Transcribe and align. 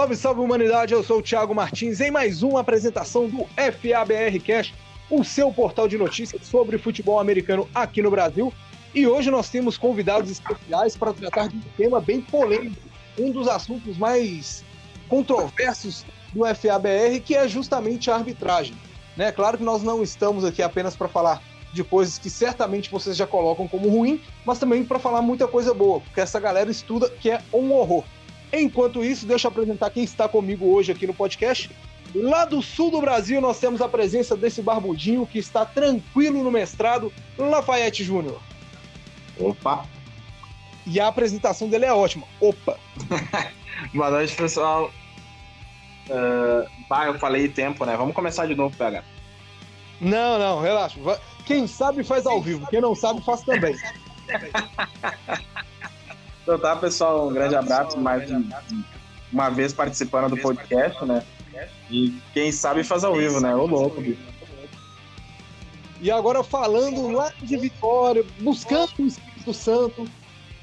Salve, 0.00 0.16
salve 0.16 0.40
humanidade, 0.40 0.94
eu 0.94 1.04
sou 1.04 1.18
o 1.18 1.22
Thiago 1.22 1.54
Martins 1.54 2.00
em 2.00 2.10
mais 2.10 2.42
uma 2.42 2.60
apresentação 2.60 3.28
do 3.28 3.44
FABR 3.54 4.40
Cash, 4.42 4.72
o 5.10 5.22
seu 5.22 5.52
portal 5.52 5.86
de 5.86 5.98
notícias 5.98 6.46
sobre 6.46 6.78
futebol 6.78 7.20
americano 7.20 7.68
aqui 7.74 8.00
no 8.00 8.10
Brasil. 8.10 8.50
E 8.94 9.06
hoje 9.06 9.30
nós 9.30 9.50
temos 9.50 9.76
convidados 9.76 10.30
especiais 10.30 10.96
para 10.96 11.12
tratar 11.12 11.48
de 11.48 11.56
um 11.58 11.62
tema 11.76 12.00
bem 12.00 12.22
polêmico, 12.22 12.80
um 13.18 13.30
dos 13.30 13.46
assuntos 13.46 13.98
mais 13.98 14.64
controversos 15.06 16.06
do 16.32 16.46
FABR, 16.46 17.20
que 17.22 17.36
é 17.36 17.46
justamente 17.46 18.10
a 18.10 18.14
arbitragem. 18.14 18.74
Né? 19.18 19.30
Claro 19.30 19.58
que 19.58 19.64
nós 19.64 19.82
não 19.82 20.02
estamos 20.02 20.46
aqui 20.46 20.62
apenas 20.62 20.96
para 20.96 21.08
falar 21.08 21.42
de 21.74 21.84
coisas 21.84 22.18
que 22.18 22.30
certamente 22.30 22.90
vocês 22.90 23.18
já 23.18 23.26
colocam 23.26 23.68
como 23.68 23.90
ruim, 23.90 24.18
mas 24.46 24.58
também 24.58 24.82
para 24.82 24.98
falar 24.98 25.20
muita 25.20 25.46
coisa 25.46 25.74
boa, 25.74 26.00
porque 26.00 26.22
essa 26.22 26.40
galera 26.40 26.70
estuda 26.70 27.10
que 27.10 27.30
é 27.30 27.42
um 27.52 27.70
horror. 27.74 28.02
Enquanto 28.52 29.04
isso, 29.04 29.26
deixa 29.26 29.46
eu 29.46 29.50
apresentar 29.50 29.90
quem 29.90 30.02
está 30.02 30.28
comigo 30.28 30.66
hoje 30.66 30.92
aqui 30.92 31.06
no 31.06 31.14
podcast. 31.14 31.70
Lá 32.14 32.44
do 32.44 32.60
sul 32.60 32.90
do 32.90 33.00
Brasil, 33.00 33.40
nós 33.40 33.60
temos 33.60 33.80
a 33.80 33.88
presença 33.88 34.36
desse 34.36 34.60
barbudinho 34.60 35.26
que 35.26 35.38
está 35.38 35.64
tranquilo 35.64 36.42
no 36.42 36.50
mestrado, 36.50 37.12
Lafayette 37.38 38.02
Júnior. 38.02 38.40
Opa! 39.38 39.86
E 40.86 40.98
a 40.98 41.06
apresentação 41.06 41.68
dele 41.68 41.84
é 41.84 41.92
ótima. 41.92 42.26
Opa! 42.40 42.78
Boa 43.94 44.10
noite, 44.10 44.34
pessoal. 44.34 44.90
Uh, 46.08 46.68
bah, 46.88 47.06
eu 47.06 47.18
falei 47.18 47.48
tempo, 47.48 47.84
né? 47.84 47.96
Vamos 47.96 48.14
começar 48.14 48.46
de 48.46 48.56
novo, 48.56 48.76
PH. 48.76 49.04
Não, 50.00 50.38
não, 50.38 50.60
relaxa. 50.60 50.98
Quem 51.46 51.68
sabe 51.68 52.02
faz 52.02 52.26
ao 52.26 52.40
vivo, 52.40 52.66
quem 52.66 52.80
não 52.80 52.94
sabe 52.94 53.24
faz 53.24 53.42
também. 53.42 53.76
Então 56.42 56.58
tá, 56.58 56.74
pessoal, 56.76 57.28
um 57.28 57.32
grande 57.32 57.54
abraço, 57.54 57.98
mais 57.98 58.30
uma 59.32 59.48
vez 59.50 59.72
participando 59.72 60.30
do 60.30 60.36
podcast, 60.40 61.04
né? 61.04 61.22
E 61.90 62.14
quem 62.32 62.50
sabe 62.50 62.82
faz 62.82 63.04
ao 63.04 63.14
vivo, 63.14 63.40
né? 63.40 63.54
Ô 63.54 63.66
louco, 63.66 64.00
bicho. 64.00 64.20
E 66.00 66.10
agora 66.10 66.42
falando 66.42 67.10
lá 67.10 67.30
de 67.42 67.56
Vitória, 67.56 68.24
buscando 68.40 68.90
o 68.98 69.06
Espírito 69.06 69.52
Santo, 69.52 70.08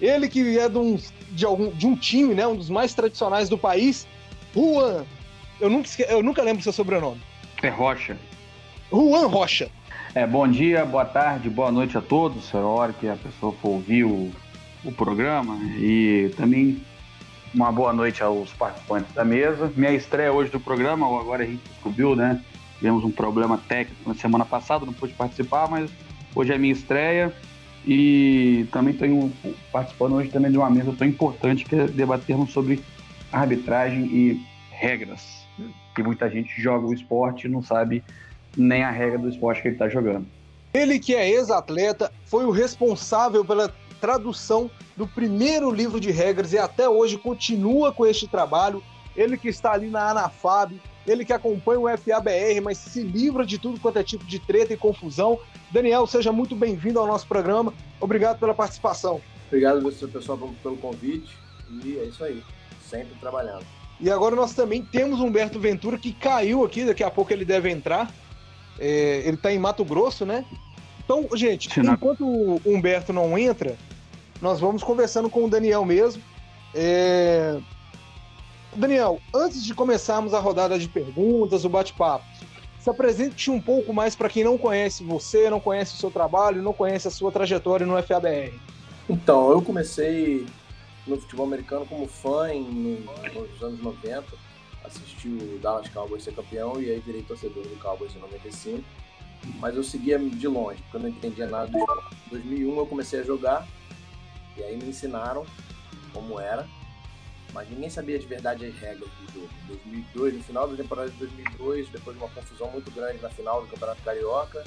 ele 0.01 0.27
que 0.27 0.57
é 0.57 0.67
de 0.67 0.77
um, 0.77 0.99
de, 1.31 1.45
algum, 1.45 1.69
de 1.69 1.85
um 1.85 1.95
time, 1.95 2.33
né? 2.33 2.47
Um 2.47 2.55
dos 2.55 2.69
mais 2.69 2.93
tradicionais 2.93 3.47
do 3.47 3.57
país, 3.57 4.07
Juan. 4.55 5.05
Eu 5.59 5.69
nunca, 5.69 5.89
eu 6.03 6.23
nunca 6.23 6.41
lembro 6.41 6.63
seu 6.63 6.73
sobrenome. 6.73 7.21
É 7.61 7.69
Rocha. 7.69 8.17
Juan 8.91 9.27
Rocha. 9.27 9.69
É, 10.15 10.25
bom 10.25 10.47
dia, 10.47 10.85
boa 10.85 11.05
tarde, 11.05 11.49
boa 11.49 11.71
noite 11.71 11.97
a 11.97 12.01
todos. 12.01 12.51
É 12.53 12.57
a 12.57 12.61
hora 12.61 12.93
que 12.93 13.07
a 13.07 13.15
pessoa 13.15 13.53
for 13.61 13.69
ouvir 13.69 14.03
o, 14.03 14.31
o 14.83 14.91
programa. 14.91 15.57
E 15.77 16.31
também 16.35 16.81
uma 17.53 17.71
boa 17.71 17.93
noite 17.93 18.21
aos 18.21 18.51
participantes 18.53 19.13
da 19.13 19.25
mesa. 19.25 19.71
Minha 19.75 19.91
estreia 19.91 20.31
hoje 20.31 20.51
do 20.51 20.59
programa, 20.59 21.07
agora 21.07 21.43
a 21.43 21.47
gente 21.47 21.61
descobriu, 21.69 22.15
né? 22.15 22.41
Tivemos 22.77 23.03
um 23.03 23.11
problema 23.11 23.57
técnico 23.67 24.07
na 24.07 24.15
semana 24.15 24.45
passada, 24.45 24.85
não 24.85 24.93
pude 24.93 25.13
participar, 25.13 25.67
mas 25.67 25.89
hoje 26.35 26.53
é 26.53 26.57
minha 26.57 26.73
estreia. 26.73 27.33
E 27.85 28.67
também 28.71 28.93
estou 28.93 29.31
participando 29.71 30.15
hoje 30.15 30.29
também 30.29 30.51
de 30.51 30.57
uma 30.57 30.69
mesa 30.69 30.93
tão 30.97 31.07
importante 31.07 31.63
que 31.65 31.75
é 31.75 31.87
debatermos 31.87 32.51
sobre 32.51 32.83
arbitragem 33.31 34.05
e 34.05 34.45
regras. 34.69 35.47
Que 35.95 36.03
muita 36.03 36.29
gente 36.29 36.61
joga 36.61 36.85
o 36.85 36.93
esporte 36.93 37.47
e 37.47 37.49
não 37.49 37.63
sabe 37.63 38.03
nem 38.55 38.83
a 38.83 38.91
regra 38.91 39.17
do 39.17 39.29
esporte 39.29 39.61
que 39.61 39.69
ele 39.69 39.75
está 39.75 39.87
jogando. 39.87 40.27
Ele 40.73 40.99
que 40.99 41.15
é 41.15 41.29
ex-atleta, 41.29 42.11
foi 42.25 42.45
o 42.45 42.51
responsável 42.51 43.43
pela 43.43 43.73
tradução 43.99 44.69
do 44.95 45.07
primeiro 45.07 45.71
livro 45.71 45.99
de 45.99 46.11
regras 46.11 46.53
e 46.53 46.57
até 46.57 46.87
hoje 46.87 47.17
continua 47.17 47.91
com 47.91 48.05
este 48.05 48.27
trabalho. 48.27 48.83
Ele 49.15 49.37
que 49.37 49.47
está 49.47 49.71
ali 49.71 49.87
na 49.87 50.09
Anafab, 50.09 50.79
ele 51.05 51.25
que 51.25 51.33
acompanha 51.33 51.79
o 51.79 51.97
FABR, 51.97 52.61
mas 52.63 52.77
se 52.77 53.01
livra 53.01 53.45
de 53.45 53.57
tudo 53.57 53.79
quanto 53.79 53.97
é 53.97 54.03
tipo 54.03 54.25
de 54.25 54.39
treta 54.39 54.73
e 54.73 54.77
confusão. 54.77 55.39
Daniel, 55.71 56.05
seja 56.05 56.31
muito 56.31 56.55
bem-vindo 56.55 56.99
ao 56.99 57.07
nosso 57.07 57.27
programa. 57.27 57.73
Obrigado 57.99 58.39
pela 58.39 58.53
participação. 58.53 59.21
Obrigado, 59.47 59.81
pessoal, 60.11 60.37
pelo 60.61 60.77
convite. 60.77 61.35
E 61.83 61.97
é 61.97 62.03
isso 62.05 62.23
aí, 62.23 62.43
sempre 62.81 63.15
trabalhando. 63.19 63.65
E 63.99 64.11
agora 64.11 64.35
nós 64.35 64.53
também 64.53 64.83
temos 64.83 65.19
Humberto 65.19 65.59
Ventura 65.59 65.97
que 65.97 66.13
caiu 66.13 66.63
aqui, 66.63 66.85
daqui 66.85 67.03
a 67.03 67.09
pouco 67.09 67.33
ele 67.33 67.45
deve 67.45 67.69
entrar. 67.69 68.11
É, 68.77 69.23
ele 69.25 69.35
está 69.35 69.51
em 69.51 69.57
Mato 69.57 69.83
Grosso, 69.83 70.25
né? 70.25 70.45
Então, 71.03 71.27
gente, 71.33 71.69
enquanto 71.79 72.25
o 72.25 72.61
Humberto 72.65 73.11
não 73.11 73.37
entra, 73.37 73.77
nós 74.41 74.59
vamos 74.59 74.83
conversando 74.83 75.29
com 75.29 75.45
o 75.45 75.49
Daniel 75.49 75.85
mesmo. 75.85 76.21
É... 76.73 77.59
Daniel, 78.75 79.19
antes 79.33 79.63
de 79.63 79.73
começarmos 79.73 80.33
a 80.33 80.39
rodada 80.39 80.77
de 80.77 80.87
perguntas, 80.87 81.65
o 81.65 81.69
bate-papo, 81.69 82.25
se 82.79 82.89
apresente 82.89 83.49
um 83.49 83.59
pouco 83.59 83.93
mais 83.93 84.15
para 84.15 84.29
quem 84.29 84.43
não 84.43 84.57
conhece 84.57 85.03
você, 85.03 85.49
não 85.49 85.59
conhece 85.59 85.95
o 85.95 85.97
seu 85.97 86.11
trabalho, 86.11 86.61
não 86.61 86.73
conhece 86.73 87.07
a 87.07 87.11
sua 87.11 87.31
trajetória 87.31 87.85
no 87.85 88.01
FABR. 88.01 88.53
Então, 89.09 89.51
eu 89.51 89.61
comecei 89.61 90.45
no 91.07 91.19
futebol 91.19 91.45
americano 91.45 91.85
como 91.85 92.07
fã 92.07 92.51
em, 92.53 93.05
nos 93.33 93.63
anos 93.63 93.81
90 93.81 94.47
assisti 94.87 95.27
o 95.27 95.59
Dallas 95.59 95.87
Cowboys 95.89 96.23
ser 96.23 96.33
campeão 96.33 96.81
e 96.81 96.89
aí 96.89 96.99
virei 96.99 97.21
torcedor 97.21 97.63
do 97.63 97.75
Cowboys 97.79 98.15
em 98.15 98.19
95. 98.19 98.83
Mas 99.59 99.75
eu 99.75 99.83
seguia 99.83 100.17
de 100.17 100.47
longe, 100.47 100.81
porque 100.83 100.97
eu 100.97 101.01
não 101.01 101.09
entendia 101.09 101.47
nada 101.47 101.67
do 101.67 101.77
esporte. 101.77 102.15
Em 102.27 102.29
2001 102.31 102.77
eu 102.77 102.85
comecei 102.85 103.19
a 103.19 103.23
jogar 103.23 103.67
e 104.57 104.63
aí 104.63 104.77
me 104.77 104.89
ensinaram 104.89 105.45
como 106.13 106.39
era, 106.39 106.67
mas 107.53 107.69
ninguém 107.69 107.89
sabia 107.89 108.19
de 108.19 108.25
verdade 108.25 108.65
as 108.65 108.75
regras 108.75 109.09
do 109.09 109.33
jogo. 109.33 109.49
Em 109.63 109.67
2002, 109.67 110.33
no 110.35 110.43
final 110.43 110.67
da 110.67 110.75
temporada 110.75 111.09
de 111.09 111.17
2002, 111.17 111.89
depois 111.89 112.17
de 112.17 112.23
uma 112.23 112.31
confusão 112.31 112.69
muito 112.71 112.91
grande 112.91 113.21
na 113.21 113.29
final 113.29 113.61
do 113.61 113.67
Campeonato 113.67 114.01
Carioca, 114.03 114.63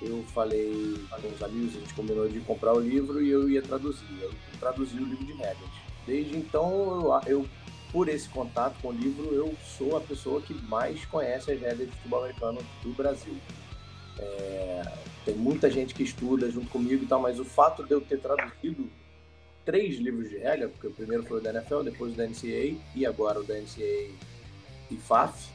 eu 0.00 0.22
falei 0.32 0.94
com 1.10 1.28
os 1.28 1.42
amigos, 1.42 1.76
a 1.76 1.80
gente 1.80 1.94
combinou 1.94 2.28
de 2.28 2.40
comprar 2.40 2.72
o 2.72 2.80
livro 2.80 3.20
e 3.20 3.30
eu 3.30 3.48
ia 3.50 3.60
traduzir. 3.60 4.06
Eu 4.20 4.32
traduzi 4.60 4.96
o 4.96 5.04
livro 5.04 5.24
de 5.24 5.32
regras. 5.32 5.70
Desde 6.06 6.36
então 6.36 7.20
eu, 7.26 7.38
eu 7.38 7.48
por 7.92 8.08
esse 8.08 8.28
contato 8.28 8.80
com 8.80 8.88
o 8.88 8.92
livro, 8.92 9.34
eu 9.34 9.54
sou 9.76 9.96
a 9.96 10.00
pessoa 10.00 10.40
que 10.40 10.54
mais 10.54 11.04
conhece 11.06 11.50
as 11.50 11.60
regras 11.60 11.88
de 11.88 11.96
futebol 11.96 12.20
americano 12.20 12.60
do 12.82 12.92
Brasil. 12.92 13.34
É, 14.18 14.82
tem 15.24 15.34
muita 15.34 15.70
gente 15.70 15.94
que 15.94 16.02
estuda 16.02 16.50
junto 16.50 16.68
comigo 16.70 17.04
e 17.04 17.06
tal, 17.06 17.20
mas 17.20 17.38
o 17.38 17.44
fato 17.44 17.84
de 17.84 17.92
eu 17.92 18.00
ter 18.00 18.18
traduzido 18.18 18.90
três 19.64 19.98
livros 19.98 20.30
de 20.30 20.38
regra, 20.38 20.68
porque 20.68 20.86
o 20.86 20.92
primeiro 20.92 21.22
foi 21.24 21.38
o 21.38 21.40
da 21.42 21.50
NFL, 21.50 21.82
depois 21.82 22.14
o 22.14 22.16
da 22.16 22.26
NCAA 22.26 22.78
e 22.94 23.04
agora 23.04 23.40
o 23.40 23.44
da 23.44 23.54
NCAA 23.54 24.10
e 24.90 24.96
FAF, 24.96 25.50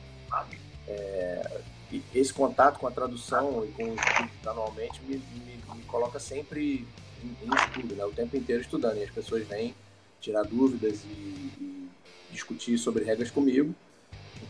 é, 0.87 1.61
e 1.91 2.03
esse 2.13 2.33
contato 2.33 2.79
com 2.79 2.87
a 2.87 2.91
tradução 2.91 3.65
e 3.65 3.71
com 3.71 3.91
os 3.91 3.99
estudos 3.99 4.47
anualmente 4.47 5.01
me, 5.03 5.15
me, 5.15 5.75
me, 5.75 5.83
coloca 5.85 6.19
sempre 6.19 6.85
em, 7.23 7.27
em 7.45 7.55
estudo, 7.55 7.95
né? 7.95 8.05
o 8.05 8.11
tempo 8.11 8.37
inteiro 8.37 8.61
estudando, 8.61 8.97
e 8.97 9.03
as 9.03 9.11
pessoas 9.11 9.47
vêm 9.47 9.73
tirar 10.19 10.43
dúvidas 10.43 11.03
e, 11.03 11.07
e 11.07 11.89
discutir 12.31 12.77
sobre 12.77 13.03
regras 13.03 13.29
comigo. 13.29 13.73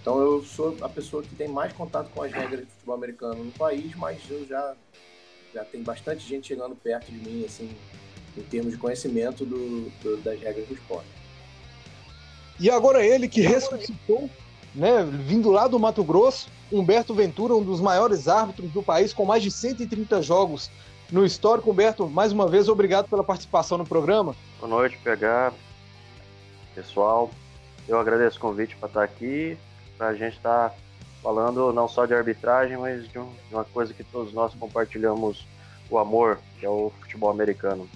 Então 0.02 0.20
eu 0.20 0.44
sou 0.44 0.76
a 0.82 0.90
pessoa 0.90 1.24
que 1.24 1.36
tem 1.36 1.48
mais 1.48 1.72
contato 1.74 2.10
com 2.14 2.22
as 2.22 2.32
regras 2.32 2.62
de 2.62 2.66
futebol 2.66 2.96
americano 2.96 3.44
no 3.44 3.52
país, 3.52 3.96
mas 3.96 4.20
eu 4.30 4.46
já 4.46 4.76
já 5.54 5.64
tem 5.64 5.84
bastante 5.84 6.28
gente 6.28 6.48
chegando 6.48 6.76
perto 6.76 7.12
de 7.12 7.18
mim 7.18 7.46
assim 7.46 7.76
em 8.36 8.42
termos 8.42 8.74
de 8.74 8.80
conhecimento 8.80 9.46
do, 9.46 9.90
do 10.02 10.18
das 10.18 10.40
regras 10.42 10.68
do 10.68 10.74
esporte. 10.74 11.08
E 12.60 12.70
agora 12.70 13.06
ele 13.06 13.28
que 13.28 13.42
ressuscitou, 13.42 14.30
né, 14.74 15.04
vindo 15.04 15.52
lá 15.52 15.68
do 15.68 15.80
Mato 15.80 16.04
Grosso, 16.04 16.50
Humberto 16.72 17.14
Ventura, 17.14 17.56
um 17.56 17.64
dos 17.64 17.80
maiores 17.80 18.28
árbitros 18.28 18.72
do 18.72 18.82
país, 18.82 19.14
com 19.14 19.26
mais 19.26 19.44
de 19.44 19.52
130 19.52 20.22
jogos 20.22 20.72
no 21.12 21.26
histórico. 21.26 21.70
Humberto, 21.70 22.08
mais 22.08 22.32
uma 22.32 22.48
vez, 22.48 22.68
obrigado 22.68 23.08
pela 23.08 23.24
participação 23.24 23.78
no 23.78 23.86
programa. 23.86 24.36
Boa 24.60 24.70
noite, 24.70 24.98
PH. 25.04 25.54
Pessoal, 26.74 27.30
eu 27.88 28.00
agradeço 28.00 28.38
o 28.38 28.42
convite 28.42 28.76
para 28.76 28.88
estar 28.88 29.04
aqui, 29.04 29.58
a 30.08 30.14
gente 30.14 30.38
estar 30.38 30.70
tá 30.70 30.76
falando 31.22 31.72
não 31.72 31.88
só 31.88 32.06
de 32.06 32.14
arbitragem, 32.14 32.78
mas 32.78 33.08
de, 33.08 33.18
um, 33.18 33.30
de, 33.50 33.56
uma 33.56 33.64
coisa 33.64 33.94
que 33.94 34.04
todos 34.04 34.34
nós 34.34 34.54
compartilhamos 34.54 35.48
o 35.90 35.98
amor, 35.98 36.40
que 36.60 36.66
é 36.66 36.70
o 36.70 36.92
futebol 37.02 37.30
americano. 37.30 37.88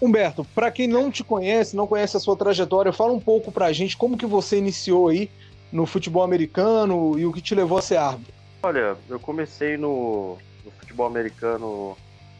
Humberto, 0.00 0.44
para 0.54 0.70
quem 0.70 0.86
não 0.86 1.10
te 1.10 1.24
conhece, 1.24 1.76
não 1.76 1.86
conhece 1.86 2.16
a 2.16 2.20
sua 2.20 2.36
trajetória, 2.36 2.92
fala 2.92 3.12
um 3.12 3.20
pouco 3.20 3.50
para 3.50 3.66
a 3.66 3.72
gente 3.72 3.96
como 3.96 4.16
que 4.16 4.26
você 4.26 4.58
iniciou 4.58 5.08
aí 5.08 5.30
no 5.72 5.86
futebol 5.86 6.22
americano 6.22 7.18
e 7.18 7.26
o 7.26 7.32
que 7.32 7.40
te 7.40 7.54
levou 7.54 7.78
a 7.78 7.82
ser 7.82 7.96
árbitro. 7.96 8.32
Olha, 8.62 8.96
eu 9.08 9.20
comecei 9.20 9.76
no, 9.76 10.38
no 10.64 10.70
futebol 10.72 11.06
americano 11.06 11.96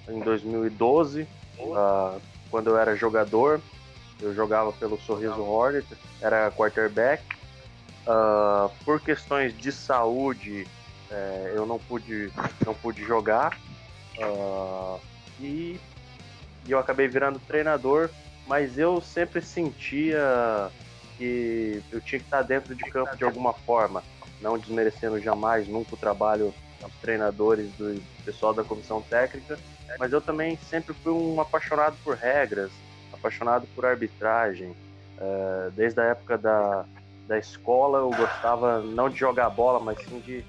em 0.09 0.21
2012, 0.21 1.27
uh, 1.59 2.21
quando 2.51 2.71
eu 2.71 2.79
era 2.79 2.97
jogador. 2.97 3.61
Eu 4.21 4.35
jogava 4.35 4.73
pelo 4.73 4.99
Sorriso 4.99 5.41
Hornet, 5.43 5.87
era 6.21 6.51
quarterback. 6.51 7.23
Uh, 8.08 8.70
por 8.87 9.02
questões 9.02 9.55
de 9.55 9.70
saúde, 9.70 10.66
é, 11.10 11.52
eu 11.55 11.66
não 11.66 11.78
pude, 11.78 12.32
não 12.64 12.72
pude 12.72 13.05
jogar. 13.05 13.58
Uh, 14.16 14.99
e, 15.38 15.78
e 16.66 16.70
eu 16.70 16.78
acabei 16.78 17.06
virando 17.06 17.38
treinador, 17.40 18.08
mas 18.46 18.78
eu 18.78 18.99
sempre 19.02 19.43
sentia 19.43 20.70
que 21.19 21.82
eu 21.93 22.00
tinha 22.00 22.19
que 22.19 22.25
estar 22.25 22.40
dentro 22.40 22.75
de 22.75 22.82
campo 22.84 23.14
de 23.14 23.25
alguma 23.25 23.52
forma, 23.52 24.02
não 24.40 24.56
desmerecendo 24.56 25.20
jamais 25.20 25.69
nunca 25.69 25.94
o 25.94 25.99
trabalho 25.99 26.55
dos 26.81 26.94
treinadores, 27.02 27.70
do 27.72 28.00
pessoal 28.25 28.55
da 28.55 28.64
comissão 28.64 29.02
técnica, 29.02 29.58
mas 29.99 30.14
eu 30.14 30.20
também 30.22 30.56
sempre 30.70 30.94
fui 30.94 31.12
um 31.12 31.38
apaixonado 31.43 31.94
por 32.02 32.16
regras, 32.16 32.70
apaixonado 33.12 33.66
por 33.75 33.84
arbitragem. 33.84 34.75
Uh, 35.20 35.70
desde 35.72 36.00
a 36.00 36.05
época 36.05 36.38
da, 36.38 36.84
da 37.29 37.39
escola 37.39 37.99
eu 37.99 38.11
gostava 38.11 38.81
não 38.81 39.11
de 39.11 39.19
jogar 39.19 39.51
bola, 39.51 39.79
mas 39.79 39.99
sim 40.03 40.19
de 40.21 40.43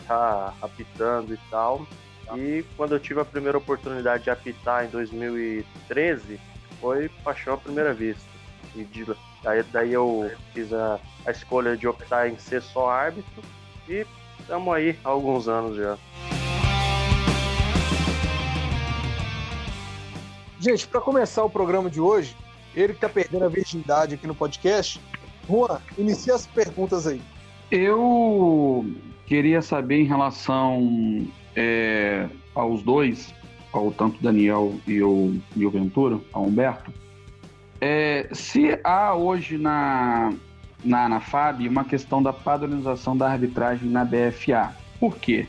estar 0.00 0.54
apitando 0.62 1.34
e 1.34 1.38
tal. 1.50 1.86
E 2.34 2.64
quando 2.76 2.92
eu 2.94 3.00
tive 3.00 3.20
a 3.20 3.24
primeira 3.24 3.58
oportunidade 3.58 4.24
de 4.24 4.30
apitar 4.30 4.86
em 4.86 4.88
2013, 4.88 6.40
foi 6.80 7.10
paixão 7.22 7.54
à 7.54 7.58
primeira 7.58 7.92
vista. 7.92 8.24
E 8.74 8.84
de, 8.84 9.06
daí, 9.42 9.62
daí 9.64 9.92
eu 9.92 10.30
fiz 10.54 10.72
a, 10.72 10.98
a 11.26 11.30
escolha 11.30 11.76
de 11.76 11.86
optar 11.86 12.28
em 12.28 12.38
ser 12.38 12.62
só 12.62 12.88
árbitro 12.88 13.42
e 13.86 14.06
estamos 14.40 14.74
aí 14.74 14.98
há 15.04 15.10
alguns 15.10 15.46
anos 15.46 15.76
já. 15.76 15.98
Gente, 20.58 20.88
para 20.88 21.02
começar 21.02 21.44
o 21.44 21.50
programa 21.50 21.90
de 21.90 22.00
hoje, 22.00 22.34
ele 22.74 22.94
que 22.94 22.96
está 22.96 23.08
perdendo 23.10 23.44
a 23.44 23.48
virgindade 23.48 24.14
aqui 24.14 24.26
no 24.26 24.34
podcast, 24.34 24.98
Juan, 25.48 25.80
inicia 25.98 26.34
as 26.34 26.46
perguntas 26.46 27.06
aí. 27.06 27.20
Eu 27.70 28.86
queria 29.26 29.62
saber 29.62 30.00
em 30.00 30.04
relação 30.04 31.26
é, 31.56 32.28
aos 32.54 32.82
dois, 32.82 33.34
ao 33.72 33.90
tanto 33.90 34.22
Daniel 34.22 34.74
e 34.86 35.02
o, 35.02 35.34
e 35.56 35.66
o 35.66 35.70
Ventura, 35.70 36.20
ao 36.32 36.44
Humberto, 36.44 36.92
é, 37.80 38.28
se 38.32 38.78
há 38.84 39.14
hoje 39.14 39.58
na, 39.58 40.32
na, 40.84 41.08
na 41.08 41.20
FAB 41.20 41.66
uma 41.68 41.84
questão 41.84 42.22
da 42.22 42.32
padronização 42.32 43.16
da 43.16 43.30
arbitragem 43.30 43.88
na 43.90 44.04
BFA. 44.04 44.74
Por 45.00 45.16
quê? 45.16 45.46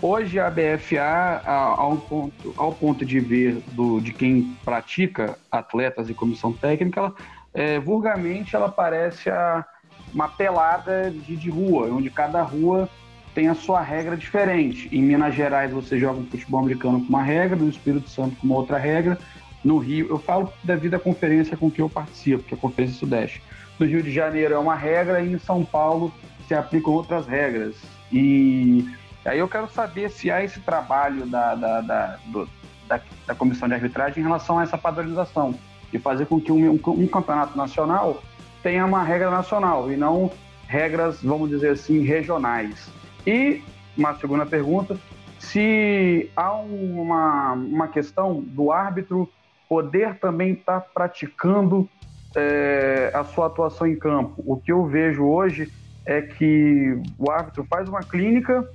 Hoje 0.00 0.38
a 0.38 0.50
BFA, 0.50 1.42
ao 1.46 1.96
ponto, 1.96 2.54
ao 2.56 2.72
ponto 2.72 3.04
de 3.04 3.18
ver 3.18 3.62
do, 3.72 3.98
de 4.00 4.12
quem 4.12 4.54
pratica 4.64 5.38
atletas 5.50 6.10
e 6.10 6.14
comissão 6.14 6.52
técnica, 6.52 7.00
ela, 7.00 7.14
é, 7.56 7.80
vulgarmente 7.80 8.54
ela 8.54 8.68
parece 8.68 9.30
a, 9.30 9.64
uma 10.12 10.28
pelada 10.28 11.10
de, 11.10 11.36
de 11.36 11.50
rua, 11.50 11.88
onde 11.88 12.10
cada 12.10 12.42
rua 12.42 12.88
tem 13.34 13.48
a 13.48 13.54
sua 13.54 13.80
regra 13.80 14.14
diferente. 14.14 14.88
Em 14.92 15.02
Minas 15.02 15.34
Gerais 15.34 15.72
você 15.72 15.98
joga 15.98 16.20
um 16.20 16.26
futebol 16.26 16.60
americano 16.60 17.00
com 17.00 17.08
uma 17.08 17.22
regra, 17.22 17.56
no 17.56 17.68
Espírito 17.68 18.10
Santo 18.10 18.36
com 18.36 18.46
uma 18.46 18.56
outra 18.56 18.76
regra, 18.76 19.18
no 19.64 19.78
Rio, 19.78 20.06
eu 20.10 20.18
falo 20.18 20.52
devido 20.62 20.94
à 20.94 20.98
conferência 20.98 21.56
com 21.56 21.70
que 21.70 21.80
eu 21.80 21.88
participo, 21.88 22.44
que 22.44 22.54
é 22.54 22.56
a 22.56 22.60
Conferência 22.60 22.98
Sudeste. 22.98 23.42
No 23.78 23.86
Rio 23.86 24.02
de 24.02 24.12
Janeiro 24.12 24.54
é 24.54 24.58
uma 24.58 24.76
regra 24.76 25.20
e 25.20 25.32
em 25.32 25.38
São 25.38 25.64
Paulo 25.64 26.12
se 26.46 26.54
aplicam 26.54 26.92
outras 26.92 27.26
regras. 27.26 27.74
E 28.12 28.86
aí 29.24 29.38
eu 29.38 29.48
quero 29.48 29.68
saber 29.68 30.10
se 30.10 30.30
há 30.30 30.44
esse 30.44 30.60
trabalho 30.60 31.26
da, 31.26 31.54
da, 31.54 31.80
da, 31.80 32.18
do, 32.26 32.48
da, 32.86 33.00
da 33.26 33.34
comissão 33.34 33.66
de 33.66 33.74
arbitragem 33.74 34.20
em 34.20 34.26
relação 34.26 34.58
a 34.58 34.62
essa 34.62 34.78
padronização 34.78 35.54
e 35.96 35.98
fazer 35.98 36.26
com 36.26 36.40
que 36.40 36.52
um, 36.52 36.72
um, 36.72 36.80
um 36.86 37.06
campeonato 37.06 37.56
nacional 37.56 38.22
tenha 38.62 38.84
uma 38.84 39.02
regra 39.02 39.30
nacional 39.30 39.90
e 39.90 39.96
não 39.96 40.30
regras, 40.66 41.22
vamos 41.22 41.50
dizer 41.50 41.70
assim, 41.70 42.00
regionais. 42.00 42.90
E 43.26 43.62
uma 43.96 44.14
segunda 44.14 44.44
pergunta, 44.44 44.98
se 45.38 46.30
há 46.36 46.52
uma, 46.52 47.52
uma 47.52 47.88
questão 47.88 48.40
do 48.40 48.70
árbitro 48.70 49.28
poder 49.68 50.18
também 50.18 50.52
estar 50.52 50.80
tá 50.80 50.86
praticando 50.92 51.88
é, 52.34 53.10
a 53.14 53.24
sua 53.24 53.46
atuação 53.46 53.86
em 53.86 53.96
campo. 53.96 54.42
O 54.46 54.56
que 54.56 54.70
eu 54.70 54.84
vejo 54.86 55.24
hoje 55.24 55.72
é 56.04 56.20
que 56.22 57.00
o 57.18 57.30
árbitro 57.30 57.64
faz 57.64 57.88
uma 57.88 58.00
clínica 58.00 58.68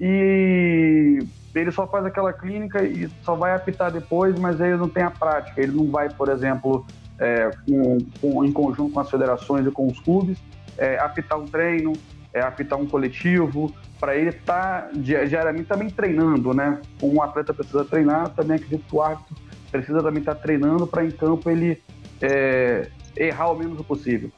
e 0.00 1.18
ele 1.54 1.70
só 1.70 1.86
faz 1.86 2.06
aquela 2.06 2.32
clínica 2.32 2.82
e 2.82 3.08
só 3.22 3.34
vai 3.34 3.54
apitar 3.54 3.90
depois, 3.90 4.38
mas 4.38 4.60
ele 4.60 4.76
não 4.76 4.88
tem 4.88 5.02
a 5.02 5.10
prática. 5.10 5.60
Ele 5.60 5.72
não 5.72 5.90
vai, 5.90 6.08
por 6.08 6.28
exemplo, 6.28 6.86
é, 7.18 7.50
com, 7.66 7.98
com, 8.20 8.44
em 8.44 8.52
conjunto 8.52 8.92
com 8.92 9.00
as 9.00 9.10
federações 9.10 9.66
e 9.66 9.70
com 9.70 9.86
os 9.86 10.00
clubes, 10.00 10.38
é, 10.78 10.98
apitar 10.98 11.38
um 11.38 11.44
treino, 11.44 11.92
é, 12.32 12.40
apitar 12.40 12.78
um 12.78 12.86
coletivo, 12.86 13.74
para 14.00 14.16
ele 14.16 14.30
estar 14.30 14.82
tá, 14.82 14.90
diariamente 14.94 15.68
também 15.68 15.90
treinando, 15.90 16.54
né? 16.54 16.80
Um 17.02 17.22
atleta 17.22 17.52
precisa 17.52 17.84
treinar, 17.84 18.30
também 18.30 18.56
acredito 18.56 18.84
que 18.88 18.96
o 18.96 19.02
árbitro 19.02 19.36
precisa 19.70 20.02
também 20.02 20.20
estar 20.20 20.34
tá 20.34 20.40
treinando 20.40 20.86
para 20.86 21.04
em 21.04 21.10
campo 21.10 21.50
ele 21.50 21.82
é, 22.20 22.88
errar 23.14 23.50
o 23.50 23.54
menos 23.58 23.80
possível. 23.82 24.30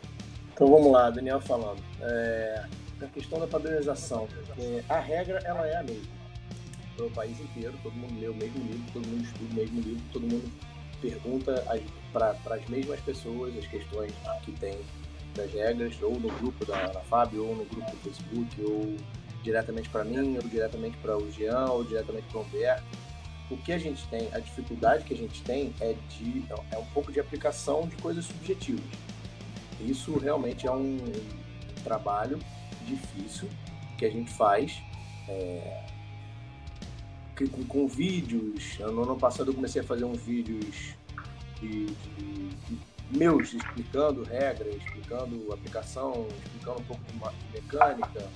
Então 0.52 0.69
vamos 0.69 0.93
lá, 0.93 1.10
Daniel 1.10 1.40
falando. 1.40 1.78
É, 2.02 2.64
a 3.00 3.06
questão 3.06 3.38
da 3.38 3.46
padronização. 3.46 4.26
A 4.88 4.99
regra 4.99 5.40
ela 5.44 5.67
é 5.67 5.76
a 5.76 5.82
mesma 5.82 6.23
para 6.96 7.06
o 7.06 7.11
país 7.11 7.38
inteiro, 7.41 7.75
todo 7.82 7.93
mundo 7.94 8.19
lê 8.20 8.29
o 8.29 8.35
mesmo 8.35 8.58
livro, 8.64 8.93
todo 8.93 9.06
mundo 9.06 9.25
estuda 9.25 9.50
o 9.50 9.55
mesmo 9.55 9.81
livro, 9.81 10.02
todo 10.12 10.23
mundo 10.23 10.52
pergunta 11.00 11.64
para 12.12 12.55
as 12.55 12.67
mesmas 12.69 13.00
pessoas 13.00 13.56
as 13.58 13.67
questões 13.67 14.12
que 14.43 14.52
tem 14.52 14.79
das 15.35 15.52
regras, 15.52 16.00
ou 16.00 16.19
no 16.19 16.29
grupo 16.38 16.64
da, 16.64 16.87
da 16.87 17.02
ou 17.37 17.56
no 17.56 17.64
grupo 17.64 17.91
do 17.91 17.96
Facebook, 17.99 18.62
ou 18.62 18.96
diretamente 19.43 19.88
para 19.91 20.05
mim, 20.05 20.37
ou 20.37 20.49
diretamente 20.49 20.96
para 20.99 21.17
o 21.17 21.31
Jean, 21.32 21.67
ou 21.67 21.85
diretamente 21.85 22.26
para 22.29 22.38
o 22.38 22.43
Humberto. 22.43 22.85
O 23.50 23.56
que 23.58 23.73
a 23.73 23.79
gente 23.79 24.06
tem, 24.08 24.29
a 24.32 24.38
dificuldade 24.38 25.05
que 25.05 25.12
a 25.12 25.17
gente 25.17 25.43
tem 25.43 25.75
é, 25.81 25.94
de, 26.08 26.44
é 26.70 26.79
um 26.79 26.85
pouco 26.87 27.12
de 27.12 27.20
aplicação 27.20 27.87
de 27.87 27.96
coisas 27.96 28.25
subjetivas. 28.25 28.85
Isso 29.81 30.17
realmente 30.19 30.67
é 30.67 30.73
um 30.73 30.96
trabalho 31.82 32.38
difícil 32.87 33.49
que 33.99 34.06
a 34.06 34.11
gente 34.11 34.31
faz 34.31 34.81
é, 35.29 35.85
com, 37.36 37.64
com, 37.64 37.88
vídeos. 37.88 38.78
No 38.78 39.02
ano 39.02 39.16
passado 39.16 39.50
eu 39.50 39.54
comecei 39.54 39.82
a 39.82 39.84
fazer 39.84 40.04
uns 40.04 40.20
vídeos 40.20 40.94
de, 41.60 41.86
de, 41.86 42.48
de 42.48 42.78
meus 43.10 43.52
explicando 43.52 44.22
regras, 44.22 44.75
explicando 44.76 45.52
aplicação, 45.52 46.26
explicando 46.44 46.81
um 46.81 46.84
pouco 46.84 47.02
de 47.04 47.52
mecânica 47.52 48.28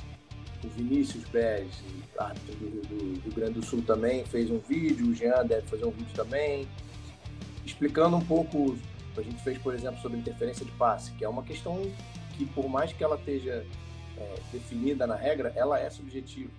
o 0.65 0.69
Vinícius 0.69 1.25
Pérez, 1.29 1.71
árbitro 2.19 2.55
do, 2.56 2.81
do, 2.83 3.21
Rio 3.21 3.33
Grande 3.33 3.53
do 3.53 3.65
Sul 3.65 3.83
também, 3.83 4.25
fez 4.25 4.50
um 4.50 4.59
vídeo, 4.59 5.06
o 5.06 5.15
Jean 5.15 5.45
deve 5.47 5.67
fazer 5.67 5.85
um 5.85 5.91
vídeo 5.91 6.12
também, 6.15 6.67
explicando 7.65 8.17
um 8.17 8.25
pouco, 8.25 8.77
a 9.17 9.23
gente 9.23 9.43
fez, 9.43 9.59
por 9.59 9.75
exemplo, 9.75 10.00
sobre 10.00 10.19
interferência 10.19 10.64
de 10.64 10.73
passe, 10.73 11.12
que 11.12 11.25
é 11.25 11.28
uma 11.28 11.43
questão 11.43 11.81
que, 12.37 12.45
por 12.47 12.69
mais 12.69 12.93
que 12.93 13.02
ela 13.02 13.17
esteja 13.17 13.64
é, 14.17 14.35
definida 14.52 15.07
na 15.07 15.14
regra, 15.14 15.52
ela 15.55 15.78
é 15.78 15.88
subjetiva. 15.90 16.50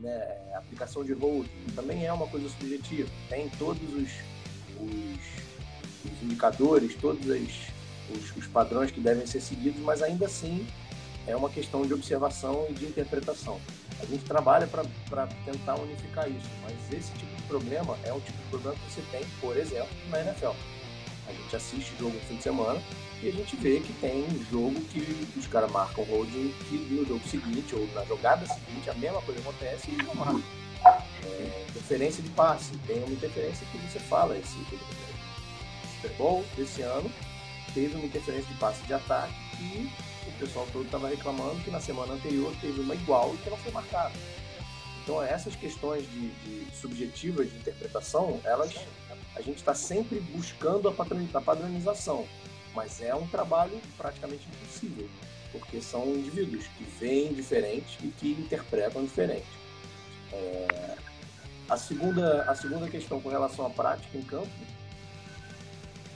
Né? 0.00 0.38
A 0.54 0.58
aplicação 0.58 1.04
de 1.04 1.12
hold 1.12 1.46
também 1.74 2.06
é 2.06 2.12
uma 2.12 2.26
coisa 2.26 2.48
subjetiva. 2.48 3.08
Tem 3.28 3.48
todos 3.50 3.82
os, 3.94 4.10
os, 4.80 6.12
os 6.12 6.22
indicadores, 6.22 6.94
todos 6.94 7.26
os, 7.26 8.36
os 8.36 8.46
padrões 8.46 8.90
que 8.90 9.00
devem 9.00 9.26
ser 9.26 9.40
seguidos, 9.40 9.80
mas 9.80 10.02
ainda 10.02 10.26
assim 10.26 10.66
é 11.26 11.36
uma 11.36 11.50
questão 11.50 11.82
de 11.82 11.92
observação 11.92 12.66
e 12.70 12.72
de 12.72 12.86
interpretação. 12.86 13.60
A 14.00 14.06
gente 14.06 14.24
trabalha 14.24 14.66
para 14.66 15.26
tentar 15.44 15.74
unificar 15.78 16.28
isso, 16.30 16.48
mas 16.62 16.74
esse 16.92 17.12
tipo 17.12 17.36
de 17.36 17.42
problema 17.42 17.98
é 18.04 18.12
o 18.12 18.20
tipo 18.20 18.38
de 18.38 18.48
problema 18.48 18.76
que 18.76 18.90
você 18.90 19.02
tem, 19.12 19.22
por 19.40 19.56
exemplo, 19.56 19.90
na 20.08 20.20
NFL. 20.22 20.52
A 21.30 21.32
gente 21.32 21.56
assiste 21.56 21.92
jogo 21.98 22.14
no 22.14 22.20
fim 22.20 22.36
de 22.36 22.42
semana 22.42 22.82
e 23.22 23.28
a 23.28 23.32
gente 23.32 23.54
vê 23.56 23.80
que 23.80 23.92
tem 23.94 24.26
jogo 24.50 24.80
que 24.86 25.38
os 25.38 25.46
caras 25.46 25.70
marcam 25.70 26.04
holding 26.04 26.52
que 26.68 26.76
no 26.76 27.06
jogo 27.06 27.20
seguinte 27.28 27.74
ou 27.74 27.86
na 27.94 28.04
jogada 28.04 28.46
seguinte 28.46 28.90
a 28.90 28.94
mesma 28.94 29.20
coisa 29.22 29.40
acontece 29.40 29.90
e 29.90 30.02
não 30.02 30.14
marca. 30.14 30.40
É, 31.24 31.66
interferência 31.68 32.22
de 32.22 32.30
passe, 32.30 32.72
tem 32.86 32.98
uma 33.04 33.12
interferência 33.12 33.66
que 33.70 33.78
você 33.78 34.00
fala, 34.00 34.36
esse 34.36 34.56
Super 35.96 36.16
Bowl 36.16 36.44
desse 36.56 36.80
ano 36.82 37.10
teve 37.74 37.94
uma 37.94 38.06
interferência 38.06 38.48
de 38.50 38.58
passe 38.58 38.82
de 38.84 38.94
ataque 38.94 39.34
e 39.60 39.90
o 40.26 40.32
pessoal 40.38 40.66
todo 40.72 40.84
estava 40.84 41.08
reclamando 41.08 41.60
que 41.62 41.70
na 41.70 41.80
semana 41.80 42.14
anterior 42.14 42.52
teve 42.60 42.80
uma 42.80 42.94
igual 42.94 43.34
e 43.34 43.38
que 43.38 43.50
não 43.50 43.56
foi 43.58 43.70
marcada. 43.70 44.14
Então 45.02 45.22
essas 45.22 45.54
questões 45.54 46.02
de, 46.10 46.28
de 46.30 46.76
subjetivas 46.76 47.50
de 47.50 47.56
interpretação, 47.58 48.40
elas 48.44 48.72
a 49.36 49.40
gente 49.40 49.58
está 49.58 49.74
sempre 49.74 50.20
buscando 50.20 50.88
a 50.88 51.40
padronização, 51.40 52.26
mas 52.74 53.00
é 53.00 53.14
um 53.14 53.26
trabalho 53.26 53.80
praticamente 53.96 54.46
impossível, 54.48 55.08
porque 55.52 55.80
são 55.80 56.06
indivíduos 56.14 56.66
que 56.76 56.84
veem 56.84 57.32
diferente 57.32 57.98
e 58.02 58.08
que 58.08 58.32
interpretam 58.32 59.04
diferente. 59.04 59.46
É... 60.32 60.96
A, 61.68 61.76
segunda, 61.76 62.42
a 62.42 62.54
segunda 62.54 62.88
questão 62.88 63.20
com 63.20 63.28
relação 63.28 63.66
à 63.66 63.70
prática 63.70 64.18
em 64.18 64.22
campo, 64.22 64.50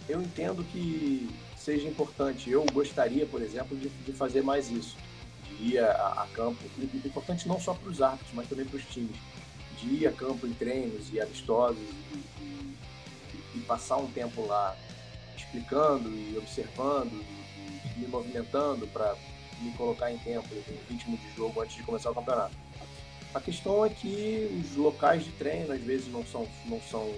eu 0.08 0.20
entendo 0.20 0.64
que 0.64 1.28
seja 1.56 1.88
importante. 1.88 2.50
Eu 2.50 2.64
gostaria, 2.72 3.24
por 3.24 3.40
exemplo, 3.40 3.76
de, 3.76 3.88
de 3.88 4.12
fazer 4.12 4.42
mais 4.42 4.70
isso, 4.70 4.96
de 5.48 5.74
ir 5.74 5.78
a, 5.78 6.24
a 6.24 6.26
campo, 6.34 6.58
e, 6.78 7.06
importante 7.06 7.48
não 7.48 7.58
só 7.58 7.72
para 7.72 7.88
os 7.88 8.02
árbitros, 8.02 8.30
mas 8.34 8.48
também 8.48 8.66
para 8.66 8.76
os 8.76 8.84
times, 8.86 9.16
de 9.80 9.86
ir 9.86 10.06
a 10.06 10.12
campo 10.12 10.46
em 10.46 10.52
treinos 10.52 11.12
e 11.12 11.20
amistosos 11.20 11.78
e, 11.78 12.33
e, 13.54 13.58
e 13.58 13.60
passar 13.62 13.96
um 13.96 14.10
tempo 14.10 14.46
lá 14.46 14.76
explicando 15.36 16.08
e 16.10 16.36
observando 16.36 17.12
e, 17.12 17.98
me 17.98 18.06
movimentando 18.08 18.86
para 18.88 19.14
me 19.60 19.72
colocar 19.72 20.10
em 20.10 20.18
tempo, 20.18 20.48
em 20.52 20.92
ritmo 20.92 21.16
de 21.16 21.36
jogo 21.36 21.60
antes 21.60 21.76
de 21.76 21.82
começar 21.82 22.10
o 22.10 22.14
campeonato. 22.14 22.54
A 23.32 23.40
questão 23.40 23.84
é 23.84 23.88
que 23.88 24.60
os 24.60 24.76
locais 24.76 25.24
de 25.24 25.32
treino 25.32 25.72
às 25.72 25.80
vezes 25.80 26.08
não 26.08 26.24
são, 26.24 26.46
não 26.66 26.80
são 26.80 27.12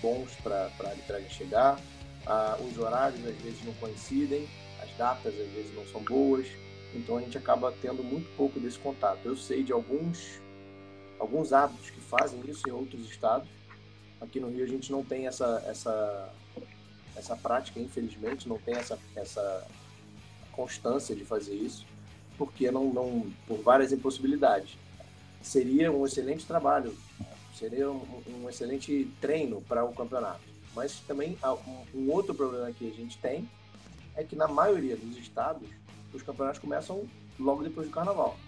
bons 0.00 0.30
para 0.42 0.70
a 0.80 0.88
arbitragem 0.88 1.28
chegar, 1.30 1.78
ah, 2.26 2.56
os 2.60 2.78
horários 2.78 3.24
às 3.26 3.36
vezes 3.36 3.64
não 3.64 3.72
coincidem, 3.74 4.48
as 4.82 4.90
datas 4.96 5.34
às 5.38 5.48
vezes 5.50 5.74
não 5.74 5.86
são 5.86 6.02
boas, 6.02 6.46
então 6.94 7.18
a 7.18 7.20
gente 7.20 7.36
acaba 7.36 7.72
tendo 7.82 8.02
muito 8.02 8.28
pouco 8.36 8.60
desse 8.60 8.78
contato. 8.78 9.20
Eu 9.24 9.36
sei 9.36 9.62
de 9.62 9.72
alguns, 9.72 10.40
alguns 11.18 11.52
hábitos 11.52 11.90
que 11.90 12.00
fazem 12.00 12.40
isso 12.48 12.62
em 12.68 12.72
outros 12.72 13.08
estados. 13.08 13.48
Aqui 14.24 14.40
no 14.40 14.48
Rio 14.48 14.64
a 14.64 14.68
gente 14.68 14.90
não 14.90 15.04
tem 15.04 15.26
essa, 15.26 15.62
essa, 15.66 16.32
essa 17.14 17.36
prática, 17.36 17.78
infelizmente, 17.78 18.48
não 18.48 18.58
tem 18.58 18.74
essa, 18.74 18.98
essa 19.14 19.66
constância 20.50 21.14
de 21.14 21.24
fazer 21.24 21.54
isso, 21.54 21.84
porque 22.38 22.70
não, 22.70 22.92
não 22.92 23.30
por 23.46 23.58
várias 23.58 23.92
impossibilidades. 23.92 24.78
Seria 25.42 25.92
um 25.92 26.06
excelente 26.06 26.46
trabalho, 26.46 26.96
seria 27.54 27.90
um, 27.90 28.22
um 28.26 28.48
excelente 28.48 29.12
treino 29.20 29.60
para 29.60 29.84
o 29.84 29.92
campeonato. 29.92 30.40
Mas 30.74 31.00
também 31.00 31.36
um, 31.44 31.98
um 31.98 32.10
outro 32.10 32.34
problema 32.34 32.72
que 32.72 32.88
a 32.88 32.94
gente 32.94 33.18
tem 33.18 33.48
é 34.16 34.24
que 34.24 34.34
na 34.34 34.48
maioria 34.48 34.96
dos 34.96 35.18
estados 35.18 35.68
os 36.14 36.22
campeonatos 36.22 36.60
começam 36.60 37.06
logo 37.38 37.62
depois 37.62 37.86
do 37.86 37.92
carnaval. 37.92 38.38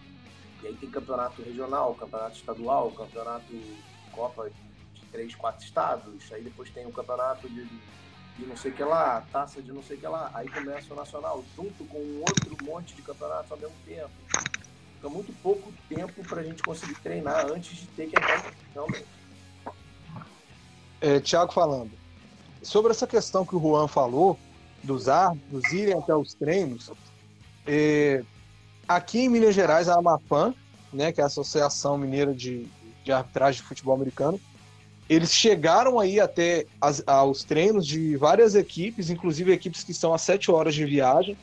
E 0.62 0.68
aí 0.68 0.74
tem 0.74 0.90
campeonato 0.90 1.42
regional, 1.42 1.94
campeonato 1.94 2.36
estadual, 2.36 2.90
campeonato 2.92 3.52
Copa 4.10 4.50
três, 5.16 5.34
quatro 5.34 5.64
estados, 5.64 6.30
aí 6.30 6.42
depois 6.42 6.68
tem 6.68 6.86
o 6.86 6.92
campeonato 6.92 7.48
de, 7.48 7.64
de 7.64 8.46
não 8.46 8.54
sei 8.54 8.70
o 8.70 8.74
que 8.74 8.84
lá, 8.84 9.24
taça 9.32 9.62
de 9.62 9.72
não 9.72 9.82
sei 9.82 9.96
o 9.96 10.00
que 10.00 10.06
lá, 10.06 10.30
aí 10.34 10.46
começa 10.46 10.92
o 10.92 10.96
nacional, 10.96 11.42
junto 11.56 11.84
com 11.86 11.98
um 11.98 12.18
outro 12.20 12.56
monte 12.62 12.94
de 12.94 13.00
campeonatos 13.00 13.50
ao 13.50 13.56
mesmo 13.56 13.74
tempo. 13.86 14.10
Fica 14.96 15.08
muito 15.08 15.32
pouco 15.42 15.72
tempo 15.88 16.22
para 16.28 16.42
a 16.42 16.44
gente 16.44 16.62
conseguir 16.62 16.96
treinar 16.96 17.46
antes 17.50 17.78
de 17.78 17.86
ter 17.88 18.08
que 18.08 18.16
entrar 18.18 18.52
realmente. 18.74 19.06
É, 21.00 21.18
Tiago 21.18 21.52
falando. 21.52 21.90
Sobre 22.62 22.90
essa 22.90 23.06
questão 23.06 23.46
que 23.46 23.56
o 23.56 23.60
Juan 23.60 23.88
falou, 23.88 24.38
dos 24.82 25.08
árbitros 25.08 25.72
irem 25.72 25.94
até 25.94 26.14
os 26.14 26.34
treinos, 26.34 26.90
é, 27.66 28.22
aqui 28.86 29.20
em 29.20 29.28
Minas 29.30 29.54
Gerais, 29.54 29.88
a 29.88 29.98
AMAPAN, 29.98 30.54
né, 30.92 31.10
que 31.10 31.20
é 31.22 31.24
a 31.24 31.26
Associação 31.26 31.96
Mineira 31.96 32.34
de, 32.34 32.68
de 33.02 33.12
Arbitragem 33.12 33.62
de 33.62 33.66
Futebol 33.66 33.94
Americano, 33.94 34.38
eles 35.08 35.32
chegaram 35.32 36.00
aí 36.00 36.18
até 36.18 36.66
as, 36.80 37.02
aos 37.06 37.44
treinos 37.44 37.86
de 37.86 38.16
várias 38.16 38.54
equipes, 38.54 39.08
inclusive 39.08 39.52
equipes 39.52 39.84
que 39.84 39.92
estão 39.92 40.12
a 40.12 40.18
sete 40.18 40.50
horas 40.50 40.74
de 40.74 40.84
viagem. 40.84 41.36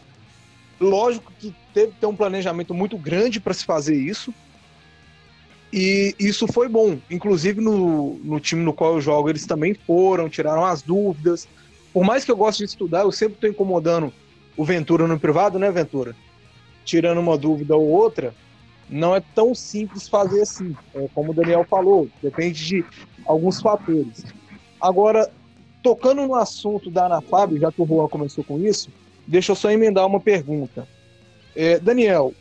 Lógico 0.80 1.32
que 1.40 1.56
teve 1.74 1.94
que 1.94 2.00
ter 2.00 2.06
um 2.06 2.16
planejamento 2.16 2.74
muito 2.74 2.98
grande 2.98 3.40
para 3.40 3.54
se 3.54 3.64
fazer 3.64 3.96
isso. 3.96 4.34
E 5.72 6.14
isso 6.20 6.46
foi 6.48 6.68
bom. 6.68 7.00
Inclusive 7.10 7.62
no, 7.62 8.16
no 8.24 8.40
time 8.40 8.64
no 8.64 8.74
qual 8.74 8.96
eu 8.96 9.02
jogo, 9.02 9.30
eles 9.30 9.46
também 9.46 9.74
foram, 9.74 10.30
tiraram 10.30 10.66
as 10.66 10.82
dúvidas. 10.82 11.48
Por 11.94 12.04
mais 12.04 12.26
que 12.26 12.32
eu 12.32 12.38
goste 12.38 12.64
de 12.64 12.70
estudar, 12.70 13.02
eu 13.02 13.12
sempre 13.12 13.36
estou 13.36 13.50
incomodando 13.50 14.14
o 14.58 14.66
Ventura 14.66 15.08
no 15.08 15.20
privado, 15.20 15.58
né, 15.58 15.72
Ventura? 15.72 16.16
Tirando 16.84 17.20
uma 17.20 17.38
dúvida 17.38 17.76
ou 17.76 17.88
outra, 17.88 18.36
não 18.90 19.16
é 19.16 19.22
tão 19.34 19.54
simples 19.56 20.08
fazer 20.08 20.42
assim. 20.42 20.76
É, 20.94 21.08
como 21.14 21.32
o 21.32 21.34
Daniel 21.34 21.66
falou, 21.70 22.08
depende 22.22 22.66
de 22.66 22.86
alguns 23.26 23.62
fatores. 23.62 24.24
Agora, 24.80 25.30
tocando 25.82 26.26
no 26.28 26.36
assunto 26.36 26.90
da 26.92 27.06
Anafab, 27.06 27.58
já 27.60 27.72
que 27.72 27.82
o 27.82 27.86
Juan 27.86 28.08
começou 28.08 28.44
com 28.44 28.60
isso, 28.60 28.90
deixa 29.26 29.52
eu 29.52 29.56
só 29.56 29.72
emendar 29.72 30.06
uma 30.06 30.20
pergunta. 30.20 30.88
É, 31.56 31.80
Daniel, 31.80 32.34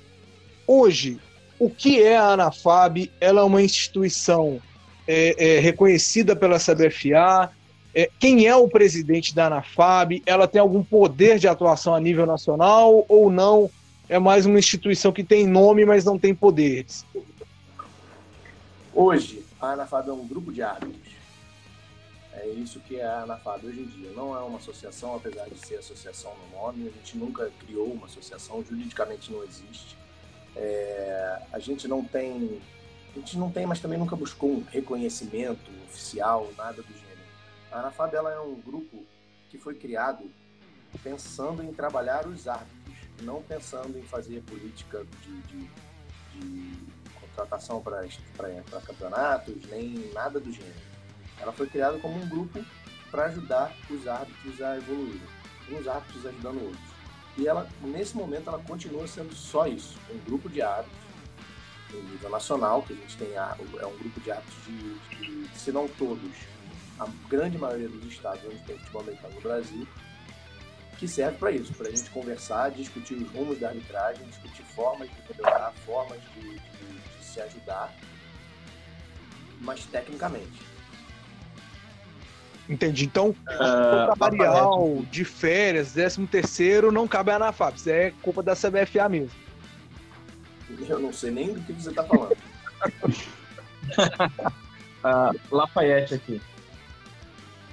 hoje, 0.67 1.19
o 1.59 1.71
que 1.71 2.03
é 2.03 2.17
a 2.17 2.33
Anafab? 2.33 3.11
Ela 3.21 3.43
é 3.43 3.45
uma 3.45 3.63
instituição 3.63 4.61
é, 5.07 5.57
é, 5.57 5.61
reconhecida 5.61 6.35
pela 6.35 6.59
CBFA, 6.59 7.51
é, 7.95 8.09
quem 8.19 8.47
é 8.47 8.57
o 8.57 8.69
presidente 8.69 9.35
da 9.35 9.47
ANAFAB? 9.47 10.23
Ela 10.25 10.49
tem 10.49 10.61
algum 10.61 10.83
poder 10.83 11.39
de 11.39 11.47
atuação 11.47 11.95
a 11.95 12.01
nível 12.01 12.25
nacional 12.25 13.05
ou 13.09 13.31
não? 13.31 13.71
É 14.09 14.19
mais 14.19 14.47
uma 14.47 14.59
instituição 14.59 15.13
que 15.13 15.25
tem 15.25 15.47
nome, 15.47 15.85
mas 15.85 16.05
não 16.05 16.19
tem 16.19 16.35
poderes? 16.35 17.05
Hoje, 18.93 19.45
a 19.61 19.73
ANAFAB 19.73 20.09
é 20.09 20.13
um 20.13 20.27
grupo 20.27 20.53
de 20.53 20.63
árbitros. 20.63 21.13
É 22.35 22.49
isso 22.49 22.81
que 22.81 22.97
é 22.97 23.05
a 23.05 23.23
ANAFAB 23.23 23.67
hoje 23.67 23.81
em 23.81 23.87
dia. 23.87 24.11
Não 24.11 24.37
é 24.37 24.41
uma 24.41 24.59
associação, 24.59 25.15
apesar 25.15 25.49
de 25.49 25.59
ser 25.59 25.77
associação 25.77 26.33
no 26.37 26.59
nome. 26.59 26.89
A 26.89 26.91
gente 26.99 27.17
nunca 27.17 27.51
criou 27.65 27.87
uma 27.87 28.07
associação, 28.07 28.65
juridicamente 28.69 29.33
não 29.33 29.43
existe. 29.45 29.97
É, 30.57 31.39
a 31.53 31.59
gente 31.59 31.89
não 31.89 32.05
tem, 32.05 32.61
a 33.15 33.19
gente 33.19 33.39
não 33.39 33.51
tem, 33.51 33.65
mas 33.65 33.81
também 33.81 33.99
nunca 33.99 34.17
buscou 34.17 34.51
um 34.51 34.65
reconhecimento 34.71 35.71
oficial, 35.89 36.51
nada 36.57 36.83
do 36.83 36.93
gênero 36.93 37.13
a 37.73 37.79
Anafab 37.79 38.15
é 38.15 38.41
um 38.41 38.55
grupo 38.61 39.05
que 39.49 39.59
foi 39.59 39.75
criado 39.75 40.31
pensando 41.03 41.63
em 41.63 41.73
trabalhar 41.73 42.27
os 42.27 42.47
árbitros, 42.47 42.82
não 43.21 43.43
pensando 43.43 43.99
em 43.99 44.03
fazer 44.03 44.43
política 44.43 45.05
de, 45.23 45.43
de, 45.43 45.71
de 46.35 46.79
contratação 47.21 47.83
para 47.83 48.81
campeonatos, 48.87 49.55
nem 49.71 50.11
nada 50.13 50.41
do 50.41 50.53
gênero. 50.53 50.93
Ela 51.39 51.53
foi 51.53 51.67
criada 51.67 51.99
como 51.99 52.17
um 52.17 52.29
grupo 52.29 52.65
para 53.11 53.27
ajudar 53.27 53.77
os 53.91 54.07
árbitros 54.07 54.61
a 54.63 54.77
evoluir, 54.77 55.21
uns 55.71 55.87
árbitros 55.87 56.27
ajudando 56.27 56.63
outros. 56.63 56.93
E 57.37 57.47
ela, 57.47 57.69
nesse 57.83 58.17
momento, 58.17 58.49
ela 58.49 58.59
continua 58.59 59.07
sendo 59.07 59.35
só 59.35 59.67
isso, 59.67 59.99
um 60.11 60.19
grupo 60.19 60.49
de 60.49 60.61
árbitros 60.61 61.03
no 61.91 62.03
nível 62.03 62.31
nacional, 62.31 62.83
que 62.83 62.93
a 62.93 62.97
gente 62.97 63.17
tem 63.17 63.35
é 63.35 63.87
um 63.87 63.97
grupo 63.99 64.21
de 64.21 64.31
árbitros 64.31 64.65
de, 64.65 64.99
de 65.17 65.59
se 65.59 65.71
não 65.71 65.87
todos, 65.89 66.33
a 66.99 67.07
grande 67.29 67.59
maioria 67.59 67.89
dos 67.89 68.05
estados 68.05 68.43
onde 68.45 68.59
tem 68.61 68.79
futebol 68.79 69.03
americano 69.03 69.35
no 69.35 69.41
Brasil, 69.41 69.87
que 71.03 71.09
serve 71.09 71.37
para 71.37 71.51
isso, 71.51 71.75
para 71.75 71.89
a 71.89 71.91
gente 71.91 72.09
conversar, 72.11 72.71
discutir 72.71 73.15
os 73.15 73.29
rumos 73.33 73.59
da 73.59 73.71
arbitragem, 73.71 74.25
discutir 74.25 74.63
formas 74.63 75.09
de 75.09 75.17
melhorar, 75.35 75.73
formas 75.85 76.21
de, 76.33 76.43
de, 76.43 76.59
de 77.19 77.25
se 77.25 77.41
ajudar, 77.41 77.93
mas 79.61 79.85
tecnicamente. 79.87 80.63
Entendi. 82.69 83.05
Então, 83.05 83.31
uh, 83.31 84.17
salarial, 84.17 85.03
de 85.11 85.25
férias, 85.25 85.95
13 85.95 86.25
terceiro, 86.29 86.93
não 86.93 87.09
cabe 87.09 87.33
a 87.33 87.35
ANAFAP. 87.35 87.79
Isso 87.79 87.91
é 87.91 88.13
culpa 88.23 88.41
da 88.41 88.55
CBFA 88.55 89.09
mesmo. 89.09 89.37
Eu 90.89 91.01
não 91.01 91.13
sei 91.13 91.33
nem 91.33 91.53
do 91.53 91.61
que 91.63 91.73
você 91.73 91.91
está 91.91 92.05
falando. 92.05 92.37
uh, 95.03 95.35
Lafayette 95.51 96.15
aqui 96.15 96.41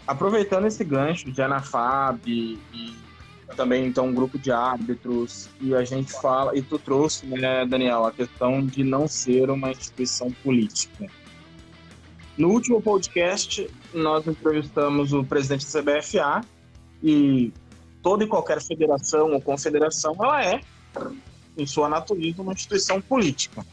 aproveitando 0.07 0.65
esse 0.65 0.83
gancho 0.83 1.31
de 1.31 1.39
Anafab 1.39 2.19
e, 2.25 2.57
e 2.74 3.08
também 3.55 3.85
então 3.85 4.07
um 4.07 4.13
grupo 4.13 4.37
de 4.37 4.51
árbitros 4.51 5.49
e 5.59 5.73
a 5.75 5.83
gente 5.83 6.11
fala 6.11 6.57
e 6.57 6.61
tu 6.61 6.77
trouxe, 6.77 7.25
né, 7.25 7.65
Daniel, 7.65 8.05
a 8.05 8.11
questão 8.11 8.65
de 8.65 8.83
não 8.83 9.07
ser 9.07 9.49
uma 9.49 9.71
instituição 9.71 10.31
política. 10.43 11.07
No 12.37 12.49
último 12.49 12.81
podcast 12.81 13.69
nós 13.93 14.25
entrevistamos 14.27 15.13
o 15.13 15.23
presidente 15.23 15.65
da 15.65 15.81
CBFA 15.81 16.41
e 17.03 17.51
toda 18.01 18.23
e 18.23 18.27
qualquer 18.27 18.61
federação 18.61 19.31
ou 19.31 19.41
confederação 19.41 20.15
ela 20.19 20.43
é 20.43 20.61
em 21.57 21.65
sua 21.65 21.89
natureza 21.89 22.41
uma 22.41 22.53
instituição 22.53 23.01
política. 23.01 23.65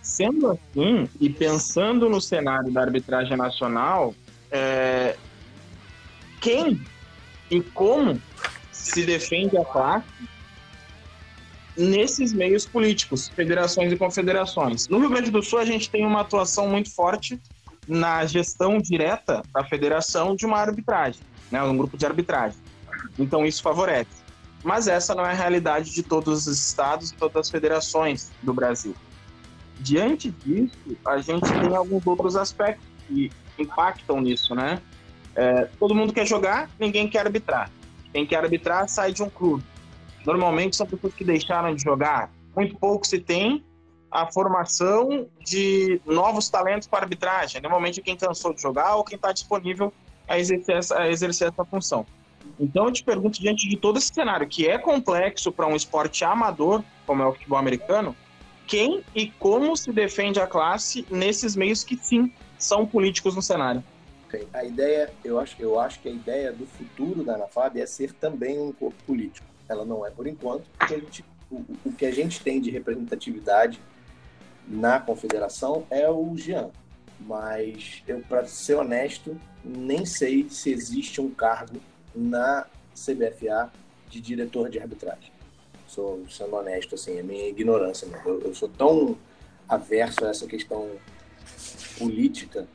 Sendo 0.00 0.50
assim 0.50 1.08
e 1.18 1.30
pensando 1.30 2.08
no 2.08 2.20
cenário 2.20 2.70
da 2.70 2.82
arbitragem 2.82 3.36
nacional, 3.36 4.14
é, 4.50 5.16
quem 6.40 6.80
e 7.50 7.60
como 7.60 8.20
se 8.86 9.04
defende 9.04 9.56
a 9.56 9.64
classe 9.64 10.06
nesses 11.76 12.32
meios 12.32 12.64
políticos, 12.66 13.28
federações 13.28 13.92
e 13.92 13.96
confederações. 13.96 14.88
No 14.88 14.98
Rio 14.98 15.10
Grande 15.10 15.30
do 15.30 15.42
Sul, 15.42 15.58
a 15.58 15.64
gente 15.64 15.90
tem 15.90 16.06
uma 16.06 16.20
atuação 16.20 16.68
muito 16.68 16.94
forte 16.94 17.40
na 17.88 18.24
gestão 18.24 18.78
direta 18.78 19.42
da 19.52 19.64
federação 19.64 20.36
de 20.36 20.46
uma 20.46 20.58
arbitragem, 20.58 21.20
né, 21.50 21.62
um 21.62 21.76
grupo 21.76 21.96
de 21.96 22.06
arbitragem. 22.06 22.58
Então, 23.18 23.44
isso 23.44 23.62
favorece. 23.62 24.24
Mas 24.62 24.86
essa 24.86 25.14
não 25.14 25.26
é 25.26 25.30
a 25.30 25.34
realidade 25.34 25.92
de 25.92 26.02
todos 26.02 26.46
os 26.46 26.58
estados 26.58 27.10
e 27.10 27.14
todas 27.14 27.36
as 27.36 27.50
federações 27.50 28.30
do 28.42 28.54
Brasil. 28.54 28.94
Diante 29.80 30.30
disso, 30.30 30.78
a 31.06 31.18
gente 31.18 31.46
tem 31.60 31.74
alguns 31.74 32.06
outros 32.06 32.36
aspectos 32.36 32.86
que 33.06 33.30
impactam 33.58 34.20
nisso, 34.20 34.54
né? 34.54 34.80
É, 35.34 35.68
todo 35.78 35.94
mundo 35.94 36.12
quer 36.12 36.26
jogar, 36.26 36.70
ninguém 36.78 37.08
quer 37.08 37.26
arbitrar. 37.26 37.70
Quem 38.14 38.24
quer 38.24 38.36
arbitrar 38.36 38.88
sai 38.88 39.12
de 39.12 39.24
um 39.24 39.28
clube. 39.28 39.64
Normalmente 40.24 40.76
são 40.76 40.86
pessoas 40.86 41.12
que 41.12 41.24
deixaram 41.24 41.74
de 41.74 41.82
jogar. 41.82 42.30
Muito 42.54 42.78
pouco 42.78 43.04
se 43.04 43.18
tem 43.18 43.64
a 44.08 44.30
formação 44.30 45.26
de 45.44 46.00
novos 46.06 46.48
talentos 46.48 46.86
para 46.86 47.00
arbitragem. 47.00 47.60
Normalmente 47.60 48.00
quem 48.00 48.16
cansou 48.16 48.54
de 48.54 48.62
jogar 48.62 48.94
ou 48.94 49.02
quem 49.02 49.16
está 49.16 49.32
disponível 49.32 49.92
a 50.28 50.38
exercer, 50.38 50.76
essa, 50.76 50.96
a 50.96 51.10
exercer 51.10 51.48
essa 51.48 51.64
função. 51.64 52.06
Então 52.60 52.84
eu 52.84 52.92
te 52.92 53.02
pergunto, 53.02 53.40
diante 53.40 53.68
de 53.68 53.76
todo 53.76 53.98
esse 53.98 54.14
cenário 54.14 54.46
que 54.46 54.68
é 54.68 54.78
complexo 54.78 55.50
para 55.50 55.66
um 55.66 55.74
esporte 55.74 56.24
amador, 56.24 56.84
como 57.04 57.20
é 57.20 57.26
o 57.26 57.32
futebol 57.32 57.58
americano, 57.58 58.14
quem 58.64 59.02
e 59.12 59.26
como 59.26 59.76
se 59.76 59.90
defende 59.92 60.38
a 60.38 60.46
classe 60.46 61.04
nesses 61.10 61.56
meios 61.56 61.82
que 61.82 61.96
sim 61.96 62.32
são 62.56 62.86
políticos 62.86 63.34
no 63.34 63.42
cenário? 63.42 63.82
A 64.52 64.64
ideia, 64.64 65.10
eu 65.24 65.38
acho, 65.38 65.56
eu 65.60 65.78
acho 65.78 66.00
que 66.00 66.08
a 66.08 66.12
ideia 66.12 66.52
do 66.52 66.66
futuro 66.66 67.24
da 67.24 67.34
ANAFAB 67.34 67.80
é 67.80 67.86
ser 67.86 68.12
também 68.12 68.58
um 68.58 68.72
corpo 68.72 68.96
político. 69.04 69.46
Ela 69.68 69.84
não 69.84 70.04
é 70.04 70.10
por 70.10 70.26
enquanto, 70.26 70.64
porque 70.78 70.98
gente, 71.00 71.24
o, 71.50 71.64
o 71.84 71.92
que 71.92 72.06
a 72.06 72.10
gente 72.10 72.40
tem 72.42 72.60
de 72.60 72.70
representatividade 72.70 73.80
na 74.66 74.98
confederação 74.98 75.86
é 75.90 76.08
o 76.08 76.36
Jean. 76.36 76.70
Mas 77.20 78.02
eu, 78.06 78.20
para 78.20 78.44
ser 78.46 78.74
honesto, 78.74 79.38
nem 79.64 80.04
sei 80.04 80.48
se 80.50 80.70
existe 80.70 81.20
um 81.20 81.30
cargo 81.30 81.80
na 82.14 82.66
CBFA 82.94 83.72
de 84.08 84.20
diretor 84.20 84.68
de 84.68 84.78
arbitragem. 84.78 85.32
Sou 85.86 86.24
sendo 86.28 86.56
honesto, 86.56 86.94
assim, 86.94 87.18
é 87.18 87.22
minha 87.22 87.48
ignorância. 87.48 88.06
Eu, 88.24 88.40
eu 88.40 88.54
sou 88.54 88.68
tão 88.68 89.16
averso 89.68 90.24
a 90.24 90.28
essa 90.28 90.46
questão 90.46 90.90
política 91.98 92.66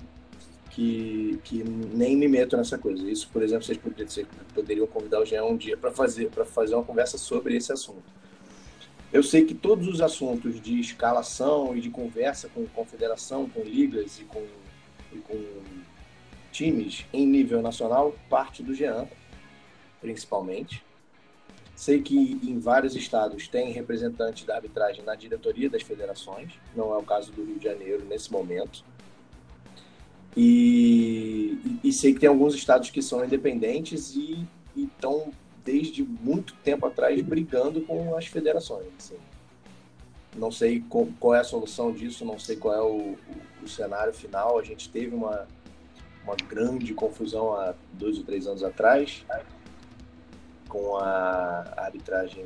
que, 0.69 1.39
que 1.43 1.63
nem 1.63 2.15
me 2.15 2.27
meto 2.27 2.55
nessa 2.55 2.77
coisa. 2.77 3.09
Isso, 3.09 3.29
por 3.31 3.41
exemplo, 3.41 3.65
vocês 3.65 3.77
poderiam, 3.77 4.27
poderiam 4.53 4.88
convidar 4.88 5.19
o 5.19 5.25
Jean 5.25 5.43
um 5.45 5.57
dia 5.57 5.75
para 5.75 5.91
fazer, 5.91 6.29
fazer 6.45 6.75
uma 6.75 6.83
conversa 6.83 7.17
sobre 7.17 7.55
esse 7.55 7.71
assunto. 7.71 8.19
Eu 9.11 9.23
sei 9.23 9.43
que 9.43 9.55
todos 9.55 9.88
os 9.88 10.01
assuntos 10.01 10.61
de 10.61 10.79
escalação 10.79 11.75
e 11.75 11.81
de 11.81 11.89
conversa 11.89 12.47
com 12.47 12.65
confederação, 12.67 13.49
com 13.49 13.61
ligas 13.61 14.19
e 14.19 14.23
com, 14.23 14.45
e 15.11 15.17
com 15.17 15.43
times 16.51 17.05
em 17.11 17.25
nível 17.25 17.61
nacional 17.61 18.15
parte 18.29 18.61
do 18.61 18.73
Jean, 18.73 19.07
principalmente. 19.99 20.83
Sei 21.75 22.01
que 22.01 22.39
em 22.43 22.59
vários 22.59 22.95
estados 22.95 23.47
tem 23.47 23.71
representantes 23.71 24.45
da 24.45 24.55
arbitragem 24.55 25.03
na 25.03 25.15
diretoria 25.15 25.69
das 25.69 25.81
federações, 25.81 26.51
não 26.75 26.93
é 26.93 26.97
o 26.97 27.03
caso 27.03 27.31
do 27.31 27.43
Rio 27.43 27.57
de 27.57 27.63
Janeiro 27.63 28.03
nesse 28.05 28.31
momento. 28.31 28.83
E, 30.38 31.79
e, 31.83 31.91
sei 31.91 32.13
que 32.13 32.19
tem 32.19 32.29
alguns 32.29 32.53
estados 32.55 32.89
que 32.89 33.01
são 33.01 33.25
independentes 33.25 34.15
e 34.15 34.48
estão 34.75 35.31
desde 35.65 36.03
muito 36.03 36.53
tempo 36.63 36.86
atrás 36.86 37.19
brigando 37.21 37.81
com 37.81 38.15
as 38.15 38.27
federações. 38.27 38.88
Assim. 38.98 39.17
Não 40.36 40.51
sei 40.51 40.81
qual, 40.88 41.07
qual, 41.19 41.36
é 41.36 41.39
a 41.39 41.43
solução 41.43 41.91
disso, 41.91 42.24
não 42.24 42.39
sei 42.39 42.55
qual 42.55 42.74
é 42.74 42.81
o, 42.81 42.95
o, 42.95 43.17
o, 43.63 43.67
cenário 43.67 44.13
final. 44.13 44.57
A 44.57 44.63
gente 44.63 44.89
teve 44.89 45.13
uma, 45.13 45.48
uma 46.24 46.36
grande 46.36 46.93
confusão 46.93 47.53
há 47.53 47.74
dois 47.93 48.17
ou 48.17 48.24
três 48.24 48.48
anos 48.48 48.63
atrás 48.63 49.25
com 50.69 50.98
a, 50.98 51.65
a 51.75 51.86
arbitragem 51.86 52.45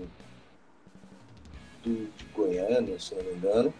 do, 1.83 2.09
de 2.17 2.25
Goiânia, 2.33 2.97
se 2.97 3.13
não 3.13 3.23
me 3.23 3.33
engano, 3.33 3.73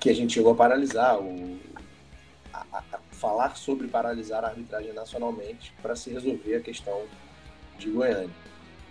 que 0.00 0.10
a 0.10 0.14
gente 0.14 0.34
chegou 0.34 0.52
a 0.52 0.56
paralisar 0.56 1.20
o, 1.20 1.58
a, 2.52 2.64
a 2.72 2.98
falar 3.10 3.56
sobre 3.56 3.88
paralisar 3.88 4.44
a 4.44 4.48
arbitragem 4.48 4.92
nacionalmente 4.92 5.72
para 5.80 5.96
se 5.96 6.10
resolver 6.10 6.56
a 6.56 6.60
questão 6.60 7.02
de 7.78 7.90
Goiânia. 7.90 8.30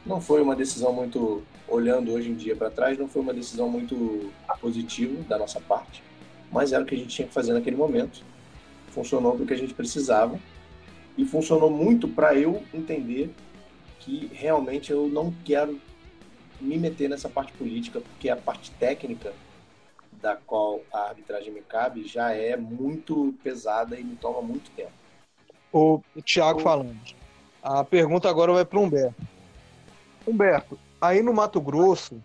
Não 0.05 0.19
foi 0.19 0.41
uma 0.41 0.55
decisão 0.55 0.91
muito, 0.91 1.43
olhando 1.67 2.11
hoje 2.11 2.29
em 2.29 2.35
dia 2.35 2.55
para 2.55 2.71
trás, 2.71 2.97
não 2.97 3.07
foi 3.07 3.21
uma 3.21 3.33
decisão 3.33 3.69
muito 3.69 4.31
positiva 4.59 5.21
da 5.23 5.37
nossa 5.37 5.59
parte, 5.59 6.03
mas 6.51 6.73
era 6.73 6.83
o 6.83 6.85
que 6.85 6.95
a 6.95 6.97
gente 6.97 7.15
tinha 7.15 7.27
que 7.27 7.33
fazer 7.33 7.53
naquele 7.53 7.75
momento. 7.75 8.23
Funcionou 8.89 9.33
para 9.33 9.43
o 9.43 9.47
que 9.47 9.53
a 9.53 9.57
gente 9.57 9.73
precisava 9.73 10.39
e 11.17 11.25
funcionou 11.25 11.69
muito 11.69 12.07
para 12.07 12.35
eu 12.35 12.63
entender 12.73 13.31
que 13.99 14.29
realmente 14.33 14.91
eu 14.91 15.07
não 15.07 15.33
quero 15.45 15.79
me 16.59 16.77
meter 16.77 17.09
nessa 17.09 17.29
parte 17.29 17.53
política, 17.53 18.01
porque 18.01 18.29
a 18.29 18.35
parte 18.35 18.71
técnica 18.71 19.33
da 20.21 20.35
qual 20.35 20.81
a 20.93 21.09
arbitragem 21.09 21.51
me 21.51 21.61
cabe 21.61 22.07
já 22.07 22.31
é 22.33 22.55
muito 22.55 23.33
pesada 23.43 23.99
e 23.99 24.03
me 24.03 24.15
toma 24.15 24.41
muito 24.41 24.69
tempo. 24.71 24.91
O 25.73 26.01
Thiago 26.23 26.59
falando. 26.59 26.99
A 27.63 27.83
pergunta 27.83 28.29
agora 28.29 28.51
vai 28.51 28.65
para 28.65 28.79
o 28.79 28.83
Humberto. 28.83 29.21
Humberto, 30.27 30.79
aí 30.99 31.21
no 31.21 31.33
Mato 31.33 31.59
Grosso 31.59 32.21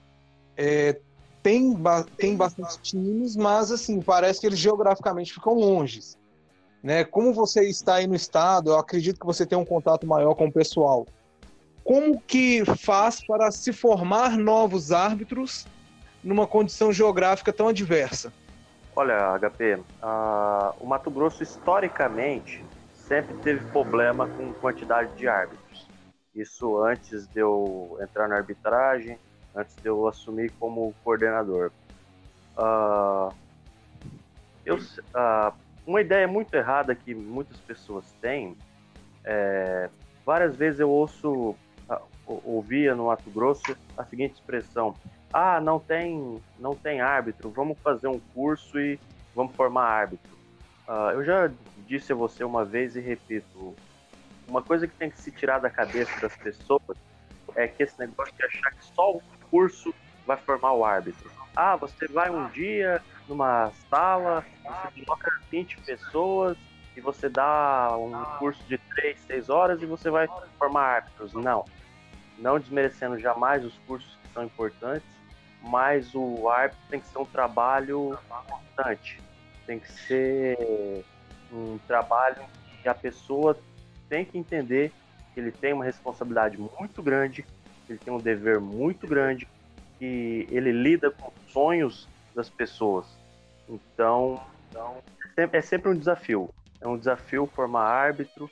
é, 0.56 0.98
tem, 1.42 1.72
ba 1.72 2.04
tem 2.16 2.37
bastante 2.37 2.78
times, 2.80 3.37
mas 3.37 3.70
assim, 3.70 4.00
parece 4.00 4.40
que 4.40 4.46
eles 4.46 4.59
geograficamente 4.59 5.32
ficam 5.32 5.54
longe. 5.54 6.00
Né? 6.82 7.04
Como 7.04 7.32
você 7.32 7.68
está 7.68 7.96
aí 7.96 8.06
no 8.06 8.14
estado, 8.14 8.70
eu 8.70 8.78
acredito 8.78 9.20
que 9.20 9.26
você 9.26 9.46
tem 9.46 9.56
um 9.56 9.64
contato 9.64 10.06
maior 10.06 10.35
com 10.35 10.46
o 10.46 10.52
pessoal. 10.52 11.06
Como 11.85 12.20
que 12.20 12.64
faz 12.64 13.24
para 13.24 13.50
se 13.50 13.72
formar 13.72 14.37
novos 14.37 14.92
árbitros 14.92 15.66
numa 16.27 16.47
condição 16.47 16.93
geográfica 16.93 17.53
tão 17.53 17.69
adversa? 17.69 18.33
Olha, 18.97 19.39
HP, 19.39 19.75
uh, 20.03 20.75
o 20.81 20.87
Mato 20.87 21.09
Grosso 21.09 21.43
historicamente 21.43 22.65
sempre 22.95 23.35
teve 23.37 23.65
problema 23.67 24.27
com 24.27 24.53
quantidade 24.55 25.15
de 25.17 25.29
árbitros. 25.29 25.87
Isso 26.35 26.83
antes 26.83 27.29
de 27.29 27.41
eu 27.41 27.97
entrar 28.01 28.27
na 28.27 28.37
arbitragem, 28.37 29.19
antes 29.55 29.77
de 29.77 29.89
eu 29.89 30.09
assumir 30.09 30.51
como 30.59 30.93
coordenador. 31.05 31.71
Uh, 32.59 33.33
eu, 34.65 34.77
uh, 34.77 35.55
uma 35.87 36.01
ideia 36.01 36.27
muito 36.27 36.53
errada 36.55 36.93
que 36.95 37.15
muitas 37.15 37.59
pessoas 37.59 38.05
têm, 38.21 38.57
é, 39.25 39.89
várias 40.25 40.57
vezes 40.57 40.81
eu 40.81 40.91
ouço, 40.91 41.51
uh, 41.89 42.41
ouvia 42.45 42.95
no 42.97 43.07
Mato 43.07 43.31
Grosso 43.31 43.77
a 43.97 44.05
seguinte 44.05 44.35
expressão: 44.35 44.97
ah, 45.33 45.61
não 45.61 45.79
tem, 45.79 46.43
não 46.59 46.75
tem 46.75 47.01
árbitro, 47.01 47.51
vamos 47.51 47.79
fazer 47.81 48.09
um 48.09 48.19
curso 48.35 48.79
e 48.79 48.99
vamos 49.35 49.55
formar 49.55 49.85
árbitro. 49.85 50.37
Uh, 50.89 51.11
eu 51.12 51.25
já 51.25 51.51
disse 51.87 52.12
a 52.12 52.17
você 52.17 52.45
uma 52.45 52.65
vez 52.65 52.97
e 52.97 53.01
repito: 53.01 53.75
uma 54.49 54.62
coisa 54.62 54.87
que 54.87 54.95
tem 54.95 55.11
que 55.11 55.21
se 55.21 55.31
tirar 55.31 55.59
da 55.59 55.69
cabeça 55.69 56.21
das 56.21 56.37
pessoas 56.37 56.97
é 57.55 57.67
que 57.67 57.83
esse 57.83 57.99
negócio 57.99 58.35
de 58.35 58.45
achar 58.45 58.71
que 58.71 58.85
só 58.95 59.12
o 59.12 59.23
curso 59.51 59.95
vai 60.27 60.37
formar 60.37 60.73
o 60.73 60.85
árbitro. 60.85 61.31
Ah, 61.55 61.77
você 61.77 62.07
vai 62.07 62.31
um 62.31 62.49
dia 62.49 63.03
numa 63.29 63.73
sala, 63.89 64.45
você 64.62 65.05
coloca 65.05 65.41
20 65.51 65.79
pessoas 65.79 66.57
e 66.97 67.01
você 67.01 67.29
dá 67.29 67.97
um 67.97 68.12
curso 68.39 68.62
de 68.65 68.79
3, 68.79 69.19
6 69.21 69.51
horas 69.51 69.83
e 69.83 69.87
você 69.87 70.11
vai 70.11 70.29
formar 70.59 70.83
árbitros. 70.83 71.33
Não. 71.33 71.65
Não 72.39 72.59
desmerecendo 72.59 73.19
jamais 73.19 73.65
os 73.65 73.75
cursos 73.87 74.19
que 74.23 74.33
são 74.35 74.45
importantes, 74.45 75.15
mas 75.62 76.14
o 76.14 76.49
árbitro 76.49 76.83
tem 76.88 77.01
que 77.01 77.07
ser 77.07 77.19
um 77.19 77.25
trabalho 77.25 78.19
constante 78.49 79.21
tem 79.66 79.81
que 79.81 79.90
ser 79.90 81.05
um 81.53 81.77
trabalho 81.87 82.42
que 82.81 82.88
a 82.88 82.95
pessoa 82.95 83.59
tem 84.09 84.25
que 84.25 84.38
entender 84.38 84.92
que 85.35 85.40
ele 85.40 85.51
tem 85.51 85.73
uma 85.73 85.85
responsabilidade 85.85 86.57
muito 86.57 87.03
grande, 87.03 87.42
que 87.85 87.92
ele 87.92 87.99
tem 87.99 88.14
um 88.14 88.19
dever 88.19 88.61
muito 88.61 89.07
grande, 89.07 89.47
que 89.99 90.47
ele 90.51 90.71
lida 90.71 91.11
com 91.11 91.31
sonhos 91.49 92.09
das 92.35 92.49
pessoas. 92.49 93.07
Então, 93.69 94.40
então 94.71 95.03
é 95.37 95.61
sempre 95.61 95.90
um 95.90 95.97
desafio. 95.97 96.49
É 96.81 96.87
um 96.87 96.97
desafio 96.97 97.47
formar 97.47 97.85
árbitro 97.85 98.45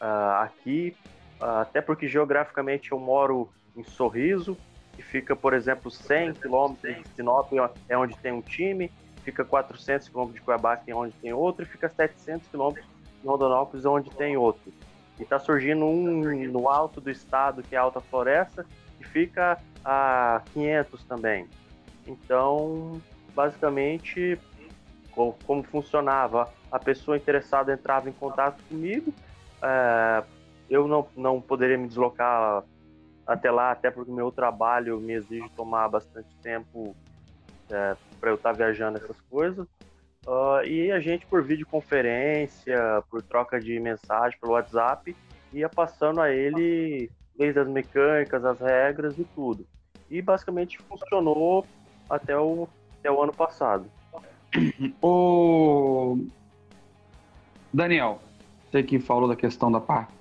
uh, 0.00 0.42
aqui, 0.42 0.96
uh, 1.40 1.60
até 1.60 1.80
porque 1.80 2.06
geograficamente 2.06 2.92
eu 2.92 2.98
moro 2.98 3.50
em 3.76 3.82
Sorriso, 3.82 4.56
que 5.00 5.06
fica, 5.06 5.34
por 5.34 5.54
exemplo, 5.54 5.90
100 5.90 6.34
quilômetros 6.34 6.94
de 6.94 7.08
Sinop, 7.16 7.50
é 7.88 7.96
onde 7.96 8.16
tem 8.18 8.32
um 8.32 8.42
time 8.42 8.90
fica 9.22 9.44
400 9.44 10.08
quilômetros 10.08 10.34
de 10.38 10.44
Cuiabá, 10.44 10.76
que 10.76 10.90
é 10.90 10.94
onde 10.94 11.12
tem 11.14 11.32
outro, 11.32 11.62
e 11.62 11.66
fica 11.66 11.88
700 11.88 12.48
quilômetros 12.48 12.86
de 13.20 13.26
Rondonópolis, 13.26 13.84
onde 13.84 14.10
tem 14.10 14.36
outro. 14.36 14.72
E 15.18 15.22
está 15.22 15.38
surgindo 15.38 15.84
um 15.84 16.22
no 16.48 16.68
alto 16.68 17.00
do 17.00 17.10
estado, 17.10 17.62
que 17.62 17.74
é 17.74 17.78
a 17.78 17.82
Alta 17.82 18.00
Floresta, 18.00 18.66
e 18.98 19.04
fica 19.04 19.58
a 19.84 20.42
500 20.52 21.04
também. 21.04 21.46
Então, 22.06 23.00
basicamente, 23.34 24.38
como 25.12 25.62
funcionava? 25.64 26.50
A 26.72 26.78
pessoa 26.78 27.16
interessada 27.16 27.72
entrava 27.72 28.08
em 28.08 28.12
contato 28.12 28.62
comigo, 28.68 29.12
é, 29.62 30.24
eu 30.68 30.88
não, 30.88 31.06
não 31.16 31.40
poderia 31.40 31.76
me 31.76 31.86
deslocar 31.86 32.62
até 33.30 33.48
lá, 33.48 33.70
até 33.70 33.92
porque 33.92 34.10
o 34.10 34.14
meu 34.14 34.32
trabalho 34.32 34.98
me 34.98 35.12
exige 35.12 35.48
tomar 35.50 35.88
bastante 35.88 36.28
tempo 36.42 36.96
é, 37.70 37.96
para 38.20 38.30
eu 38.30 38.34
estar 38.34 38.50
tá 38.50 38.56
viajando 38.56 38.98
essas 38.98 39.20
coisas. 39.30 39.68
Uh, 40.26 40.64
e 40.66 40.90
a 40.90 40.98
gente, 40.98 41.24
por 41.26 41.42
videoconferência, 41.42 42.76
por 43.08 43.22
troca 43.22 43.60
de 43.60 43.78
mensagem 43.78 44.36
pelo 44.40 44.54
WhatsApp, 44.54 45.16
ia 45.52 45.68
passando 45.68 46.20
a 46.20 46.28
ele 46.30 47.08
desde 47.38 47.60
as 47.60 47.68
mecânicas, 47.68 48.44
as 48.44 48.58
regras 48.58 49.16
e 49.16 49.24
tudo. 49.24 49.64
E 50.10 50.20
basicamente 50.20 50.78
funcionou 50.78 51.64
até 52.10 52.36
o, 52.36 52.68
até 52.98 53.10
o 53.12 53.22
ano 53.22 53.32
passado. 53.32 53.86
O 55.00 56.18
Daniel, 57.72 58.20
você 58.68 58.82
que 58.82 58.98
falou 58.98 59.28
da 59.28 59.36
questão 59.36 59.70
da 59.70 59.80
parte 59.80 60.12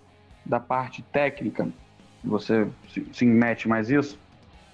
da 0.45 0.59
parte 0.59 1.01
técnica, 1.03 1.67
você 2.23 2.67
se, 2.89 3.05
se 3.13 3.25
mete 3.25 3.67
mais 3.67 3.89
isso, 3.89 4.19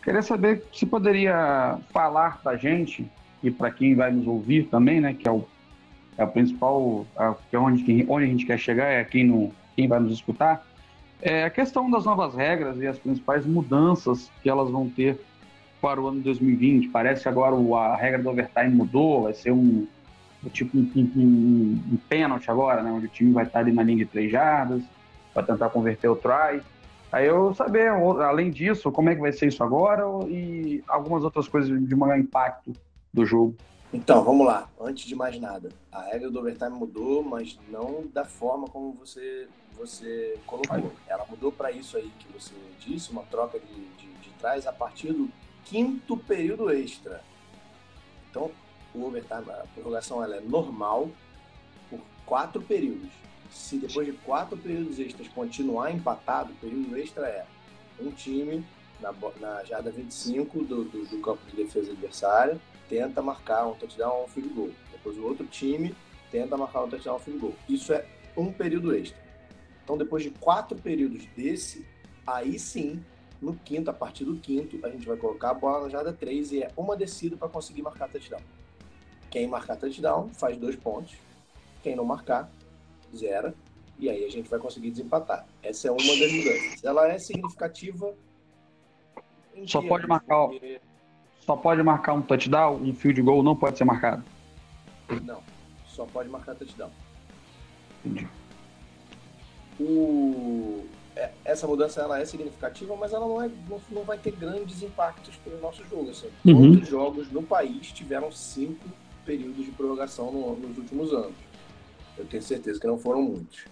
queria 0.03 0.21
saber 0.21 0.63
se 0.73 0.85
poderia 0.85 1.77
falar 1.91 2.39
para 2.41 2.53
a 2.53 2.57
gente 2.57 3.09
e 3.43 3.51
para 3.51 3.71
quem 3.71 3.95
vai 3.95 4.11
nos 4.11 4.27
ouvir 4.27 4.67
também, 4.67 4.99
né, 4.99 5.13
que 5.13 5.27
é 5.27 5.31
o, 5.31 5.45
é 6.17 6.23
o 6.23 6.27
principal, 6.27 7.05
é, 7.17 7.57
onde, 7.57 8.05
onde 8.07 8.25
a 8.25 8.27
gente 8.27 8.45
quer 8.45 8.57
chegar, 8.57 8.87
é 8.87 9.03
quem, 9.03 9.25
no, 9.25 9.51
quem 9.75 9.87
vai 9.87 9.99
nos 9.99 10.13
escutar, 10.13 10.65
é 11.21 11.43
a 11.43 11.49
questão 11.49 11.89
das 11.89 12.05
novas 12.05 12.35
regras 12.35 12.79
e 12.79 12.87
as 12.87 12.97
principais 12.97 13.45
mudanças 13.45 14.31
que 14.41 14.49
elas 14.49 14.69
vão 14.69 14.89
ter 14.89 15.19
para 15.81 16.01
o 16.01 16.07
ano 16.07 16.21
2020. 16.21 16.89
Parece 16.89 17.23
que 17.23 17.29
agora 17.29 17.55
a 17.55 17.95
regra 17.95 18.21
do 18.21 18.29
overtime 18.29 18.69
mudou, 18.69 19.23
vai 19.23 19.33
ser 19.33 19.51
um 19.51 19.87
tipo 20.51 20.77
um, 20.77 20.91
um, 20.95 21.83
um 21.93 21.97
pênalti 22.07 22.49
agora, 22.51 22.83
né, 22.83 22.91
onde 22.91 23.07
o 23.07 23.09
time 23.09 23.31
vai 23.31 23.45
estar 23.45 23.59
ali 23.59 23.71
na 23.71 23.83
linha 23.83 23.99
de 23.99 24.05
três 24.05 24.31
jardas, 24.31 24.83
para 25.33 25.43
tentar 25.43 25.69
converter 25.69 26.07
o 26.07 26.15
try. 26.15 26.61
Aí 27.15 27.27
eu 27.27 27.53
saber, 27.53 27.87
além 27.87 28.51
disso, 28.51 28.91
como 28.91 29.09
é 29.09 29.15
que 29.15 29.21
vai 29.21 29.31
ser 29.31 29.47
isso 29.47 29.63
agora 29.63 30.03
e 30.27 30.83
algumas 30.85 31.23
outras 31.23 31.47
coisas 31.47 31.69
de 31.69 31.95
maior 31.95 32.19
impacto 32.19 32.73
do 33.13 33.25
jogo. 33.25 33.55
Então, 33.93 34.21
vamos 34.21 34.45
lá. 34.45 34.67
Antes 34.77 35.05
de 35.05 35.15
mais 35.15 35.39
nada, 35.39 35.69
a 35.93 36.01
regra 36.01 36.29
do 36.29 36.37
overtime 36.37 36.71
mudou, 36.71 37.23
mas 37.23 37.57
não 37.69 38.03
da 38.13 38.25
forma 38.25 38.67
como 38.67 38.91
você, 38.91 39.47
você 39.77 40.37
colocou. 40.45 40.91
Ela 41.07 41.25
mudou 41.29 41.53
para 41.53 41.71
isso 41.71 41.95
aí 41.95 42.11
que 42.19 42.27
você 42.33 42.53
disse, 42.81 43.11
uma 43.11 43.23
troca 43.23 43.59
de, 43.59 43.73
de, 43.73 44.13
de 44.15 44.29
trás 44.31 44.67
a 44.67 44.73
partir 44.73 45.13
do 45.13 45.29
quinto 45.63 46.17
período 46.17 46.69
extra. 46.69 47.23
Então, 48.29 48.51
o 48.93 49.05
overtime, 49.05 49.49
a 49.51 49.63
prorrogação 49.73 50.21
ela 50.21 50.35
é 50.35 50.41
normal 50.41 51.07
por 51.89 52.01
quatro 52.25 52.61
períodos. 52.61 53.24
Se 53.51 53.77
depois 53.77 54.05
de 54.05 54.13
quatro 54.13 54.57
períodos 54.57 54.99
extras 54.99 55.27
continuar 55.29 55.91
empatado, 55.91 56.51
o 56.51 56.55
período 56.55 56.97
extra 56.97 57.27
é 57.27 57.45
um 57.99 58.11
time 58.11 58.65
na, 58.99 59.13
na 59.39 59.63
jarda 59.63 59.91
25 59.91 60.63
do, 60.63 60.83
do, 60.85 61.05
do 61.05 61.21
campo 61.21 61.41
de 61.49 61.55
defesa 61.55 61.91
adversária 61.91 62.59
tenta 62.89 63.21
marcar 63.21 63.67
um 63.67 63.73
touchdown 63.73 64.17
ou 64.17 64.25
um 64.25 64.27
field 64.27 64.49
goal. 64.49 64.69
Depois 64.91 65.17
o 65.17 65.23
outro 65.23 65.45
time 65.45 65.95
tenta 66.31 66.55
marcar 66.57 66.83
um 66.83 66.89
touchdown 66.89 67.15
ou 67.15 67.19
um 67.19 67.23
field 67.23 67.39
goal. 67.39 67.55
Isso 67.67 67.93
é 67.93 68.05
um 68.37 68.51
período 68.51 68.95
extra. 68.95 69.17
Então 69.83 69.97
depois 69.97 70.23
de 70.23 70.31
quatro 70.31 70.77
períodos 70.77 71.25
desse, 71.35 71.85
aí 72.25 72.57
sim, 72.59 73.03
no 73.41 73.55
quinto, 73.55 73.89
a 73.89 73.93
partir 73.93 74.25
do 74.25 74.35
quinto, 74.37 74.83
a 74.85 74.89
gente 74.89 75.05
vai 75.05 75.17
colocar 75.17 75.51
a 75.51 75.53
bola 75.53 75.83
na 75.83 75.89
jarda 75.89 76.13
3 76.13 76.51
e 76.53 76.63
é 76.63 76.71
uma 76.75 76.95
descida 76.95 77.35
para 77.35 77.47
conseguir 77.47 77.81
marcar 77.81 78.09
touchdown. 78.09 78.41
Quem 79.29 79.47
marcar 79.47 79.75
touchdown 79.75 80.29
faz 80.33 80.57
dois 80.57 80.75
pontos. 80.75 81.15
Quem 81.83 81.95
não 81.95 82.05
marcar, 82.05 82.49
zera. 83.15 83.53
E 83.97 84.09
aí 84.09 84.25
a 84.25 84.29
gente 84.29 84.49
vai 84.49 84.59
conseguir 84.59 84.91
desempatar. 84.91 85.45
Essa 85.63 85.87
é 85.87 85.91
uma 85.91 85.97
das 85.97 86.31
mudanças. 86.31 86.83
Ela 86.83 87.07
é 87.09 87.17
significativa. 87.17 88.13
Só 89.65 89.81
pode 89.81 90.05
marcar. 90.07 90.47
Porque... 90.47 90.81
Só 91.39 91.55
pode 91.55 91.83
marcar 91.83 92.13
um 92.13 92.21
touchdown, 92.21 92.75
um 92.81 92.93
field 92.93 93.21
goal 93.21 93.43
não 93.43 93.55
pode 93.55 93.77
ser 93.77 93.85
marcado. 93.85 94.23
Não, 95.23 95.41
só 95.87 96.05
pode 96.05 96.27
marcar 96.27 96.55
touchdown. 96.55 96.89
Entendi. 98.03 98.27
O... 99.79 100.85
É, 101.15 101.31
essa 101.45 101.67
mudança 101.67 102.01
ela 102.01 102.19
é 102.19 102.25
significativa, 102.25 102.95
mas 102.95 103.13
ela 103.13 103.27
não, 103.27 103.41
é, 103.41 103.49
não, 103.91 104.03
vai 104.03 104.17
ter 104.17 104.31
grandes 104.31 104.81
impactos 104.81 105.35
para 105.37 105.53
o 105.53 105.61
nosso 105.61 105.83
jogo. 105.85 106.09
Assim. 106.09 106.29
Uhum. 106.43 106.71
Todos 106.71 106.83
os 106.83 106.89
jogos 106.89 107.31
no 107.31 107.43
país 107.43 107.91
tiveram 107.91 108.31
cinco 108.31 108.89
períodos 109.23 109.63
de 109.63 109.71
prorrogação 109.71 110.31
no, 110.31 110.55
nos 110.55 110.77
últimos 110.77 111.13
anos. 111.13 111.35
Eu 112.17 112.25
tenho 112.25 112.43
certeza 112.43 112.79
que 112.79 112.87
não 112.87 112.97
foram 112.97 113.21
muitos. 113.21 113.65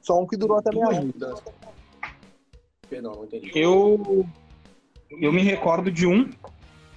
Só 0.00 0.20
um 0.20 0.26
que 0.26 0.36
durou 0.36 0.58
até 0.58 0.70
meia 0.70 1.00
vida. 1.00 1.34
Perdão, 2.88 3.14
não 3.16 3.24
entendi. 3.24 3.50
Eu, 3.54 4.26
eu 5.10 5.32
me 5.32 5.42
recordo 5.42 5.90
de 5.90 6.06
um, 6.06 6.30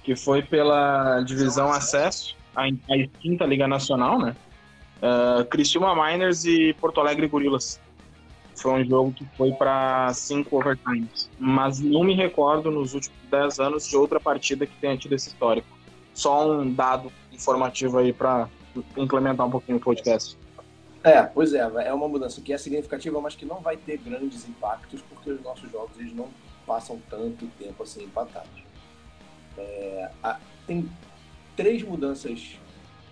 que 0.02 0.16
foi 0.16 0.42
pela 0.42 1.22
divisão 1.22 1.70
acesso, 1.70 2.36
a, 2.54 2.62
a 2.62 2.96
extinta 2.96 3.44
Liga 3.44 3.68
Nacional, 3.68 4.18
né? 4.18 4.36
Uh, 5.02 5.44
Criciúma 5.46 5.94
Miners 5.94 6.44
e 6.44 6.74
Porto 6.74 7.00
Alegre 7.00 7.26
Gorilas. 7.26 7.80
Foi 8.54 8.72
um 8.72 8.84
jogo 8.84 9.12
que 9.12 9.26
foi 9.36 9.50
para 9.52 10.12
cinco 10.14 10.56
overtimes. 10.56 11.28
Mas 11.38 11.80
não 11.80 12.04
me 12.04 12.14
recordo 12.14 12.70
nos 12.70 12.94
últimos 12.94 13.18
dez 13.30 13.58
anos 13.58 13.88
de 13.88 13.96
outra 13.96 14.20
partida 14.20 14.66
que 14.66 14.76
tenha 14.80 14.96
tido 14.96 15.14
esse 15.14 15.28
histórico 15.28 15.66
só 16.14 16.50
um 16.50 16.72
dado 16.72 17.12
informativo 17.32 17.98
aí 17.98 18.12
para 18.12 18.48
implementar 18.96 19.46
um 19.46 19.50
pouquinho 19.50 19.78
o 19.78 19.80
podcast. 19.80 20.38
É, 21.04 21.22
pois 21.22 21.52
é, 21.52 21.58
é 21.58 21.92
uma 21.92 22.08
mudança 22.08 22.40
que 22.40 22.52
é 22.52 22.58
significativa, 22.58 23.20
mas 23.20 23.34
que 23.34 23.44
não 23.44 23.60
vai 23.60 23.76
ter 23.76 23.96
grandes 23.98 24.48
impactos, 24.48 25.02
porque 25.02 25.30
os 25.30 25.42
nossos 25.42 25.70
jogos 25.70 25.98
eles 25.98 26.14
não 26.14 26.28
passam 26.66 27.00
tanto 27.10 27.46
tempo 27.58 27.82
assim 27.82 28.04
empatados. 28.04 28.62
É, 29.58 30.10
a, 30.22 30.38
tem 30.66 30.88
três 31.56 31.82
mudanças 31.82 32.56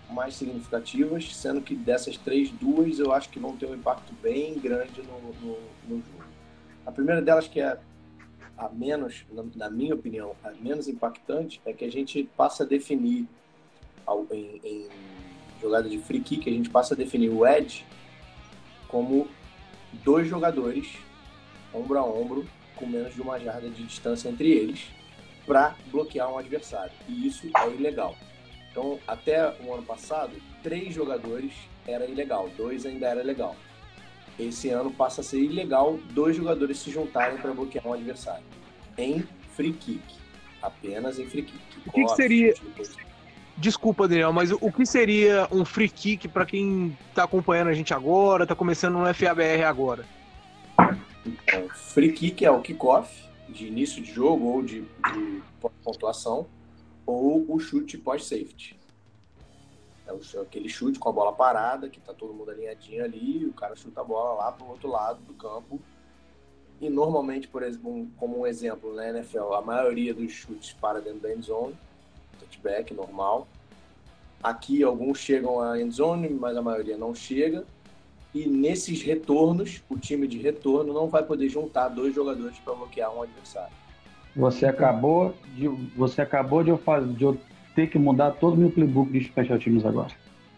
mais 0.09 0.35
significativas, 0.35 1.35
sendo 1.35 1.61
que 1.61 1.75
dessas 1.75 2.17
três, 2.17 2.49
duas 2.49 2.99
eu 2.99 3.13
acho 3.13 3.29
que 3.29 3.39
vão 3.39 3.55
ter 3.57 3.65
um 3.65 3.75
impacto 3.75 4.13
bem 4.21 4.57
grande 4.57 5.01
no, 5.01 5.33
no, 5.33 5.57
no 5.87 5.95
jogo. 5.97 6.23
A 6.85 6.91
primeira 6.91 7.21
delas, 7.21 7.47
que 7.47 7.59
é 7.59 7.77
a 8.57 8.69
menos, 8.69 9.25
na 9.55 9.69
minha 9.69 9.95
opinião, 9.95 10.35
a 10.43 10.51
menos 10.51 10.87
impactante 10.87 11.61
é 11.65 11.73
que 11.73 11.83
a 11.83 11.91
gente 11.91 12.29
passa 12.37 12.63
a 12.63 12.65
definir 12.65 13.27
em, 14.31 14.61
em 14.63 14.89
jogada 15.61 15.87
de 15.87 15.97
free 15.97 16.21
kick, 16.21 16.49
a 16.49 16.53
gente 16.53 16.69
passa 16.69 16.93
a 16.93 16.97
definir 16.97 17.29
o 17.29 17.45
edge 17.45 17.85
como 18.87 19.27
dois 20.03 20.27
jogadores 20.27 20.97
ombro 21.73 21.97
a 21.97 22.03
ombro 22.03 22.45
com 22.75 22.85
menos 22.85 23.13
de 23.13 23.21
uma 23.21 23.39
jarda 23.39 23.69
de 23.69 23.83
distância 23.83 24.27
entre 24.27 24.49
eles 24.49 24.87
para 25.45 25.75
bloquear 25.91 26.31
um 26.31 26.37
adversário. 26.37 26.91
E 27.07 27.27
isso 27.27 27.47
é 27.55 27.67
ilegal. 27.69 28.15
Então, 28.69 28.99
até 29.07 29.55
o 29.63 29.73
ano 29.73 29.83
passado, 29.83 30.31
três 30.63 30.93
jogadores 30.93 31.53
era 31.85 32.05
ilegal, 32.05 32.49
dois 32.57 32.85
ainda 32.85 33.07
era 33.07 33.21
legal 33.21 33.55
esse 34.39 34.69
ano 34.69 34.91
passa 34.91 35.21
a 35.21 35.23
ser 35.23 35.39
ilegal 35.39 35.99
dois 36.11 36.35
jogadores 36.35 36.79
se 36.79 36.91
juntarem 36.91 37.37
para 37.37 37.53
bloquear 37.53 37.85
um 37.87 37.93
adversário. 37.93 38.43
Em 38.97 39.23
free 39.55 39.73
kick. 39.73 40.01
Apenas 40.61 41.19
em 41.19 41.27
free 41.27 41.43
kick. 41.43 41.59
O 41.85 41.91
que, 41.91 42.03
que 42.03 42.15
seria. 42.15 42.53
Desculpa, 43.61 44.07
Daniel, 44.07 44.33
mas 44.33 44.51
o 44.51 44.71
que 44.71 44.83
seria 44.87 45.47
um 45.51 45.63
free 45.63 45.87
kick 45.87 46.27
para 46.27 46.47
quem 46.47 46.97
está 47.09 47.25
acompanhando 47.25 47.67
a 47.67 47.73
gente 47.75 47.93
agora, 47.93 48.41
está 48.41 48.55
começando 48.55 48.97
no 48.97 49.13
FABR 49.13 49.63
agora? 49.67 50.03
Então, 51.23 51.69
free 51.69 52.11
kick 52.11 52.43
é 52.43 52.49
o 52.49 52.59
kickoff 52.59 53.23
de 53.47 53.67
início 53.67 54.01
de 54.01 54.11
jogo 54.11 54.47
ou 54.47 54.63
de, 54.63 54.81
de 54.81 55.43
pontuação, 55.83 56.47
ou 57.05 57.45
o 57.47 57.59
chute 57.59 57.99
pós-safety. 57.99 58.79
É 60.07 60.39
aquele 60.41 60.67
chute 60.67 60.97
com 60.97 61.09
a 61.09 61.11
bola 61.11 61.31
parada, 61.31 61.87
que 61.87 61.99
tá 61.99 62.15
todo 62.15 62.33
mundo 62.33 62.49
alinhadinho 62.49 63.05
ali, 63.05 63.45
o 63.45 63.53
cara 63.53 63.75
chuta 63.75 64.01
a 64.01 64.03
bola 64.03 64.43
lá 64.43 64.51
pro 64.51 64.65
outro 64.65 64.89
lado 64.89 65.21
do 65.21 65.35
campo. 65.35 65.79
E 66.79 66.89
normalmente, 66.89 67.47
por 67.47 67.61
exemplo, 67.61 68.07
como 68.17 68.39
um 68.39 68.47
exemplo 68.47 68.91
na 68.95 69.07
NFL, 69.09 69.53
a 69.53 69.61
maioria 69.61 70.15
dos 70.15 70.31
chutes 70.31 70.73
para 70.73 70.99
dentro 70.99 71.19
da 71.19 71.31
end 71.31 71.45
zone, 71.45 71.77
touchback 72.51 72.93
normal. 72.93 73.47
Aqui 74.43 74.83
alguns 74.83 75.19
chegam 75.19 75.61
à 75.61 75.79
end 75.79 75.93
zone, 75.93 76.27
mas 76.29 76.57
a 76.57 76.61
maioria 76.61 76.97
não 76.97 77.15
chega. 77.15 77.63
E 78.33 78.47
nesses 78.47 79.01
retornos, 79.01 79.83
o 79.89 79.97
time 79.97 80.27
de 80.27 80.37
retorno 80.37 80.93
não 80.93 81.07
vai 81.07 81.23
poder 81.23 81.49
juntar 81.49 81.89
dois 81.89 82.15
jogadores 82.15 82.57
para 82.59 82.73
bloquear 82.73 83.13
um 83.13 83.21
adversário. 83.21 83.73
Você 84.35 84.65
acabou 84.65 85.35
de 85.55 85.67
você 85.67 86.21
acabou 86.21 86.63
de 86.63 86.69
eu, 86.69 86.77
fazer, 86.77 87.13
de 87.13 87.23
eu 87.23 87.37
ter 87.75 87.87
que 87.87 87.99
mudar 87.99 88.31
todo 88.31 88.53
o 88.53 88.57
meu 88.57 88.71
playbook 88.71 89.11
de 89.11 89.25
special 89.25 89.59
teams 89.59 89.85
agora. 89.85 90.11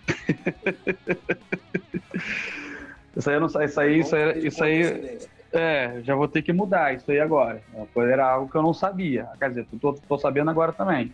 isso 3.17 3.29
aí, 3.29 3.39
não, 3.39 3.47
isso 3.47 3.57
aí, 3.57 3.65
isso 3.99 4.15
aí, 4.15 4.47
isso 4.47 4.63
aí, 4.63 5.17
é, 5.51 6.01
já 6.03 6.15
vou 6.15 6.27
ter 6.27 6.43
que 6.43 6.53
mudar 6.53 6.93
isso 6.93 7.09
aí 7.09 7.19
agora. 7.19 7.63
Era 7.95 8.29
algo 8.29 8.51
que 8.51 8.55
eu 8.55 8.61
não 8.61 8.73
sabia. 8.73 9.27
Quer 9.39 9.49
dizer, 9.49 9.65
tô, 9.81 9.93
tô 9.93 10.19
sabendo 10.19 10.51
agora 10.51 10.71
também. 10.71 11.11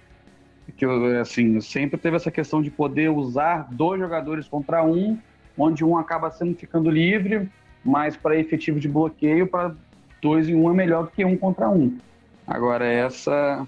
Que 0.76 0.86
assim, 1.20 1.60
sempre 1.62 2.00
teve 2.00 2.16
essa 2.16 2.32
questão 2.32 2.62
de 2.62 2.70
poder 2.70 3.10
usar 3.10 3.68
dois 3.72 4.00
jogadores 4.00 4.48
contra 4.48 4.84
um, 4.84 5.18
onde 5.58 5.84
um 5.84 5.98
acaba 5.98 6.32
sendo 6.32 6.56
ficando 6.56 6.90
livre, 6.90 7.50
mas 7.84 8.16
para 8.16 8.38
efetivo 8.38 8.80
de 8.80 8.88
bloqueio, 8.88 9.48
para 9.48 9.76
dois 10.22 10.50
em 10.50 10.56
um 10.56 10.70
é 10.70 10.74
melhor 10.74 11.04
do 11.04 11.12
que 11.12 11.24
um 11.24 11.38
contra 11.38 11.70
um. 11.70 11.98
Agora, 12.48 12.86
essa 12.86 13.68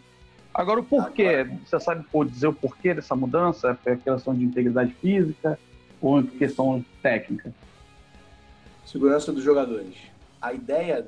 Agora, 0.53 0.81
o 0.81 0.83
porquê? 0.83 1.27
Agora... 1.27 1.59
Você 1.65 1.79
sabe 1.79 2.05
dizer 2.29 2.47
o 2.47 2.53
porquê 2.53 2.93
dessa 2.93 3.15
mudança? 3.15 3.77
É 3.85 3.95
questão 3.95 4.35
de 4.35 4.43
integridade 4.43 4.93
física 4.93 5.57
ou 6.01 6.23
questão 6.23 6.83
técnica? 7.01 7.53
Segurança 8.85 9.31
dos 9.31 9.43
jogadores. 9.43 9.95
A 10.41 10.53
ideia, 10.53 11.05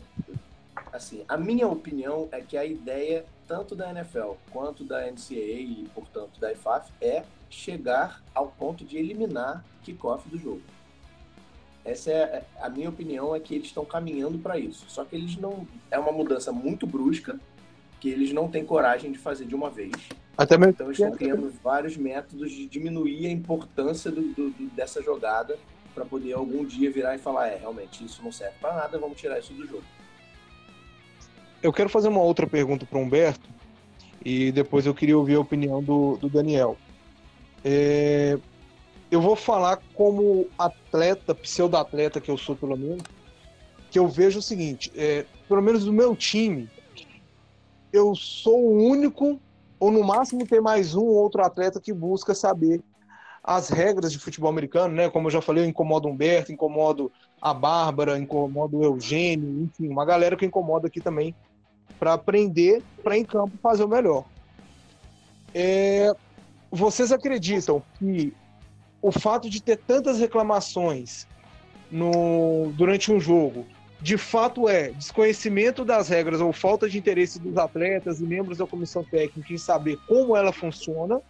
assim, 0.93 1.25
a 1.27 1.35
minha 1.35 1.67
opinião 1.67 2.29
é 2.31 2.39
que 2.39 2.55
a 2.55 2.63
ideia 2.63 3.25
tanto 3.47 3.75
da 3.75 3.89
NFL 3.89 4.33
quanto 4.51 4.83
da 4.83 5.01
NCAA 5.11 5.59
e, 5.59 5.89
portanto, 5.93 6.39
da 6.39 6.51
IFAF 6.51 6.91
é 7.01 7.23
chegar 7.49 8.23
ao 8.33 8.47
ponto 8.47 8.85
de 8.85 8.97
eliminar 8.97 9.65
kickoff 9.81 10.29
do 10.29 10.37
jogo. 10.37 10.61
Essa 11.83 12.11
é 12.11 12.45
a 12.61 12.69
minha 12.69 12.89
opinião 12.89 13.35
é 13.35 13.39
que 13.39 13.55
eles 13.55 13.67
estão 13.67 13.83
caminhando 13.83 14.39
para 14.39 14.57
isso. 14.57 14.85
Só 14.87 15.03
que 15.03 15.15
eles 15.15 15.35
não 15.35 15.67
é 15.91 15.99
uma 15.99 16.11
mudança 16.11 16.51
muito 16.51 16.87
brusca 16.87 17.37
que 17.99 18.09
eles 18.09 18.31
não 18.31 18.47
têm 18.47 18.65
coragem 18.65 19.11
de 19.11 19.17
fazer 19.17 19.45
de 19.45 19.55
uma 19.55 19.69
vez. 19.69 19.91
Até 20.37 20.57
mesmo... 20.57 20.71
Então 20.71 20.87
eles 20.87 20.99
estão 20.99 21.11
criando 21.11 21.53
vários 21.61 21.97
métodos 21.97 22.51
de 22.51 22.65
diminuir 22.67 23.27
a 23.27 23.29
importância 23.29 24.09
do, 24.09 24.21
do, 24.21 24.49
do, 24.51 24.69
dessa 24.75 25.01
jogada 25.01 25.57
para 25.93 26.05
poder 26.05 26.33
algum 26.33 26.63
dia 26.65 26.89
virar 26.91 27.15
e 27.15 27.19
falar 27.19 27.49
é 27.49 27.57
realmente 27.57 28.03
isso 28.03 28.23
não 28.23 28.31
serve 28.31 28.55
para 28.59 28.73
nada, 28.73 28.97
vamos 28.97 29.19
tirar 29.19 29.39
isso 29.39 29.53
do 29.53 29.67
jogo. 29.67 29.83
Eu 31.63 31.71
quero 31.71 31.87
fazer 31.87 32.09
uma 32.09 32.21
outra 32.21 32.45
pergunta 32.45 32.85
para 32.85 32.99
o 32.99 33.01
Humberto 33.01 33.49
e 34.23 34.51
depois 34.51 34.85
eu 34.85 34.93
queria 34.93 35.17
ouvir 35.17 35.35
a 35.35 35.39
opinião 35.39 35.81
do, 35.81 36.17
do 36.17 36.29
Daniel. 36.29 36.75
É, 37.63 38.37
eu 39.09 39.21
vou 39.21 39.33
falar 39.33 39.79
como 39.93 40.45
atleta, 40.59 41.33
pseudo-atleta 41.33 42.19
que 42.19 42.29
eu 42.29 42.37
sou, 42.37 42.53
pelo 42.53 42.75
menos, 42.77 43.03
que 43.89 43.97
eu 43.97 44.09
vejo 44.09 44.39
o 44.39 44.41
seguinte: 44.41 44.91
é, 44.93 45.25
pelo 45.47 45.61
menos 45.61 45.85
do 45.85 45.93
meu 45.93 46.17
time, 46.17 46.69
eu 47.93 48.13
sou 48.13 48.59
o 48.59 48.83
único, 48.83 49.39
ou 49.79 49.89
no 49.89 50.03
máximo 50.03 50.45
tem 50.45 50.59
mais 50.59 50.93
um 50.95 51.05
ou 51.05 51.15
outro 51.15 51.41
atleta 51.41 51.79
que 51.79 51.93
busca 51.93 52.35
saber 52.35 52.81
as 53.41 53.69
regras 53.69 54.11
de 54.11 54.19
futebol 54.19 54.49
americano, 54.49 54.93
né? 54.93 55.09
Como 55.09 55.27
eu 55.27 55.31
já 55.31 55.41
falei, 55.41 55.63
eu 55.63 55.69
incomodo 55.69 56.09
Humberto, 56.09 56.51
incomodo 56.51 57.09
a 57.41 57.53
Bárbara, 57.53 58.17
incomodo 58.19 58.79
o 58.79 58.83
Eugênio, 58.83 59.63
enfim, 59.63 59.87
uma 59.87 60.03
galera 60.03 60.35
que 60.35 60.45
incomoda 60.45 60.87
aqui 60.87 60.99
também 60.99 61.33
para 61.99 62.13
aprender, 62.13 62.81
para 63.03 63.17
em 63.17 63.23
campo 63.23 63.51
fazer 63.61 63.83
o 63.83 63.87
melhor. 63.87 64.25
É, 65.53 66.11
vocês 66.71 67.11
acreditam 67.11 67.83
que 67.99 68.33
o 69.01 69.11
fato 69.11 69.49
de 69.49 69.61
ter 69.61 69.77
tantas 69.77 70.19
reclamações 70.19 71.27
no, 71.91 72.71
durante 72.75 73.11
um 73.11 73.19
jogo, 73.19 73.65
de 74.01 74.17
fato 74.17 74.67
é 74.67 74.89
desconhecimento 74.89 75.85
das 75.85 76.09
regras 76.09 76.41
ou 76.41 76.51
falta 76.51 76.89
de 76.89 76.97
interesse 76.97 77.39
dos 77.39 77.57
atletas 77.57 78.19
e 78.19 78.23
membros 78.23 78.57
da 78.57 78.65
comissão 78.65 79.03
técnica 79.03 79.53
em 79.53 79.57
saber 79.57 79.97
como 80.07 80.35
ela 80.35 80.51
funciona? 80.51 81.21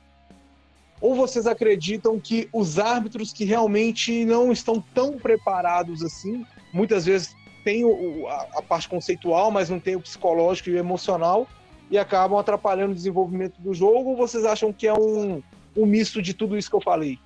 Ou 1.01 1.15
vocês 1.15 1.45
acreditam 1.45 2.17
que 2.17 2.47
os 2.53 2.79
árbitros 2.79 3.33
que 3.33 3.43
realmente 3.43 4.23
não 4.23 4.51
estão 4.51 4.81
tão 4.93 5.17
preparados 5.17 6.01
assim, 6.01 6.45
muitas 6.71 7.05
vezes 7.05 7.35
têm 7.63 7.83
o, 7.85 8.27
a, 8.27 8.47
a 8.57 8.61
parte 8.61 8.89
conceitual, 8.89 9.51
mas 9.51 9.69
não 9.69 9.79
tem 9.79 9.95
o 9.95 10.01
psicológico 10.01 10.69
e 10.69 10.73
o 10.73 10.77
emocional, 10.77 11.47
e 11.89 11.97
acabam 11.97 12.37
atrapalhando 12.37 12.91
o 12.91 12.95
desenvolvimento 12.95 13.59
do 13.59 13.73
jogo? 13.73 14.11
Ou 14.11 14.17
vocês 14.17 14.45
acham 14.45 14.73
que 14.73 14.87
é 14.87 14.93
um, 14.93 15.41
um 15.75 15.85
misto 15.85 16.21
de 16.21 16.33
tudo 16.33 16.57
isso 16.57 16.69
que 16.69 16.75
eu 16.75 16.81
falei? 16.81 17.19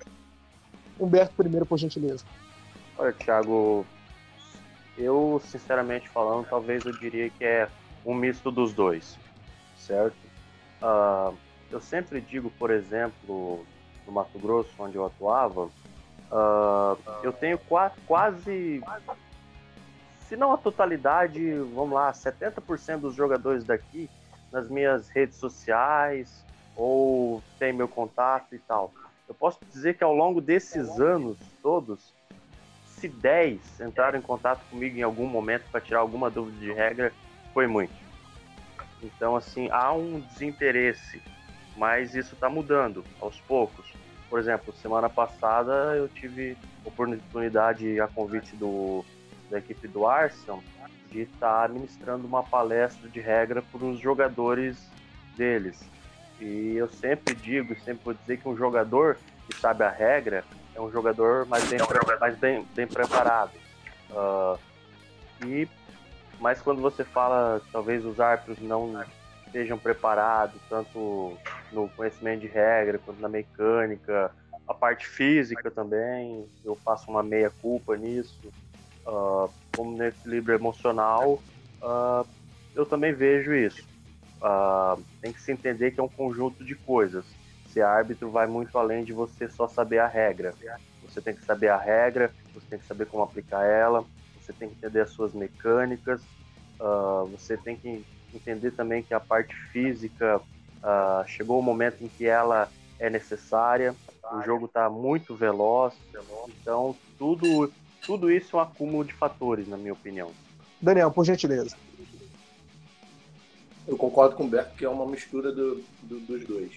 Humberto 0.98 1.34
primeiro, 1.36 1.64
por 1.64 1.78
gentileza. 1.78 2.24
Olha, 2.96 3.12
Thiago, 3.12 3.86
eu, 4.96 5.40
sinceramente 5.44 6.08
falando, 6.08 6.46
talvez 6.48 6.84
eu 6.84 6.92
diria 6.92 7.30
que 7.30 7.44
é 7.44 7.68
um 8.04 8.14
misto 8.14 8.50
dos 8.50 8.72
dois, 8.72 9.16
certo? 9.76 10.16
Uh, 10.82 11.34
eu 11.70 11.80
sempre 11.80 12.20
digo, 12.20 12.50
por 12.58 12.70
exemplo, 12.70 13.64
no 14.06 14.12
Mato 14.12 14.38
Grosso, 14.38 14.70
onde 14.78 14.96
eu 14.96 15.06
atuava, 15.06 15.66
uh, 15.66 16.98
eu 17.22 17.32
tenho 17.32 17.58
qua 17.58 17.92
quase, 18.06 18.82
se 20.28 20.36
não 20.36 20.52
a 20.52 20.58
totalidade, 20.58 21.54
vamos 21.74 21.92
lá, 21.92 22.12
70% 22.12 23.00
dos 23.00 23.14
jogadores 23.14 23.64
daqui 23.64 24.10
nas 24.52 24.68
minhas 24.68 25.08
redes 25.08 25.38
sociais 25.38 26.44
ou 26.76 27.42
tem 27.58 27.72
meu 27.72 27.88
contato 27.88 28.54
e 28.54 28.58
tal. 28.58 28.92
Eu 29.26 29.34
posso 29.34 29.58
dizer 29.72 29.96
que 29.96 30.04
ao 30.04 30.14
longo 30.14 30.40
desses 30.40 31.00
anos 31.00 31.38
todos, 31.62 32.12
se 32.86 33.08
10 33.08 33.80
entraram 33.80 34.18
em 34.18 34.22
contato 34.22 34.60
comigo 34.70 34.98
em 34.98 35.02
algum 35.02 35.26
momento 35.26 35.64
para 35.70 35.80
tirar 35.80 36.00
alguma 36.00 36.30
dúvida 36.30 36.58
de 36.58 36.72
regra, 36.72 37.12
foi 37.54 37.66
muito. 37.66 37.94
Então, 39.02 39.34
assim, 39.34 39.70
há 39.70 39.92
um 39.92 40.20
desinteresse, 40.20 41.22
mas 41.76 42.14
isso 42.14 42.34
está 42.34 42.50
mudando 42.50 43.02
aos 43.20 43.40
poucos. 43.40 43.86
Por 44.28 44.38
exemplo, 44.38 44.74
semana 44.74 45.08
passada 45.08 45.96
eu 45.96 46.06
tive 46.06 46.56
oportunidade, 46.84 47.98
a 47.98 48.08
convite 48.08 48.54
do, 48.56 49.04
da 49.50 49.58
equipe 49.58 49.88
do 49.88 50.06
Arsenal, 50.06 50.62
de 51.10 51.22
estar 51.22 51.66
tá 51.66 51.72
ministrando 51.72 52.26
uma 52.26 52.42
palestra 52.42 53.08
de 53.08 53.20
regra 53.20 53.62
para 53.62 53.84
os 53.84 53.98
jogadores 53.98 54.78
deles. 55.36 55.80
E 56.40 56.74
eu 56.76 56.88
sempre 56.88 57.34
digo, 57.34 57.74
sempre 57.80 58.04
vou 58.04 58.14
dizer 58.14 58.38
que 58.38 58.48
um 58.48 58.56
jogador 58.56 59.18
que 59.46 59.56
sabe 59.58 59.84
a 59.84 59.90
regra 59.90 60.44
é 60.74 60.80
um 60.80 60.90
jogador 60.90 61.46
mais 61.46 61.68
bem, 61.68 61.78
mais 62.20 62.36
bem, 62.36 62.66
bem 62.74 62.86
preparado. 62.86 63.52
Uh, 64.10 64.58
e 65.44 65.68
mas 66.40 66.62
quando 66.62 66.80
você 66.80 67.04
fala, 67.04 67.60
talvez 67.72 68.04
os 68.04 68.20
árbitros 68.20 68.60
não 68.60 69.04
estejam 69.46 69.78
preparados 69.78 70.60
tanto 70.68 71.36
no 71.72 71.88
conhecimento 71.90 72.40
de 72.40 72.46
regra 72.46 72.98
quanto 72.98 73.20
na 73.20 73.28
mecânica, 73.28 74.30
a 74.66 74.74
parte 74.74 75.06
física 75.06 75.70
também, 75.70 76.46
eu 76.64 76.76
faço 76.76 77.10
uma 77.10 77.22
meia 77.22 77.50
culpa 77.50 77.96
nisso, 77.96 78.52
uh, 79.08 79.50
como 79.74 79.96
no 79.96 80.04
equilíbrio 80.04 80.56
emocional, 80.56 81.42
uh, 81.82 82.28
eu 82.74 82.86
também 82.86 83.12
vejo 83.12 83.54
isso 83.54 83.88
uh, 84.42 85.02
tem 85.20 85.32
que 85.32 85.40
se 85.40 85.52
entender 85.52 85.90
que 85.90 86.00
é 86.00 86.02
um 86.02 86.08
conjunto 86.08 86.64
de 86.64 86.74
coisas. 86.74 87.24
Ser 87.66 87.82
árbitro 87.82 88.30
vai 88.30 88.46
muito 88.46 88.76
além 88.78 89.04
de 89.04 89.12
você 89.12 89.48
só 89.48 89.68
saber 89.68 89.98
a 89.98 90.06
regra. 90.06 90.54
Você 91.02 91.20
tem 91.20 91.34
que 91.34 91.44
saber 91.44 91.68
a 91.68 91.76
regra, 91.76 92.32
você 92.54 92.66
tem 92.70 92.78
que 92.78 92.86
saber 92.86 93.06
como 93.06 93.22
aplicar 93.22 93.64
ela, 93.64 94.04
você 94.40 94.52
tem 94.52 94.68
que 94.68 94.76
entender 94.76 95.00
as 95.00 95.10
suas 95.10 95.34
mecânicas, 95.34 96.22
uh, 96.80 97.26
você 97.26 97.56
tem 97.56 97.76
que 97.76 98.04
entender 98.32 98.72
também 98.72 99.02
que 99.02 99.14
a 99.14 99.20
parte 99.20 99.54
física 99.72 100.38
uh, 100.38 101.26
chegou 101.26 101.58
o 101.58 101.62
momento 101.62 102.02
em 102.02 102.08
que 102.08 102.26
ela 102.26 102.68
é 102.98 103.08
necessária. 103.08 103.94
O 104.30 104.42
jogo 104.42 104.66
está 104.66 104.90
muito 104.90 105.34
veloz, 105.34 105.94
então 106.48 106.94
tudo, 107.18 107.72
tudo 108.08 108.32
isso 108.32 108.56
é 108.56 108.58
um 108.58 108.62
acúmulo 108.62 109.04
de 109.04 109.12
fatores, 109.12 109.68
na 109.68 109.76
minha 109.76 109.92
opinião. 109.92 110.32
Daniel, 110.80 111.10
por 111.12 111.24
gentileza 111.24 111.76
eu 113.88 113.96
concordo 113.96 114.36
com 114.36 114.44
o 114.44 114.48
Beto 114.48 114.76
que 114.76 114.84
é 114.84 114.88
uma 114.88 115.06
mistura 115.06 115.50
do, 115.50 115.82
do, 116.02 116.20
dos 116.20 116.44
dois. 116.44 116.72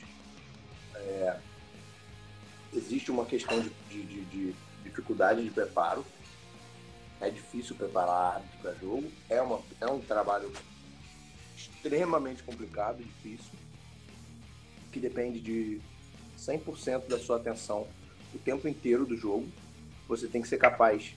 É, 0.96 1.38
existe 2.74 3.12
uma 3.12 3.26
questão 3.26 3.60
de, 3.60 3.70
de, 3.90 4.04
de, 4.04 4.22
de, 4.26 4.56
dificuldade 4.82 5.44
de 5.44 5.52
preparo. 5.52 6.06
É 7.20 7.30
difícil 7.30 7.76
preparar 7.76 8.36
árbitro 8.36 8.60
para 8.62 8.74
jogo. 8.76 9.12
É, 9.30 9.42
uma, 9.42 9.60
é 9.82 9.86
um 9.88 10.00
trabalho 10.00 10.52
extremamente 11.56 12.42
complicado, 12.44 13.04
difícil, 13.04 13.52
que 14.92 15.00
depende 15.00 15.42
de 15.42 15.82
100% 16.40 17.08
da 17.08 17.20
sua 17.20 17.36
atenção 17.36 17.86
o 18.34 18.40
tempo 18.40 18.70
inteiro 18.70 19.06
do 19.06 19.18
jogo. 19.18 19.50
Você 20.08 20.28
tem 20.28 20.42
que 20.42 20.48
ser 20.48 20.58
capaz 20.58 21.14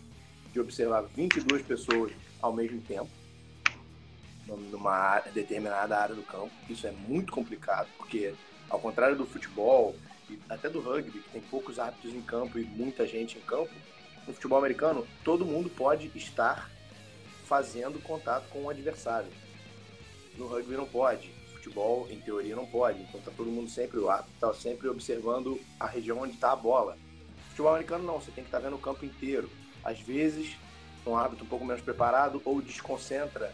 de 0.55 0.61
observar 0.61 1.03
22 1.03 1.63
pessoas 1.63 2.13
ao 2.41 2.53
mesmo 2.53 2.81
tempo 2.83 3.11
numa 4.47 5.21
determinada 5.33 5.99
área 5.99 6.15
do 6.15 6.23
campo. 6.23 6.51
Isso 6.71 6.87
é 6.87 6.93
muito 6.93 7.33
complicado, 7.33 7.89
porque 7.99 8.35
ao 8.71 8.79
contrário 8.79 9.17
do 9.17 9.27
futebol 9.27 9.97
e 10.31 10.39
até 10.49 10.69
do 10.69 10.81
rugby, 10.81 11.19
que 11.19 11.31
tem 11.31 11.41
poucos 11.43 11.79
árbitros 11.79 12.15
em 12.15 12.23
campo 12.23 12.59
e 12.59 12.65
muita 12.65 13.07
gente 13.07 13.37
em 13.37 13.41
campo, 13.41 13.71
no 14.27 14.33
futebol 14.33 14.59
americano 14.59 15.07
todo 15.25 15.45
mundo 15.45 15.69
pode 15.69 16.11
estar 16.15 16.71
fazendo 17.47 18.01
contato 18.03 18.49
com 18.51 18.65
o 18.65 18.71
adversário. 18.71 19.29
No 20.39 20.47
rugby 20.47 20.77
não 20.77 20.87
pode, 20.87 21.31
futebol 21.53 22.07
em 22.11 22.21
teoria 22.21 22.55
não 22.55 22.67
pode, 22.67 23.03
então 23.03 23.21
tá 23.21 23.33
todo 23.37 23.51
mundo 23.51 23.69
sempre, 23.69 23.99
o 23.99 24.09
árbitro 24.09 24.35
está 24.35 24.55
sempre 24.55 24.89
observando 24.89 25.61
a 25.81 25.87
região 25.87 26.21
onde 26.21 26.35
está 26.35 26.53
a 26.53 26.57
bola. 26.57 26.97
Futebol 27.51 27.73
americano 27.73 28.05
não, 28.05 28.21
você 28.21 28.31
tem 28.31 28.45
que 28.45 28.49
estar 28.49 28.61
tá 28.61 28.65
vendo 28.65 28.77
o 28.77 28.81
campo 28.81 29.05
inteiro. 29.05 29.51
Às 29.85 30.01
vezes, 30.01 30.57
um 31.07 31.17
árbitro 31.17 31.45
um 31.45 31.49
pouco 31.49 31.65
menos 31.65 31.83
preparado 31.83 32.41
ou 32.45 32.63
desconcentra 32.63 33.53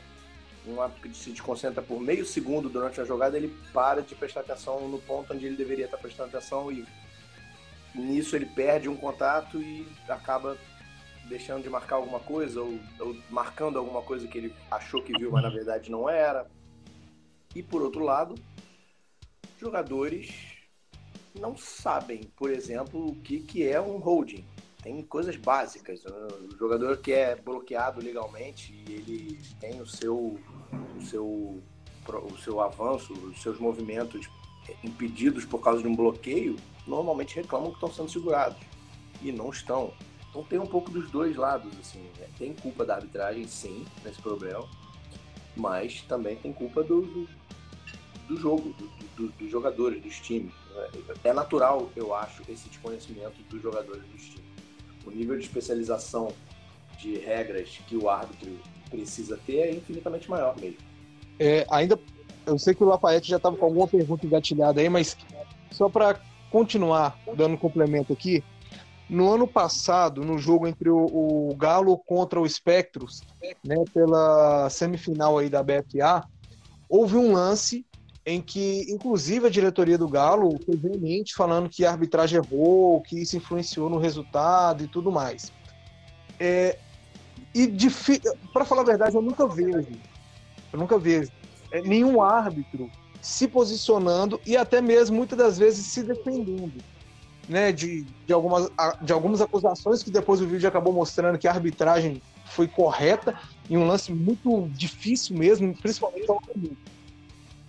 um 0.66 0.80
árbitro 0.80 1.08
que 1.08 1.16
se 1.16 1.30
desconcentra 1.30 1.82
por 1.82 2.00
meio 2.00 2.24
segundo 2.24 2.68
durante 2.68 3.00
a 3.00 3.04
jogada, 3.04 3.36
ele 3.36 3.56
para 3.72 4.02
de 4.02 4.14
prestar 4.14 4.40
atenção 4.40 4.88
no 4.88 4.98
ponto 4.98 5.32
onde 5.32 5.46
ele 5.46 5.56
deveria 5.56 5.86
estar 5.86 5.96
prestando 5.96 6.28
atenção 6.28 6.70
e 6.70 6.86
nisso 7.94 8.36
ele 8.36 8.46
perde 8.46 8.88
um 8.88 8.96
contato 8.96 9.60
e 9.60 9.86
acaba 10.08 10.56
deixando 11.28 11.62
de 11.62 11.70
marcar 11.70 11.96
alguma 11.96 12.20
coisa 12.20 12.60
ou, 12.60 12.78
ou 12.98 13.16
marcando 13.30 13.78
alguma 13.78 14.02
coisa 14.02 14.28
que 14.28 14.36
ele 14.36 14.54
achou 14.70 15.02
que 15.02 15.16
viu, 15.16 15.30
mas 15.30 15.42
na 15.42 15.50
verdade 15.50 15.90
não 15.90 16.08
era. 16.08 16.46
E 17.54 17.62
por 17.62 17.82
outro 17.82 18.04
lado, 18.04 18.34
jogadores 19.58 20.58
não 21.38 21.56
sabem, 21.56 22.24
por 22.36 22.50
exemplo, 22.50 23.08
o 23.08 23.14
que, 23.16 23.40
que 23.40 23.66
é 23.66 23.80
um 23.80 23.96
holding 23.96 24.44
tem 24.82 25.02
coisas 25.02 25.36
básicas. 25.36 26.02
O 26.04 26.56
jogador 26.58 26.96
que 26.98 27.12
é 27.12 27.36
bloqueado 27.36 28.00
legalmente 28.00 28.84
ele 28.88 29.38
tem 29.60 29.80
o 29.80 29.86
seu, 29.86 30.38
o 30.96 31.02
seu, 31.02 31.26
o 31.26 32.38
seu 32.42 32.60
avanço, 32.60 33.12
os 33.12 33.40
seus 33.40 33.58
movimentos 33.58 34.28
impedidos 34.84 35.44
por 35.44 35.60
causa 35.60 35.82
de 35.82 35.88
um 35.88 35.96
bloqueio, 35.96 36.56
normalmente 36.86 37.36
reclamam 37.36 37.70
que 37.70 37.76
estão 37.76 37.92
sendo 37.92 38.10
segurados. 38.10 38.58
E 39.22 39.32
não 39.32 39.50
estão. 39.50 39.92
Então 40.30 40.44
tem 40.44 40.58
um 40.58 40.66
pouco 40.66 40.90
dos 40.90 41.10
dois 41.10 41.36
lados, 41.36 41.72
assim. 41.78 42.02
Né? 42.18 42.28
Tem 42.38 42.54
culpa 42.54 42.84
da 42.84 42.96
arbitragem, 42.96 43.46
sim, 43.46 43.84
nesse 44.04 44.20
problema, 44.22 44.66
mas 45.56 46.02
também 46.02 46.36
tem 46.36 46.52
culpa 46.52 46.82
do, 46.82 47.02
do, 47.02 47.28
do 48.28 48.36
jogo, 48.36 48.74
do, 49.16 49.28
dos 49.28 49.50
jogadores, 49.50 50.02
dos 50.02 50.18
times. 50.20 50.54
Né? 50.74 51.16
É 51.24 51.32
natural, 51.32 51.90
eu 51.96 52.14
acho, 52.14 52.42
esse 52.48 52.68
desconhecimento 52.68 53.42
dos 53.42 53.60
jogadores 53.60 54.02
dos 54.04 54.22
times. 54.22 54.49
O 55.10 55.16
nível 55.16 55.36
de 55.36 55.44
especialização 55.44 56.32
de 56.98 57.18
regras 57.18 57.80
que 57.86 57.96
o 57.96 58.08
árbitro 58.08 58.50
precisa 58.88 59.38
ter 59.46 59.58
é 59.58 59.72
infinitamente 59.72 60.28
maior 60.28 60.58
mesmo. 60.60 60.78
É, 61.38 61.66
ainda, 61.70 61.98
eu 62.46 62.58
sei 62.58 62.74
que 62.74 62.84
o 62.84 62.86
Lafayette 62.86 63.30
já 63.30 63.38
estava 63.38 63.56
com 63.56 63.64
alguma 63.64 63.88
pergunta 63.88 64.26
engatilhada 64.26 64.80
aí, 64.80 64.88
mas 64.88 65.16
só 65.70 65.88
para 65.88 66.20
continuar 66.50 67.18
dando 67.36 67.56
complemento 67.56 68.12
aqui, 68.12 68.44
no 69.08 69.32
ano 69.32 69.46
passado, 69.46 70.24
no 70.24 70.38
jogo 70.38 70.68
entre 70.68 70.88
o, 70.88 71.50
o 71.50 71.54
Galo 71.56 71.98
contra 71.98 72.40
o 72.40 72.48
Spectros, 72.48 73.22
né, 73.64 73.76
pela 73.92 74.70
semifinal 74.70 75.38
aí 75.38 75.48
da 75.48 75.62
BFA, 75.62 76.24
houve 76.88 77.16
um 77.16 77.32
lance 77.32 77.84
em 78.30 78.40
que, 78.40 78.86
inclusive, 78.88 79.46
a 79.46 79.50
diretoria 79.50 79.98
do 79.98 80.08
Galo 80.08 80.56
foi 80.64 80.76
veemente 80.76 81.34
falando 81.34 81.68
que 81.68 81.84
a 81.84 81.90
arbitragem 81.90 82.38
errou, 82.38 83.00
que 83.00 83.20
isso 83.20 83.36
influenciou 83.36 83.90
no 83.90 83.98
resultado 83.98 84.84
e 84.84 84.86
tudo 84.86 85.10
mais. 85.10 85.52
É, 86.38 86.78
e 87.52 87.68
para 88.52 88.64
falar 88.64 88.82
a 88.82 88.84
verdade, 88.84 89.16
eu 89.16 89.22
nunca 89.22 89.46
vejo, 89.48 89.88
eu 90.72 90.78
nunca 90.78 90.96
vejo 90.96 91.30
é, 91.72 91.82
nenhum 91.82 92.22
árbitro 92.22 92.88
se 93.20 93.48
posicionando 93.48 94.40
e 94.46 94.56
até 94.56 94.80
mesmo 94.80 95.16
muitas 95.16 95.36
das 95.36 95.58
vezes 95.58 95.86
se 95.86 96.02
defendendo 96.04 96.72
né, 97.48 97.72
de, 97.72 98.06
de, 98.26 98.32
algumas, 98.32 98.70
de 99.02 99.12
algumas 99.12 99.40
acusações 99.40 100.04
que 100.04 100.10
depois 100.10 100.40
o 100.40 100.46
vídeo 100.46 100.68
acabou 100.68 100.92
mostrando 100.92 101.36
que 101.36 101.48
a 101.48 101.52
arbitragem 101.52 102.22
foi 102.46 102.68
correta 102.68 103.36
em 103.68 103.76
um 103.76 103.86
lance 103.86 104.12
muito 104.12 104.68
difícil 104.68 105.36
mesmo, 105.36 105.76
principalmente 105.76 106.30
ao 106.30 106.40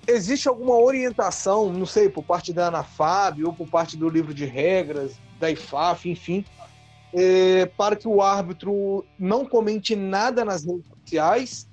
Existe 0.08 0.48
alguma 0.48 0.76
orientação, 0.76 1.72
não 1.72 1.86
sei, 1.86 2.10
por 2.10 2.24
parte 2.24 2.52
da 2.52 2.68
ANAFAB 2.68 3.44
ou 3.46 3.54
por 3.54 3.68
parte 3.68 3.96
do 3.96 4.10
livro 4.10 4.34
de 4.34 4.46
regras, 4.46 5.14
da 5.40 5.50
IFAF, 5.52 6.10
enfim, 6.10 6.44
é, 7.14 7.66
para 7.66 7.96
que 7.96 8.08
o 8.08 8.22
árbitro 8.22 9.06
não 9.18 9.46
comente 9.46 9.96
nada 9.96 10.44
nas 10.44 10.66
redes 10.66 10.86
sociais, 10.88 11.68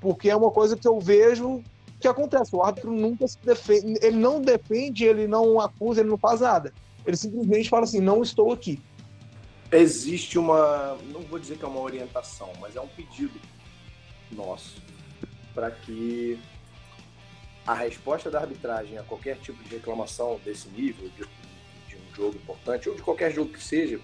porque 0.00 0.30
é 0.30 0.36
uma 0.36 0.50
coisa 0.50 0.76
que 0.76 0.88
eu 0.88 0.98
vejo 0.98 1.62
que 2.00 2.08
acontece. 2.08 2.56
O 2.56 2.62
árbitro 2.62 2.90
nunca 2.92 3.28
se 3.28 3.38
defende, 3.44 3.98
ele 4.02 4.16
não 4.16 4.40
defende, 4.40 5.04
ele 5.04 5.28
não 5.28 5.60
acusa, 5.60 6.00
ele 6.00 6.08
não 6.08 6.18
faz 6.18 6.40
nada. 6.40 6.72
Ele 7.06 7.16
simplesmente 7.16 7.68
fala 7.68 7.84
assim: 7.84 8.00
não 8.00 8.22
estou 8.22 8.52
aqui. 8.52 8.80
Existe 9.70 10.38
uma, 10.38 10.96
não 11.12 11.20
vou 11.22 11.38
dizer 11.38 11.56
que 11.56 11.64
é 11.64 11.68
uma 11.68 11.80
orientação, 11.80 12.50
mas 12.60 12.74
é 12.74 12.80
um 12.80 12.88
pedido 12.88 13.38
nosso 14.32 14.82
para 15.54 15.70
que 15.70 16.38
a 17.66 17.74
resposta 17.74 18.30
da 18.30 18.40
arbitragem 18.40 18.98
a 18.98 19.02
qualquer 19.02 19.36
tipo 19.38 19.62
de 19.64 19.76
reclamação 19.76 20.40
desse 20.44 20.68
nível, 20.68 21.08
de, 21.10 21.24
de 21.88 21.96
um 21.96 22.14
jogo 22.14 22.36
importante, 22.36 22.88
ou 22.88 22.94
de 22.94 23.02
qualquer 23.02 23.32
jogo 23.32 23.52
que 23.52 23.62
seja, 23.62 24.00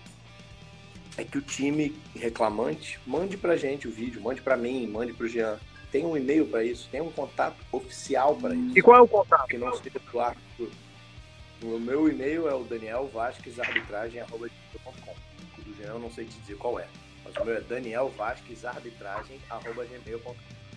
é 1.17 1.25
que 1.25 1.39
o 1.39 1.43
time 1.43 1.97
reclamante 2.15 3.01
mande 3.07 3.37
para 3.37 3.57
gente 3.57 3.89
o 3.89 3.91
vídeo, 3.91 4.21
mande 4.21 4.43
para 4.43 4.57
mim, 4.57 4.87
mande 4.87 5.13
para 5.13 5.25
o 5.25 5.29
Jean. 5.29 5.59
Tem 5.91 6.05
um 6.05 6.17
e-mail 6.17 6.47
para 6.47 6.63
isso, 6.63 6.89
tem 6.91 7.01
um 7.01 7.11
contato 7.11 7.57
oficial 7.73 8.37
para 8.37 8.55
isso. 8.55 8.79
E 8.79 8.83
qual 8.83 8.99
é 8.99 9.01
o 9.01 9.09
contato? 9.09 9.49
Que 9.49 9.57
não 9.57 9.75
seja 9.75 9.99
do 9.99 10.21
árbitro 10.21 10.71
o 11.63 11.79
meu 11.81 12.09
e-mail 12.09 12.49
é 12.49 12.55
o 12.55 12.65
Daniel 12.65 13.09
Vasquez 13.09 13.59
arbitragem.com. 13.59 15.15
O 15.59 15.63
do 15.63 15.75
Jean 15.75 15.89
eu 15.89 15.99
não 15.99 16.11
sei 16.11 16.27
te 16.27 16.39
dizer 16.41 16.57
qual 16.59 16.79
é. 16.79 16.87
Mas 17.25 17.35
o 17.37 17.45
meu 17.45 17.57
é 17.57 17.61
Daniel 17.63 18.13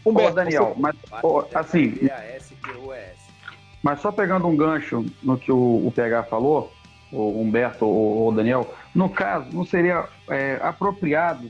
Arbitragem.gmail.com. 0.05 0.27
Ô, 0.27 0.31
Daniel, 0.31 0.75
mas 0.77 0.95
assim. 1.55 1.97
Mas 3.81 4.01
só 4.01 4.11
pegando 4.11 4.47
um 4.47 4.55
gancho 4.55 5.05
no 5.23 5.37
que 5.37 5.51
o, 5.51 5.87
o 5.87 5.91
PH 5.95 6.23
falou, 6.23 6.71
o 7.11 7.41
Humberto 7.41 7.85
ou 7.85 8.29
o 8.29 8.31
Daniel, 8.31 8.73
no 8.93 9.09
caso, 9.09 9.47
não 9.53 9.65
seria 9.65 10.05
é, 10.29 10.59
apropriado, 10.61 11.49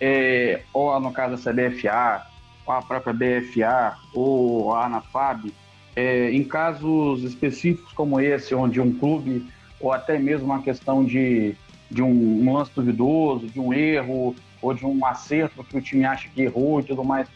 é, 0.00 0.62
ou 0.72 0.98
no 1.00 1.12
caso 1.12 1.36
da 1.36 1.52
CBFA, 1.52 2.26
ou 2.66 2.74
a 2.74 2.82
própria 2.82 3.12
BFA, 3.12 3.96
ou 4.14 4.74
a 4.74 4.86
ANAFAB, 4.86 5.52
é, 5.94 6.30
em 6.30 6.42
casos 6.44 7.22
específicos 7.22 7.92
como 7.92 8.20
esse, 8.20 8.54
onde 8.54 8.80
um 8.80 8.92
clube, 8.92 9.46
ou 9.80 9.92
até 9.92 10.18
mesmo 10.18 10.46
uma 10.46 10.62
questão 10.62 11.04
de, 11.04 11.54
de 11.90 12.02
um, 12.02 12.42
um 12.42 12.54
lance 12.54 12.70
duvidoso, 12.74 13.46
de 13.46 13.60
um 13.60 13.72
erro, 13.72 14.34
ou 14.60 14.74
de 14.74 14.84
um 14.84 15.04
acerto 15.06 15.62
que 15.62 15.76
o 15.76 15.80
time 15.80 16.04
acha 16.04 16.28
que 16.28 16.42
errou 16.42 16.80
e 16.80 16.82
tudo 16.82 17.04
mais. 17.04 17.28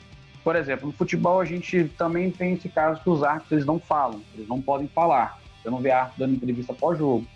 Por 0.42 0.56
exemplo, 0.56 0.86
no 0.86 0.92
futebol 0.92 1.40
a 1.40 1.44
gente 1.44 1.84
também 1.98 2.30
tem 2.30 2.54
esse 2.54 2.68
caso 2.68 3.00
que 3.02 3.10
os 3.10 3.22
árbitros 3.22 3.52
eles 3.52 3.66
não 3.66 3.78
falam, 3.78 4.22
eles 4.34 4.48
não 4.48 4.60
podem 4.60 4.88
falar. 4.88 5.38
Eu 5.64 5.70
não 5.70 5.80
vejo 5.80 5.94
árbitro 5.94 6.18
dando 6.20 6.34
entrevista 6.34 6.72
pós-jogo. 6.72 7.26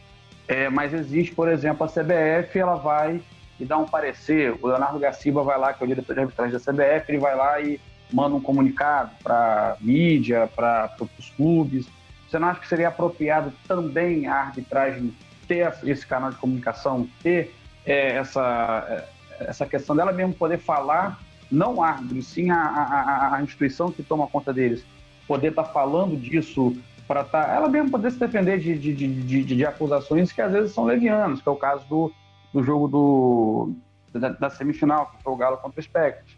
É, 0.48 0.68
mas 0.68 0.92
existe, 0.92 1.34
por 1.34 1.48
exemplo, 1.48 1.84
a 1.84 1.88
CBF, 1.88 2.58
ela 2.58 2.76
vai 2.76 3.20
e 3.58 3.64
dá 3.64 3.78
um 3.78 3.86
parecer. 3.86 4.56
O 4.60 4.66
Leonardo 4.66 4.98
Gaciba 4.98 5.42
vai 5.42 5.58
lá, 5.58 5.72
que 5.72 5.82
é 5.82 5.84
o 5.84 5.88
diretor 5.88 6.14
de 6.14 6.20
arbitragem 6.20 6.52
da 6.52 6.60
CBF, 6.60 7.10
ele 7.10 7.18
vai 7.18 7.36
lá 7.36 7.60
e 7.60 7.80
manda 8.12 8.34
um 8.34 8.40
comunicado 8.40 9.10
para 9.22 9.76
mídia, 9.80 10.48
para 10.54 10.94
os 11.18 11.30
clubes. 11.30 11.86
Você 12.28 12.38
não 12.38 12.48
acha 12.48 12.60
que 12.60 12.68
seria 12.68 12.88
apropriado 12.88 13.52
também 13.66 14.26
a 14.26 14.34
arbitragem 14.34 15.14
ter 15.46 15.72
esse 15.84 16.06
canal 16.06 16.30
de 16.30 16.36
comunicação, 16.36 17.08
ter 17.22 17.54
é, 17.84 18.16
essa, 18.16 18.86
é, 18.88 19.44
essa 19.48 19.66
questão 19.66 19.94
dela 19.94 20.12
mesmo 20.12 20.34
poder 20.34 20.58
falar, 20.58 21.20
não 21.54 21.82
árbitro, 21.82 22.20
sim 22.22 22.50
a, 22.50 22.56
a, 22.56 23.36
a, 23.36 23.42
instituição 23.42 23.90
que 23.90 24.02
toma 24.02 24.26
conta 24.26 24.52
deles, 24.52 24.84
poder 25.26 25.48
estar 25.48 25.64
tá 25.64 25.72
falando 25.72 26.16
disso 26.16 26.76
para 27.06 27.20
estar, 27.22 27.46
tá, 27.46 27.54
ela 27.54 27.68
mesmo 27.68 27.90
poder 27.90 28.10
se 28.10 28.18
defender 28.18 28.58
de, 28.58 28.78
de, 28.78 28.94
de, 28.94 29.22
de, 29.22 29.44
de 29.44 29.66
acusações 29.66 30.32
que 30.32 30.40
às 30.40 30.52
vezes 30.52 30.72
são 30.72 30.84
levianas, 30.84 31.40
que 31.40 31.48
é 31.48 31.52
o 31.52 31.56
caso 31.56 31.86
do, 31.88 32.12
do 32.52 32.62
jogo 32.62 32.88
do, 32.88 33.72
da, 34.18 34.30
da 34.30 34.50
semifinal, 34.50 35.06
que 35.06 35.22
foi 35.22 35.32
o 35.32 35.36
Galo 35.36 35.56
contra 35.58 35.80
o 35.80 35.82
Spectre. 35.82 36.36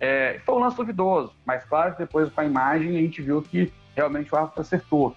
É, 0.00 0.40
foi 0.44 0.54
um 0.54 0.58
lance 0.58 0.76
duvidoso, 0.76 1.32
mas 1.44 1.64
claro 1.64 1.92
que 1.92 1.98
depois 1.98 2.30
com 2.30 2.40
a 2.40 2.44
imagem 2.44 2.96
a 2.96 3.00
gente 3.00 3.22
viu 3.22 3.42
que 3.42 3.72
realmente 3.94 4.32
o 4.32 4.36
árbitro 4.36 4.60
acertou. 4.60 5.16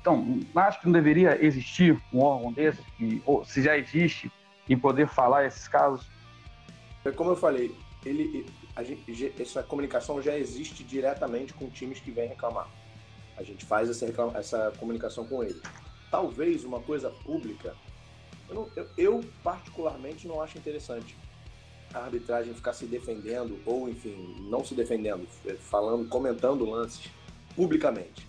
Então, 0.00 0.40
acho 0.56 0.80
que 0.80 0.86
não 0.86 0.92
deveria 0.92 1.44
existir 1.44 2.00
um 2.12 2.20
órgão 2.20 2.52
desse, 2.52 2.82
que, 2.96 3.22
ou 3.24 3.44
se 3.44 3.62
já 3.62 3.78
existe, 3.78 4.30
em 4.68 4.76
poder 4.76 5.06
falar 5.06 5.46
esses 5.46 5.68
casos? 5.68 6.10
É 7.04 7.10
como 7.10 7.30
eu 7.30 7.36
falei, 7.36 7.74
ele, 8.04 8.46
gente, 8.82 9.34
essa 9.40 9.62
comunicação 9.62 10.22
já 10.22 10.36
existe 10.36 10.82
diretamente 10.82 11.52
com 11.52 11.68
times 11.68 12.00
que 12.00 12.10
vêm 12.10 12.28
reclamar. 12.28 12.68
A 13.36 13.42
gente 13.42 13.64
faz 13.64 13.90
essa, 13.90 14.06
essa 14.34 14.72
comunicação 14.78 15.26
com 15.26 15.42
eles. 15.42 15.60
Talvez 16.10 16.64
uma 16.64 16.80
coisa 16.80 17.10
pública, 17.10 17.74
eu, 18.48 18.54
não, 18.54 18.68
eu, 18.76 18.88
eu 18.96 19.20
particularmente 19.42 20.26
não 20.26 20.40
acho 20.40 20.56
interessante 20.58 21.16
a 21.92 22.00
arbitragem 22.00 22.54
ficar 22.54 22.72
se 22.72 22.86
defendendo, 22.86 23.60
ou 23.66 23.88
enfim, 23.88 24.36
não 24.48 24.64
se 24.64 24.74
defendendo, 24.74 25.26
é, 25.46 25.54
falando, 25.54 26.08
comentando 26.08 26.64
lances 26.64 27.10
publicamente. 27.54 28.26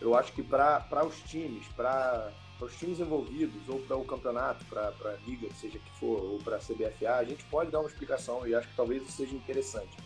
Eu 0.00 0.14
acho 0.14 0.32
que 0.32 0.42
para 0.42 1.06
os 1.06 1.20
times, 1.22 1.66
para 1.76 2.32
os 2.66 2.76
times 2.76 3.00
envolvidos, 3.00 3.68
ou 3.68 3.78
para 3.80 3.96
o 3.96 4.04
campeonato, 4.04 4.64
para 4.66 4.88
a 4.88 5.16
liga, 5.26 5.48
seja 5.54 5.78
que 5.78 5.90
for, 5.98 6.20
ou 6.20 6.38
para 6.38 6.56
a 6.56 6.58
CBFA, 6.58 7.16
a 7.16 7.24
gente 7.24 7.44
pode 7.44 7.70
dar 7.70 7.80
uma 7.80 7.88
explicação 7.88 8.46
e 8.46 8.54
acho 8.54 8.68
que 8.68 8.76
talvez 8.76 9.08
seja 9.10 9.34
interessante. 9.34 9.96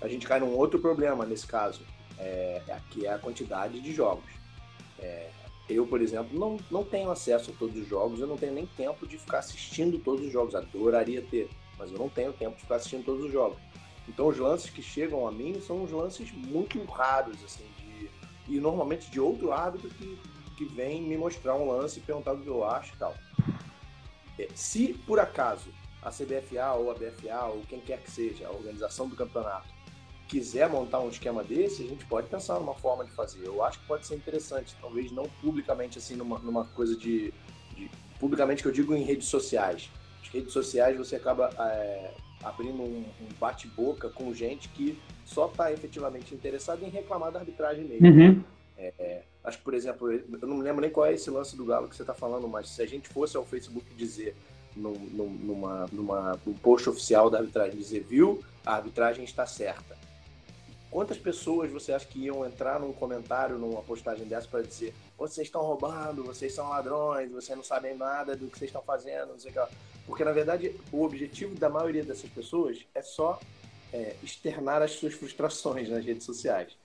A 0.00 0.08
gente 0.08 0.26
cai 0.26 0.40
num 0.40 0.56
outro 0.56 0.80
problema 0.80 1.24
nesse 1.24 1.46
caso, 1.46 1.82
é, 2.18 2.62
que 2.90 3.06
é 3.06 3.12
a 3.12 3.18
quantidade 3.18 3.80
de 3.80 3.92
jogos. 3.92 4.30
É, 4.98 5.30
eu, 5.68 5.86
por 5.86 6.00
exemplo, 6.02 6.38
não, 6.38 6.58
não 6.70 6.84
tenho 6.84 7.10
acesso 7.10 7.50
a 7.50 7.54
todos 7.54 7.76
os 7.76 7.86
jogos, 7.86 8.20
eu 8.20 8.26
não 8.26 8.36
tenho 8.36 8.52
nem 8.52 8.66
tempo 8.66 9.06
de 9.06 9.16
ficar 9.16 9.38
assistindo 9.38 9.98
todos 9.98 10.26
os 10.26 10.32
jogos, 10.32 10.54
adoraria 10.54 11.22
ter 11.22 11.48
mas 11.82 11.90
eu 11.90 11.98
não 11.98 12.08
tenho 12.08 12.32
tempo 12.32 12.54
de 12.54 12.62
ficar 12.62 12.76
assistindo 12.76 13.04
todos 13.04 13.24
os 13.24 13.32
jogos. 13.32 13.58
Então 14.08 14.28
os 14.28 14.38
lances 14.38 14.70
que 14.70 14.82
chegam 14.82 15.26
a 15.26 15.32
mim 15.32 15.60
são 15.60 15.82
uns 15.82 15.90
lances 15.90 16.30
muito 16.32 16.82
raros, 16.84 17.42
assim, 17.44 17.64
de, 17.78 18.08
e 18.48 18.60
normalmente 18.60 19.10
de 19.10 19.20
outro 19.20 19.52
árbitro 19.52 19.88
que, 19.90 20.18
que 20.52 20.64
vem 20.64 21.02
me 21.02 21.16
mostrar 21.16 21.54
um 21.54 21.68
lance 21.68 21.98
e 21.98 22.02
perguntar 22.02 22.32
o 22.32 22.40
que 22.40 22.46
eu 22.46 22.64
acho 22.64 22.94
e 22.94 22.98
tal. 22.98 23.14
É, 24.38 24.48
se 24.54 24.94
por 25.06 25.20
acaso 25.20 25.70
a 26.02 26.10
CBFA 26.10 26.72
ou 26.72 26.90
a 26.90 26.94
BFA 26.94 27.44
ou 27.46 27.62
quem 27.68 27.80
quer 27.80 28.02
que 28.02 28.10
seja, 28.10 28.46
a 28.46 28.50
organização 28.50 29.08
do 29.08 29.14
campeonato, 29.14 29.68
quiser 30.28 30.68
montar 30.68 31.00
um 31.00 31.08
esquema 31.08 31.44
desse, 31.44 31.82
a 31.82 31.86
gente 31.86 32.04
pode 32.06 32.26
pensar 32.28 32.58
numa 32.58 32.74
forma 32.74 33.04
de 33.04 33.10
fazer. 33.10 33.46
Eu 33.46 33.62
acho 33.62 33.78
que 33.80 33.86
pode 33.86 34.06
ser 34.06 34.16
interessante, 34.16 34.74
talvez 34.80 35.12
não 35.12 35.24
publicamente, 35.40 35.98
assim, 35.98 36.16
numa, 36.16 36.38
numa 36.38 36.64
coisa 36.64 36.96
de, 36.96 37.32
de 37.76 37.90
publicamente 38.18 38.62
que 38.62 38.68
eu 38.68 38.72
digo 38.72 38.94
em 38.94 39.04
redes 39.04 39.28
sociais, 39.28 39.90
redes 40.32 40.52
sociais 40.52 40.96
você 40.96 41.16
acaba 41.16 41.50
é, 41.58 42.14
abrindo 42.42 42.82
um, 42.82 43.04
um 43.20 43.28
bate-boca 43.38 44.08
com 44.08 44.32
gente 44.32 44.68
que 44.70 44.98
só 45.24 45.46
está 45.46 45.70
efetivamente 45.70 46.34
interessada 46.34 46.84
em 46.84 46.88
reclamar 46.88 47.30
da 47.30 47.40
arbitragem 47.40 47.84
mesmo. 47.84 48.06
Uhum. 48.06 48.44
É, 48.98 49.22
acho 49.44 49.58
que, 49.58 49.64
por 49.64 49.74
exemplo, 49.74 50.10
eu 50.10 50.48
não 50.48 50.56
me 50.56 50.62
lembro 50.62 50.80
nem 50.80 50.90
qual 50.90 51.06
é 51.06 51.12
esse 51.12 51.30
lance 51.30 51.56
do 51.56 51.64
Galo 51.64 51.88
que 51.88 51.94
você 51.94 52.02
está 52.02 52.14
falando, 52.14 52.48
mas 52.48 52.68
se 52.68 52.82
a 52.82 52.86
gente 52.86 53.08
fosse 53.08 53.36
ao 53.36 53.44
Facebook 53.44 53.86
dizer 53.94 54.34
num, 54.74 54.92
numa, 54.92 55.86
numa, 55.92 56.40
num 56.44 56.54
post 56.54 56.88
oficial 56.88 57.30
da 57.30 57.38
arbitragem 57.38 57.78
dizer, 57.78 58.00
viu, 58.00 58.42
a 58.64 58.74
arbitragem 58.74 59.24
está 59.24 59.46
certa. 59.46 59.96
Quantas 60.90 61.16
pessoas 61.16 61.70
você 61.70 61.92
acha 61.92 62.06
que 62.06 62.18
iam 62.18 62.44
entrar 62.44 62.78
num 62.78 62.92
comentário, 62.92 63.56
numa 63.56 63.82
postagem 63.82 64.26
dessa, 64.26 64.46
para 64.48 64.62
dizer 64.62 64.94
vocês 65.16 65.46
estão 65.46 65.62
roubando, 65.62 66.24
vocês 66.24 66.52
são 66.52 66.68
ladrões, 66.68 67.30
vocês 67.30 67.56
não 67.56 67.64
sabem 67.64 67.96
nada 67.96 68.36
do 68.36 68.48
que 68.48 68.58
vocês 68.58 68.68
estão 68.68 68.82
fazendo, 68.82 69.28
não 69.28 69.38
sei 69.38 69.52
o 69.52 69.54
que. 69.54 69.74
Porque, 70.06 70.24
na 70.24 70.32
verdade, 70.32 70.74
o 70.90 71.02
objetivo 71.02 71.54
da 71.54 71.70
maioria 71.70 72.04
dessas 72.04 72.28
pessoas 72.28 72.84
é 72.94 73.00
só 73.02 73.38
é, 73.92 74.16
externar 74.22 74.82
as 74.82 74.92
suas 74.92 75.14
frustrações 75.14 75.88
nas 75.88 76.04
redes 76.04 76.24
sociais. 76.24 76.76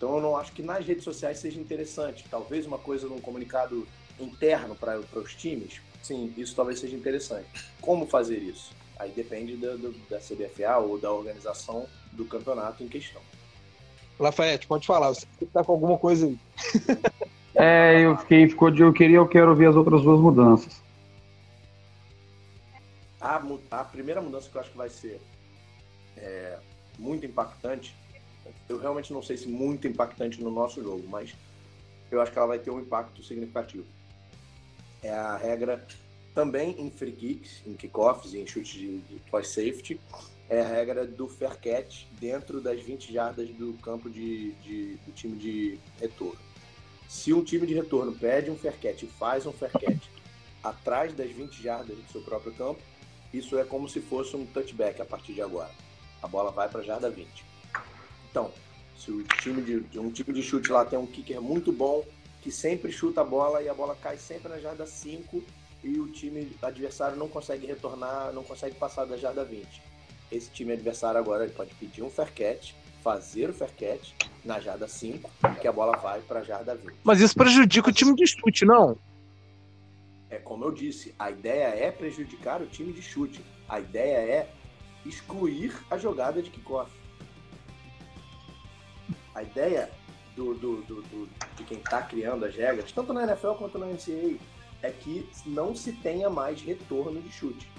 Então, 0.00 0.16
eu 0.16 0.22
não 0.22 0.34
acho 0.34 0.52
que 0.52 0.62
nas 0.62 0.86
redes 0.86 1.04
sociais 1.04 1.38
seja 1.40 1.60
interessante. 1.60 2.24
Talvez 2.30 2.64
uma 2.64 2.78
coisa 2.78 3.06
num 3.06 3.20
comunicado 3.20 3.86
interno 4.18 4.74
para 4.74 4.98
os 4.98 5.34
times, 5.34 5.82
sim, 6.02 6.32
isso 6.38 6.56
talvez 6.56 6.80
seja 6.80 6.96
interessante. 6.96 7.46
Como 7.82 8.06
fazer 8.06 8.38
isso? 8.38 8.72
Aí 8.98 9.10
depende 9.10 9.58
da, 9.58 9.76
do, 9.76 9.92
da 10.08 10.16
CBFA 10.16 10.78
ou 10.78 10.98
da 10.98 11.12
organização 11.12 11.86
do 12.12 12.24
campeonato 12.24 12.82
em 12.82 12.88
questão. 12.88 13.20
Lafayette, 14.18 14.66
pode 14.66 14.86
falar, 14.86 15.08
você 15.08 15.26
está 15.42 15.62
com 15.62 15.72
alguma 15.72 15.98
coisa 15.98 16.26
aí. 16.26 16.38
é, 17.54 18.00
eu 18.00 18.16
fiquei, 18.16 18.48
ficou 18.48 18.70
de 18.70 18.80
eu 18.80 18.94
queria, 18.94 19.18
eu 19.18 19.28
quero 19.28 19.54
ver 19.54 19.68
as 19.68 19.76
outras 19.76 20.00
duas 20.00 20.18
mudanças. 20.18 20.82
A, 23.20 23.42
a 23.70 23.84
primeira 23.84 24.22
mudança 24.22 24.48
que 24.48 24.56
eu 24.56 24.62
acho 24.62 24.70
que 24.70 24.78
vai 24.78 24.88
ser 24.88 25.20
é, 26.16 26.58
muito 26.98 27.26
impactante, 27.26 27.94
eu 28.68 28.78
realmente 28.78 29.12
não 29.12 29.22
sei 29.22 29.36
se 29.36 29.48
muito 29.48 29.86
impactante 29.86 30.42
no 30.42 30.50
nosso 30.50 30.82
jogo, 30.82 31.06
mas 31.08 31.34
eu 32.10 32.20
acho 32.20 32.32
que 32.32 32.38
ela 32.38 32.46
vai 32.46 32.58
ter 32.58 32.70
um 32.70 32.80
impacto 32.80 33.22
significativo. 33.22 33.86
É 35.02 35.10
a 35.10 35.36
regra 35.36 35.86
também 36.34 36.74
em 36.78 36.90
free 36.90 37.12
kicks, 37.12 37.62
em 37.66 37.74
kickoffs, 37.74 38.34
em 38.34 38.46
chutes 38.46 38.72
de, 38.72 38.98
de 38.98 39.46
safety, 39.46 40.00
é 40.48 40.60
a 40.60 40.66
regra 40.66 41.06
do 41.06 41.28
fair 41.28 41.56
catch 41.60 42.06
dentro 42.20 42.60
das 42.60 42.80
20 42.80 43.12
jardas 43.12 43.48
do 43.50 43.72
campo 43.74 44.10
de, 44.10 44.52
de, 44.54 44.96
do 45.06 45.12
time 45.12 45.36
de 45.36 45.78
retorno. 46.00 46.38
Se 47.08 47.32
um 47.32 47.42
time 47.42 47.66
de 47.66 47.74
retorno 47.74 48.12
pede 48.12 48.50
um 48.50 48.56
fair 48.56 48.76
catch 48.80 49.02
e 49.02 49.06
faz 49.06 49.46
um 49.46 49.52
fair 49.52 49.70
catch 49.72 50.08
atrás 50.62 51.14
das 51.14 51.30
20 51.30 51.62
jardas 51.62 51.96
do 51.96 52.12
seu 52.12 52.20
próprio 52.22 52.52
campo, 52.52 52.80
isso 53.32 53.56
é 53.58 53.64
como 53.64 53.88
se 53.88 54.00
fosse 54.00 54.34
um 54.34 54.44
touchback 54.44 55.00
a 55.00 55.04
partir 55.04 55.34
de 55.34 55.42
agora. 55.42 55.70
A 56.20 56.26
bola 56.26 56.50
vai 56.50 56.68
para 56.68 56.80
a 56.80 56.84
jarda 56.84 57.08
20. 57.08 57.49
Então, 58.30 58.50
se 58.96 59.10
o 59.10 59.22
time 59.24 59.62
de, 59.62 59.98
um 59.98 60.10
time 60.10 60.32
de 60.32 60.42
chute 60.42 60.70
lá 60.70 60.84
tem 60.84 60.98
um 60.98 61.06
kicker 61.06 61.40
muito 61.40 61.72
bom, 61.72 62.04
que 62.40 62.50
sempre 62.50 62.92
chuta 62.92 63.20
a 63.20 63.24
bola 63.24 63.62
e 63.62 63.68
a 63.68 63.74
bola 63.74 63.96
cai 63.96 64.16
sempre 64.16 64.48
na 64.48 64.58
jarda 64.58 64.86
5 64.86 65.42
e 65.82 65.98
o 65.98 66.08
time 66.08 66.50
adversário 66.62 67.16
não 67.16 67.28
consegue 67.28 67.66
retornar, 67.66 68.32
não 68.32 68.42
consegue 68.42 68.76
passar 68.76 69.04
da 69.04 69.16
jarda 69.16 69.44
20 69.44 69.90
esse 70.30 70.50
time 70.50 70.72
adversário 70.72 71.18
agora 71.18 71.44
ele 71.44 71.52
pode 71.52 71.74
pedir 71.74 72.02
um 72.02 72.10
fair 72.10 72.32
catch, 72.32 72.72
fazer 73.02 73.50
o 73.50 73.52
fair 73.52 73.70
catch 73.74 74.12
na 74.44 74.60
jarda 74.60 74.86
5, 74.86 75.30
que 75.60 75.66
a 75.66 75.72
bola 75.72 75.96
vai 75.96 76.20
para 76.20 76.40
a 76.40 76.42
jarda 76.42 76.74
20. 76.74 76.98
Mas 77.02 77.20
isso 77.20 77.34
prejudica 77.34 77.90
o 77.90 77.92
time 77.92 78.14
de 78.14 78.26
chute, 78.26 78.64
não? 78.64 78.96
É 80.28 80.38
como 80.38 80.64
eu 80.64 80.70
disse, 80.70 81.14
a 81.18 81.30
ideia 81.30 81.74
é 81.74 81.90
prejudicar 81.90 82.62
o 82.62 82.66
time 82.66 82.92
de 82.92 83.02
chute. 83.02 83.44
A 83.68 83.80
ideia 83.80 84.18
é 84.18 84.50
excluir 85.04 85.74
a 85.90 85.98
jogada 85.98 86.40
de 86.40 86.50
kickoff. 86.50 86.90
A 89.34 89.42
ideia 89.42 89.90
do, 90.36 90.54
do, 90.54 90.76
do, 90.82 91.02
do 91.02 91.28
de 91.56 91.64
quem 91.64 91.78
está 91.78 92.02
criando 92.02 92.44
as 92.44 92.54
regras, 92.54 92.90
tanto 92.92 93.12
na 93.12 93.24
NFL 93.24 93.52
quanto 93.52 93.78
na 93.78 93.86
NCAA, 93.86 94.38
é 94.82 94.90
que 94.90 95.28
não 95.46 95.74
se 95.74 95.92
tenha 95.92 96.30
mais 96.30 96.62
retorno 96.62 97.20
de 97.20 97.30
chute. 97.30 97.70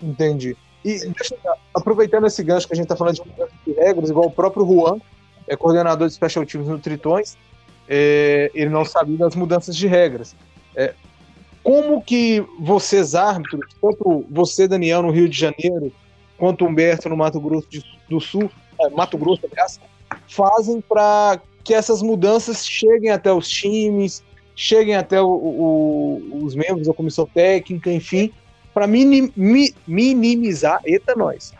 Entendi. 0.00 0.56
E 0.84 0.98
deixa, 0.98 1.36
aproveitando 1.74 2.26
esse 2.26 2.42
gancho 2.42 2.66
que 2.66 2.72
a 2.72 2.76
gente 2.76 2.86
está 2.86 2.96
falando 2.96 3.22
de 3.66 3.72
regras, 3.72 4.10
igual 4.10 4.26
o 4.26 4.32
próprio 4.32 4.66
Juan, 4.66 4.98
é 5.46 5.56
coordenador 5.56 6.08
de 6.08 6.14
special 6.14 6.44
teams 6.44 6.68
no 6.68 6.78
Tritões, 6.78 7.36
é, 7.88 8.50
ele 8.54 8.70
não 8.70 8.84
sabia 8.84 9.18
das 9.18 9.36
mudanças 9.36 9.76
de 9.76 9.86
regras. 9.86 10.34
É, 10.74 10.94
como 11.62 12.02
que 12.02 12.44
vocês, 12.58 13.14
árbitros, 13.14 13.60
tanto 13.80 14.26
você, 14.28 14.66
Daniel, 14.66 15.02
no 15.02 15.10
Rio 15.10 15.28
de 15.28 15.38
Janeiro, 15.38 15.92
quanto 16.42 16.64
Humberto 16.64 17.08
no 17.08 17.16
Mato 17.16 17.40
Grosso 17.40 17.68
do 18.10 18.20
Sul, 18.20 18.50
é, 18.80 18.90
Mato 18.90 19.16
Grosso, 19.16 19.42
aliás, 19.48 19.78
fazem 20.26 20.80
para 20.80 21.40
que 21.62 21.72
essas 21.72 22.02
mudanças 22.02 22.66
cheguem 22.66 23.12
até 23.12 23.32
os 23.32 23.48
times, 23.48 24.24
cheguem 24.56 24.96
até 24.96 25.22
o, 25.22 25.28
o, 25.28 26.44
os 26.44 26.56
membros 26.56 26.88
da 26.88 26.92
comissão 26.92 27.26
técnica, 27.26 27.92
enfim, 27.92 28.34
para 28.74 28.88
minim, 28.88 29.32
mi, 29.36 29.72
minimizar, 29.86 30.80
eita 30.84 31.14
nós, 31.14 31.54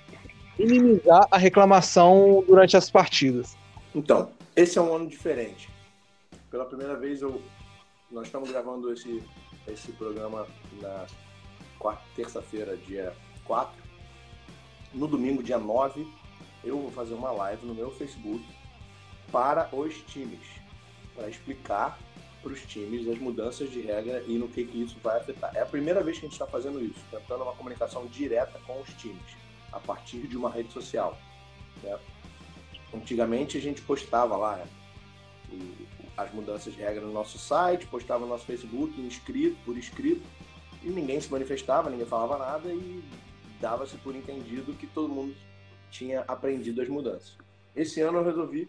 minimizar 0.58 1.28
a 1.30 1.38
reclamação 1.38 2.42
durante 2.44 2.76
as 2.76 2.90
partidas. 2.90 3.56
Então, 3.94 4.30
esse 4.56 4.78
é 4.78 4.82
um 4.82 4.92
ano 4.92 5.06
diferente. 5.06 5.70
Pela 6.50 6.64
primeira 6.64 6.96
vez 6.96 7.22
eu 7.22 7.40
nós 8.10 8.26
estamos 8.26 8.50
gravando 8.50 8.92
esse 8.92 9.22
esse 9.68 9.92
programa 9.92 10.44
na 10.80 11.06
terça-feira, 12.16 12.76
dia 12.76 13.12
4. 13.44 13.81
No 14.94 15.06
domingo, 15.06 15.42
dia 15.42 15.58
9, 15.58 16.06
eu 16.62 16.78
vou 16.78 16.90
fazer 16.90 17.14
uma 17.14 17.30
live 17.30 17.66
no 17.66 17.74
meu 17.74 17.90
Facebook 17.90 18.44
para 19.30 19.68
os 19.74 19.96
times, 20.02 20.46
para 21.14 21.28
explicar 21.28 21.98
para 22.42 22.52
os 22.52 22.60
times 22.62 23.08
as 23.08 23.18
mudanças 23.18 23.70
de 23.70 23.80
regra 23.80 24.22
e 24.26 24.36
no 24.36 24.48
que, 24.48 24.64
que 24.64 24.82
isso 24.82 24.96
vai 25.02 25.18
afetar. 25.18 25.54
É 25.54 25.62
a 25.62 25.66
primeira 25.66 26.02
vez 26.02 26.18
que 26.18 26.26
a 26.26 26.28
gente 26.28 26.34
está 26.34 26.46
fazendo 26.46 26.84
isso, 26.84 26.98
tentando 27.10 27.44
uma 27.44 27.54
comunicação 27.54 28.04
direta 28.06 28.60
com 28.66 28.80
os 28.80 28.88
times, 28.94 29.36
a 29.72 29.78
partir 29.78 30.26
de 30.26 30.36
uma 30.36 30.50
rede 30.50 30.72
social. 30.72 31.16
Né? 31.82 31.98
Antigamente 32.92 33.56
a 33.56 33.60
gente 33.60 33.80
postava 33.80 34.36
lá 34.36 34.56
né, 34.56 34.66
as 36.16 36.32
mudanças 36.34 36.74
de 36.74 36.80
regra 36.80 37.00
no 37.00 37.12
nosso 37.12 37.38
site, 37.38 37.86
postava 37.86 38.20
no 38.24 38.28
nosso 38.28 38.44
Facebook, 38.44 39.00
inscrito, 39.00 39.56
por 39.64 39.78
escrito, 39.78 40.22
e 40.82 40.90
ninguém 40.90 41.20
se 41.20 41.30
manifestava, 41.30 41.88
ninguém 41.88 42.06
falava 42.06 42.36
nada 42.36 42.68
e 42.68 43.02
dava-se 43.62 43.96
por 43.98 44.14
entendido 44.14 44.74
que 44.74 44.86
todo 44.86 45.08
mundo 45.08 45.34
tinha 45.90 46.20
aprendido 46.28 46.82
as 46.82 46.88
mudanças. 46.88 47.38
Esse 47.74 48.02
ano 48.02 48.18
eu 48.18 48.24
resolvi 48.24 48.68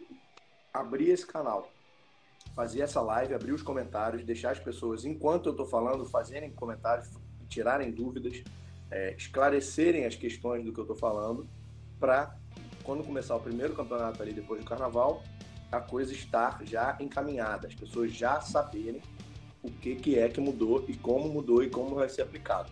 abrir 0.73 1.09
esse 1.09 1.25
canal 1.25 1.69
fazer 2.55 2.81
essa 2.81 3.01
live, 3.01 3.33
abrir 3.33 3.51
os 3.51 3.61
comentários, 3.61 4.23
deixar 4.23 4.51
as 4.51 4.59
pessoas, 4.59 5.05
enquanto 5.05 5.47
eu 5.47 5.51
estou 5.51 5.65
falando, 5.65 6.05
fazerem 6.05 6.51
comentários, 6.51 7.09
tirarem 7.49 7.91
dúvidas, 7.91 8.43
é, 8.91 9.15
esclarecerem 9.15 10.05
as 10.05 10.15
questões 10.15 10.63
do 10.63 10.71
que 10.71 10.79
eu 10.79 10.83
estou 10.83 10.95
falando, 10.95 11.47
para 11.99 12.35
quando 12.83 13.03
começar 13.03 13.35
o 13.35 13.39
primeiro 13.39 13.73
campeonato 13.73 14.21
ali 14.21 14.33
depois 14.33 14.59
do 14.61 14.67
carnaval, 14.67 15.23
a 15.71 15.79
coisa 15.79 16.13
estar 16.13 16.59
já 16.65 16.95
encaminhada, 16.99 17.67
as 17.67 17.73
pessoas 17.73 18.11
já 18.11 18.39
saberem 18.41 19.01
o 19.63 19.71
que, 19.71 19.95
que 19.95 20.19
é 20.19 20.29
que 20.29 20.39
mudou 20.39 20.85
e 20.87 20.95
como 20.95 21.29
mudou 21.29 21.63
e 21.63 21.69
como 21.69 21.95
vai 21.95 22.09
ser 22.09 22.21
aplicado. 22.21 22.71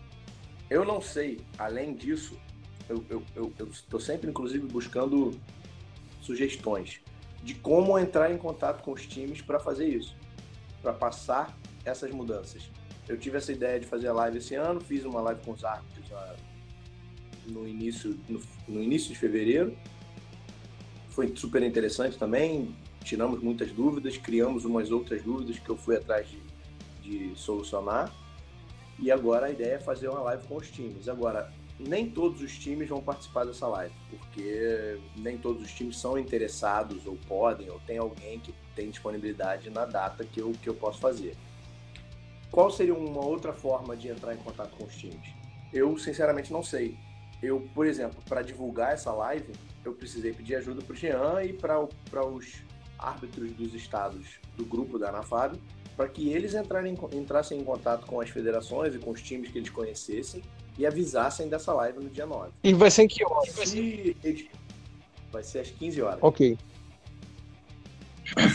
Eu 0.72 0.86
não 0.86 1.02
sei, 1.02 1.38
além 1.58 1.94
disso, 1.94 2.34
eu 2.88 3.52
estou 3.70 4.00
sempre, 4.00 4.30
inclusive, 4.30 4.66
buscando 4.66 5.38
sugestões 6.22 7.02
de 7.42 7.54
como 7.54 7.98
entrar 7.98 8.32
em 8.32 8.38
contato 8.38 8.82
com 8.82 8.92
os 8.92 9.06
times 9.06 9.42
para 9.42 9.60
fazer 9.60 9.86
isso, 9.86 10.16
para 10.80 10.94
passar 10.94 11.54
essas 11.84 12.10
mudanças. 12.10 12.70
Eu 13.06 13.18
tive 13.18 13.36
essa 13.36 13.52
ideia 13.52 13.78
de 13.78 13.86
fazer 13.86 14.08
a 14.08 14.14
live 14.14 14.38
esse 14.38 14.54
ano, 14.54 14.80
fiz 14.80 15.04
uma 15.04 15.20
live 15.20 15.42
com 15.44 15.50
os 15.52 15.62
árbitros 15.62 16.10
no 17.48 17.68
início, 17.68 18.18
no, 18.26 18.40
no 18.66 18.82
início 18.82 19.12
de 19.12 19.18
fevereiro. 19.18 19.76
Foi 21.10 21.36
super 21.36 21.62
interessante 21.62 22.16
também, 22.16 22.74
tiramos 23.04 23.42
muitas 23.42 23.70
dúvidas, 23.72 24.16
criamos 24.16 24.64
umas 24.64 24.90
outras 24.90 25.22
dúvidas 25.22 25.58
que 25.58 25.68
eu 25.68 25.76
fui 25.76 25.96
atrás 25.96 26.26
de, 26.26 26.40
de 27.02 27.38
solucionar. 27.38 28.10
E 28.98 29.10
agora 29.10 29.46
a 29.46 29.50
ideia 29.50 29.74
é 29.74 29.78
fazer 29.78 30.08
uma 30.08 30.20
live 30.20 30.46
com 30.46 30.56
os 30.56 30.70
times. 30.70 31.08
Agora, 31.08 31.52
nem 31.78 32.08
todos 32.08 32.40
os 32.40 32.56
times 32.58 32.88
vão 32.88 33.02
participar 33.02 33.44
dessa 33.44 33.66
live, 33.66 33.94
porque 34.10 34.98
nem 35.16 35.36
todos 35.36 35.62
os 35.62 35.72
times 35.72 35.98
são 35.98 36.18
interessados 36.18 37.06
ou 37.06 37.16
podem, 37.28 37.70
ou 37.70 37.80
tem 37.80 37.98
alguém 37.98 38.38
que 38.38 38.54
tem 38.74 38.90
disponibilidade 38.90 39.70
na 39.70 39.84
data 39.84 40.24
que 40.24 40.40
eu, 40.40 40.52
que 40.52 40.68
eu 40.68 40.74
posso 40.74 40.98
fazer. 40.98 41.36
Qual 42.50 42.70
seria 42.70 42.94
uma 42.94 43.24
outra 43.24 43.52
forma 43.52 43.96
de 43.96 44.08
entrar 44.08 44.34
em 44.34 44.38
contato 44.38 44.76
com 44.76 44.84
os 44.84 44.94
times? 44.94 45.26
Eu, 45.72 45.96
sinceramente, 45.98 46.52
não 46.52 46.62
sei. 46.62 46.96
Eu, 47.42 47.68
por 47.74 47.86
exemplo, 47.86 48.22
para 48.28 48.42
divulgar 48.42 48.92
essa 48.92 49.10
live, 49.10 49.52
eu 49.84 49.92
precisei 49.94 50.32
pedir 50.32 50.56
ajuda 50.56 50.82
para 50.82 50.92
o 50.92 50.96
Jean 50.96 51.42
e 51.42 51.52
para 51.52 51.80
os 51.80 52.62
árbitros 52.98 53.52
dos 53.52 53.74
estados 53.74 54.38
do 54.56 54.64
grupo 54.64 54.98
da 54.98 55.08
ANAFAB, 55.08 55.58
para 56.02 56.08
que 56.08 56.30
eles 56.30 56.52
entrarem, 56.52 56.98
entrassem 57.12 57.60
em 57.60 57.62
contato 57.62 58.06
com 58.06 58.20
as 58.20 58.28
federações 58.28 58.92
e 58.92 58.98
com 58.98 59.12
os 59.12 59.22
times 59.22 59.52
que 59.52 59.58
eles 59.58 59.70
conhecessem 59.70 60.42
e 60.76 60.84
avisassem 60.84 61.48
dessa 61.48 61.72
live 61.74 62.00
no 62.00 62.10
dia 62.10 62.26
9. 62.26 62.50
E 62.64 62.74
vai 62.74 62.90
ser 62.90 63.02
em 63.02 63.06
que 63.06 63.24
horas? 63.24 63.54
Se 63.68 64.16
eles... 64.24 64.48
Vai 65.30 65.44
ser 65.44 65.60
às 65.60 65.70
15 65.70 66.02
horas. 66.02 66.18
Ok. 66.20 66.58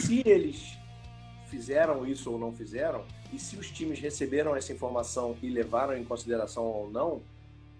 Se 0.01 0.21
eles 0.25 0.77
fizeram 1.49 2.05
isso 2.05 2.29
ou 2.29 2.37
não 2.37 2.51
fizeram, 2.51 3.05
E 3.31 3.39
se 3.39 3.55
os 3.55 3.71
times 3.71 3.97
receberam 3.99 4.53
essa 4.53 4.73
informação 4.73 5.37
e 5.41 5.49
levaram 5.49 5.97
em 5.97 6.03
consideração 6.03 6.65
ou 6.65 6.91
não, 6.91 7.21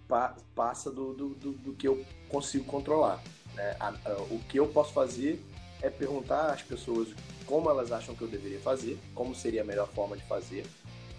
pa 0.08 0.34
passa 0.54 0.90
do, 0.90 1.12
do, 1.12 1.28
do, 1.34 1.52
do, 1.52 1.72
que 1.74 1.86
eu 1.86 2.02
consigo 2.30 2.64
controlar. 2.64 3.22
Né? 3.54 3.76
A, 3.78 3.88
a, 3.88 4.12
o 4.30 4.40
que 4.48 4.58
eu 4.58 4.66
posso 4.66 4.94
fazer 4.94 5.42
é 5.82 5.90
perguntar 5.90 6.52
às 6.52 6.62
pessoas 6.62 7.08
como 7.48 7.70
elas 7.70 7.90
acham 7.90 8.14
que 8.14 8.22
eu 8.22 8.28
deveria 8.28 8.60
fazer, 8.60 8.98
como 9.14 9.34
seria 9.34 9.62
a 9.62 9.64
melhor 9.64 9.88
forma 9.88 10.16
de 10.16 10.22
fazer 10.24 10.64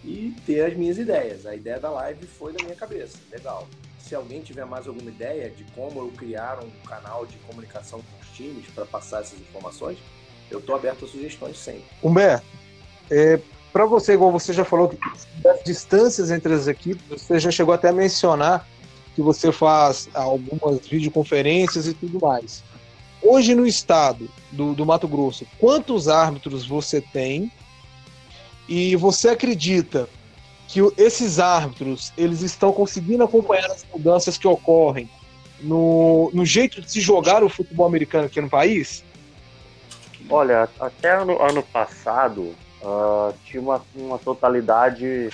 e 0.03 0.33
ter 0.45 0.61
as 0.61 0.77
minhas 0.77 0.97
ideias. 0.97 1.45
A 1.45 1.55
ideia 1.55 1.79
da 1.79 1.89
live 1.89 2.25
foi 2.27 2.53
da 2.53 2.63
minha 2.63 2.75
cabeça, 2.75 3.17
legal. 3.31 3.67
Se 3.97 4.15
alguém 4.15 4.41
tiver 4.41 4.65
mais 4.65 4.87
alguma 4.87 5.09
ideia 5.09 5.49
de 5.49 5.63
como 5.75 5.99
eu 5.99 6.11
criar 6.15 6.63
um 6.63 6.69
canal 6.87 7.25
de 7.25 7.37
comunicação 7.39 7.99
com 7.99 8.21
os 8.21 8.37
times 8.37 8.65
para 8.73 8.85
passar 8.85 9.21
essas 9.21 9.39
informações, 9.39 9.97
eu 10.49 10.59
estou 10.59 10.75
aberto 10.75 11.05
a 11.05 11.07
sugestões 11.07 11.57
sempre. 11.57 11.83
Humberto, 12.01 12.45
é, 13.09 13.39
para 13.73 13.85
você, 13.85 14.13
igual 14.13 14.31
você 14.31 14.53
já 14.53 14.63
falou, 14.63 14.93
das 15.41 15.63
distâncias 15.63 16.31
entre 16.31 16.53
as 16.53 16.67
equipes, 16.67 17.03
você 17.09 17.39
já 17.39 17.51
chegou 17.51 17.73
até 17.73 17.89
a 17.89 17.93
mencionar 17.93 18.67
que 19.15 19.21
você 19.21 19.51
faz 19.51 20.09
algumas 20.13 20.79
videoconferências 20.87 21.87
e 21.87 21.93
tudo 21.93 22.19
mais. 22.19 22.63
Hoje 23.21 23.53
no 23.53 23.67
estado 23.67 24.29
do, 24.51 24.73
do 24.73 24.85
Mato 24.85 25.07
Grosso, 25.07 25.45
quantos 25.59 26.07
árbitros 26.07 26.65
você 26.65 27.01
tem? 27.01 27.51
E 28.67 28.95
você 28.95 29.29
acredita 29.29 30.07
que 30.67 30.79
esses 30.97 31.39
árbitros 31.39 32.13
eles 32.15 32.41
estão 32.41 32.71
conseguindo 32.71 33.23
acompanhar 33.23 33.71
as 33.71 33.85
mudanças 33.91 34.37
que 34.37 34.47
ocorrem 34.47 35.09
no, 35.59 36.29
no 36.33 36.45
jeito 36.45 36.81
de 36.81 36.91
se 36.91 37.01
jogar 37.01 37.43
o 37.43 37.49
futebol 37.49 37.87
americano 37.87 38.25
aqui 38.25 38.39
no 38.39 38.49
país? 38.49 39.03
Olha, 40.29 40.69
até 40.79 41.15
ano, 41.15 41.41
ano 41.41 41.63
passado 41.63 42.55
uh, 42.81 43.33
tinha 43.45 43.61
uma, 43.61 43.81
uma 43.95 44.19
totalidade 44.19 45.29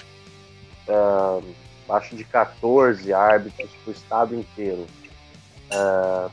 uh, 0.88 1.44
acho 1.90 2.16
de 2.16 2.24
14 2.24 3.14
árbitros 3.14 3.70
para 3.84 3.92
o 3.92 3.94
estado 3.94 4.36
inteiro. 4.36 4.88
Uh, 5.72 6.32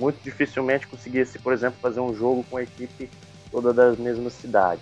muito 0.00 0.18
dificilmente 0.24 0.86
conseguia-se, 0.86 1.38
por 1.38 1.52
exemplo, 1.52 1.78
fazer 1.80 2.00
um 2.00 2.14
jogo 2.14 2.42
com 2.50 2.56
a 2.56 2.62
equipe 2.62 3.10
toda 3.50 3.72
da 3.72 3.92
mesma 3.92 4.30
cidade, 4.30 4.80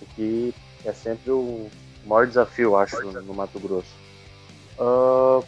o 0.00 0.06
que 0.14 0.54
é 0.84 0.92
sempre 0.92 1.30
o 1.30 1.68
maior 2.06 2.26
desafio, 2.26 2.74
acho, 2.76 3.00
no 3.02 3.34
Mato 3.34 3.60
Grosso. 3.60 3.94
Uh, 4.78 5.44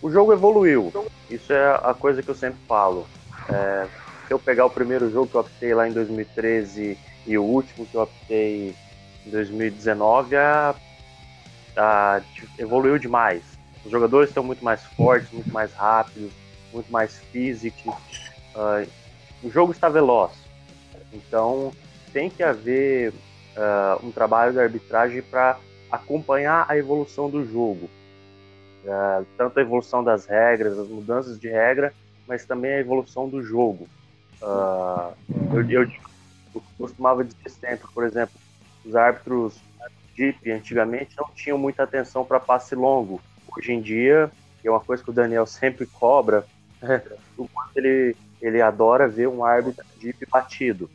o 0.00 0.10
jogo 0.10 0.32
evoluiu, 0.32 0.92
isso 1.28 1.52
é 1.52 1.74
a 1.82 1.92
coisa 1.92 2.22
que 2.22 2.28
eu 2.28 2.34
sempre 2.34 2.58
falo. 2.66 3.06
É, 3.50 3.86
se 4.26 4.32
eu 4.32 4.38
pegar 4.38 4.64
o 4.64 4.70
primeiro 4.70 5.10
jogo 5.10 5.26
que 5.26 5.34
eu 5.34 5.40
optei 5.40 5.74
lá 5.74 5.88
em 5.88 5.92
2013 5.92 6.96
e 7.26 7.38
o 7.38 7.42
último 7.42 7.84
que 7.84 7.96
eu 7.96 8.02
optei 8.02 8.74
em 9.26 9.30
2019, 9.30 10.36
a, 10.36 10.74
a, 11.76 12.20
evoluiu 12.58 12.98
demais. 12.98 13.42
Os 13.84 13.90
jogadores 13.90 14.30
estão 14.30 14.44
muito 14.44 14.64
mais 14.64 14.82
fortes, 14.84 15.30
muito 15.32 15.52
mais 15.52 15.72
rápidos, 15.74 16.30
muito 16.72 16.90
mais 16.90 17.18
físico. 17.18 17.90
Uh, 18.54 18.88
o 19.42 19.50
jogo 19.50 19.72
está 19.72 19.88
veloz, 19.88 20.32
então 21.12 21.72
tem 22.12 22.28
que 22.28 22.42
haver 22.42 23.12
uh, 23.12 24.06
um 24.06 24.10
trabalho 24.10 24.52
de 24.52 24.60
arbitragem 24.60 25.22
para 25.22 25.58
acompanhar 25.90 26.66
a 26.68 26.76
evolução 26.76 27.30
do 27.30 27.44
jogo, 27.44 27.88
uh, 28.84 29.24
tanto 29.36 29.58
a 29.58 29.62
evolução 29.62 30.02
das 30.02 30.26
regras, 30.26 30.78
as 30.78 30.88
mudanças 30.88 31.38
de 31.38 31.48
regra, 31.48 31.94
mas 32.26 32.44
também 32.44 32.72
a 32.72 32.80
evolução 32.80 33.28
do 33.28 33.42
jogo. 33.42 33.88
eu, 35.52 35.70
eu, 35.70 35.90
eu 36.54 36.62
costumava 36.76 37.24
dizer 37.24 37.48
sempre, 37.48 37.88
por 37.92 38.04
exemplo, 38.04 38.34
os 38.84 38.94
árbitros 38.96 39.60
DIP 40.18 40.50
antigamente 40.50 41.16
não 41.16 41.28
tinham 41.32 41.56
muita 41.56 41.84
atenção 41.84 42.24
para 42.24 42.40
passe 42.40 42.74
longo. 42.74 43.20
Hoje 43.56 43.72
em 43.72 43.80
dia, 43.80 44.30
é 44.64 44.70
uma 44.70 44.80
coisa 44.80 45.02
que 45.02 45.10
o 45.10 45.12
Daniel 45.12 45.46
sempre 45.46 45.86
cobra, 45.86 46.44
o 47.36 47.48
quanto 47.48 47.76
ele, 47.76 48.16
ele 48.40 48.60
adora 48.60 49.08
ver 49.08 49.28
um 49.28 49.44
árbitro 49.44 49.84
deep 50.00 50.26
batido. 50.26 50.90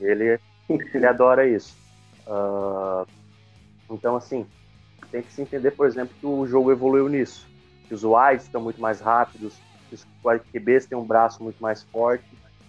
Ele, 0.00 0.38
ele 0.68 1.06
adora 1.06 1.46
isso. 1.46 1.76
Uh, 2.26 3.06
então, 3.90 4.16
assim, 4.16 4.46
tem 5.10 5.22
que 5.22 5.32
se 5.32 5.42
entender, 5.42 5.70
por 5.72 5.86
exemplo, 5.86 6.14
que 6.18 6.26
o 6.26 6.46
jogo 6.46 6.72
evoluiu 6.72 7.08
nisso. 7.08 7.46
Que 7.88 7.94
os 7.94 8.04
wides 8.04 8.44
estão 8.44 8.60
muito 8.60 8.80
mais 8.80 9.00
rápidos, 9.00 9.54
que 9.88 9.94
os 9.94 10.06
QBs 10.52 10.86
têm 10.86 10.98
um 10.98 11.04
braço 11.04 11.42
muito 11.42 11.62
mais 11.62 11.82
forte. 11.84 12.24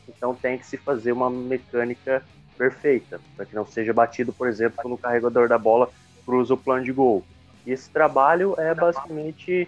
Então 0.07 0.33
tem 0.33 0.57
que 0.57 0.65
se 0.65 0.77
fazer 0.77 1.11
uma 1.11 1.29
mecânica 1.29 2.23
perfeita, 2.57 3.19
para 3.35 3.45
que 3.45 3.55
não 3.55 3.65
seja 3.65 3.93
batido, 3.93 4.33
por 4.33 4.47
exemplo, 4.47 4.79
quando 4.81 4.93
o 4.93 4.97
carregador 4.97 5.47
da 5.47 5.57
bola 5.57 5.89
cruza 6.25 6.53
o 6.53 6.57
plano 6.57 6.83
de 6.83 6.91
gol. 6.91 7.23
E 7.65 7.71
esse 7.71 7.89
trabalho 7.89 8.55
é 8.57 8.73
basicamente 8.73 9.67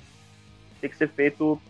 tem 0.80 0.90
que 0.90 0.98
ser 0.98 1.10
feito 1.10 1.62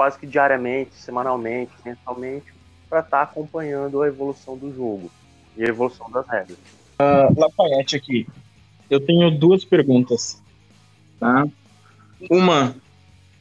quase 0.00 0.18
que 0.18 0.26
diariamente, 0.26 0.94
semanalmente, 0.94 1.72
mensalmente, 1.84 2.46
para 2.88 3.00
estar 3.00 3.18
tá 3.18 3.22
acompanhando 3.22 4.00
a 4.00 4.08
evolução 4.08 4.56
do 4.56 4.74
jogo 4.74 5.10
e 5.54 5.62
a 5.62 5.68
evolução 5.68 6.10
das 6.10 6.26
regras. 6.26 6.56
Uh, 6.98 7.38
Lafayette 7.38 7.96
aqui. 7.96 8.26
Eu 8.88 8.98
tenho 8.98 9.30
duas 9.30 9.62
perguntas. 9.62 10.40
Tá? 11.18 11.46
Uma 12.30 12.74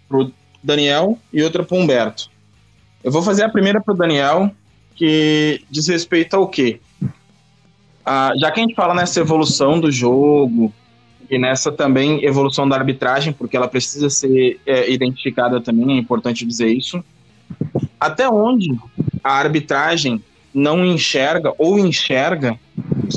pro 0.10 0.34
Daniel 0.62 1.18
e 1.32 1.42
outra 1.42 1.64
pro 1.64 1.78
Humberto. 1.78 2.30
Eu 3.02 3.10
vou 3.14 3.22
fazer 3.22 3.44
a 3.44 3.50
primeira 3.50 3.80
pro 3.80 3.96
Daniel, 3.96 4.52
que 4.96 5.64
diz 5.72 5.88
respeito 5.88 6.36
ao 6.36 6.46
quê? 6.46 6.82
Uh, 7.02 8.38
já 8.38 8.52
que 8.52 8.60
a 8.60 8.64
gente 8.64 8.76
fala 8.76 8.94
nessa 8.94 9.22
evolução 9.22 9.80
do 9.80 9.90
jogo, 9.90 10.74
e 11.30 11.38
nessa 11.38 11.72
também 11.72 12.26
evolução 12.26 12.68
da 12.68 12.76
arbitragem, 12.76 13.32
porque 13.32 13.56
ela 13.56 13.68
precisa 13.68 14.10
ser 14.10 14.60
é, 14.66 14.92
identificada 14.92 15.62
também, 15.62 15.98
é 15.98 16.00
importante 16.00 16.46
dizer 16.46 16.70
isso. 16.70 17.04
Até 18.00 18.28
onde 18.28 18.76
a 19.24 19.34
arbitragem 19.34 20.24
não 20.54 20.84
enxerga 20.84 21.54
ou 21.58 21.78
enxerga 21.78 22.58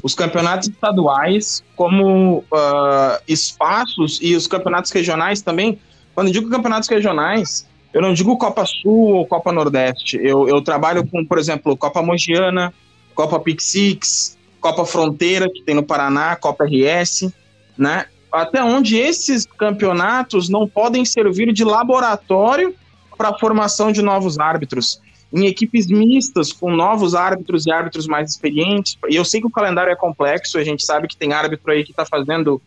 os 0.02 0.14
campeonatos 0.14 0.68
estaduais 0.68 1.64
como 1.74 2.38
uh, 2.38 3.22
espaços 3.26 4.18
e 4.20 4.34
os 4.34 4.46
campeonatos 4.46 4.90
regionais 4.90 5.40
também. 5.40 5.78
Quando 6.14 6.26
eu 6.26 6.32
digo 6.32 6.50
campeonatos 6.50 6.88
regionais, 6.88 7.66
eu 7.92 8.02
não 8.02 8.12
digo 8.12 8.36
Copa 8.36 8.66
Sul 8.66 9.14
ou 9.14 9.26
Copa 9.26 9.50
Nordeste. 9.52 10.18
Eu, 10.22 10.46
eu 10.46 10.60
trabalho 10.60 11.06
com, 11.06 11.24
por 11.24 11.38
exemplo, 11.38 11.76
Copa 11.76 12.02
Mogiana, 12.02 12.72
Copa 13.14 13.40
Pixix, 13.40 14.36
Copa 14.60 14.84
Fronteira, 14.84 15.48
que 15.48 15.62
tem 15.62 15.74
no 15.74 15.82
Paraná, 15.82 16.36
Copa 16.36 16.64
RS 16.64 17.32
né? 17.76 18.06
Até 18.30 18.62
onde 18.62 18.96
esses 18.96 19.44
campeonatos 19.44 20.48
não 20.48 20.66
podem 20.66 21.04
servir 21.04 21.52
de 21.52 21.64
laboratório 21.64 22.74
para 23.16 23.28
a 23.28 23.38
formação 23.38 23.92
de 23.92 24.00
novos 24.00 24.38
árbitros. 24.38 25.00
Em 25.32 25.46
equipes 25.46 25.86
mistas, 25.86 26.52
com 26.52 26.74
novos 26.74 27.14
árbitros 27.14 27.66
e 27.66 27.72
árbitros 27.72 28.06
mais 28.06 28.30
experientes. 28.30 28.96
E 29.08 29.16
eu 29.16 29.24
sei 29.24 29.40
que 29.40 29.46
o 29.46 29.50
calendário 29.50 29.92
é 29.92 29.96
complexo, 29.96 30.58
a 30.58 30.64
gente 30.64 30.84
sabe 30.84 31.08
que 31.08 31.16
tem 31.16 31.32
árbitro 31.32 31.72
aí 31.72 31.84
que 31.84 31.90
está 31.90 32.04
fazendo 32.04 32.60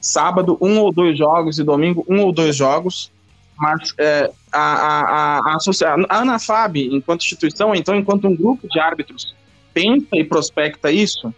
sábado 0.00 0.56
um 0.60 0.78
ou 0.78 0.92
dois 0.92 1.18
jogos 1.18 1.58
e 1.58 1.64
domingo 1.64 2.04
um 2.08 2.20
ou 2.20 2.32
dois 2.32 2.56
jogos. 2.56 3.12
Mas 3.56 3.92
é, 3.98 4.30
a, 4.50 4.58
a, 4.58 5.38
a, 5.38 5.56
a, 5.56 5.58
a 6.08 6.20
ANAFAB, 6.20 6.88
enquanto 6.94 7.22
instituição, 7.22 7.74
então, 7.74 7.94
enquanto 7.94 8.26
um 8.26 8.34
grupo 8.34 8.66
de 8.66 8.80
árbitros, 8.80 9.34
pensa 9.74 10.08
e 10.14 10.24
prospecta 10.24 10.90
isso, 10.90 11.32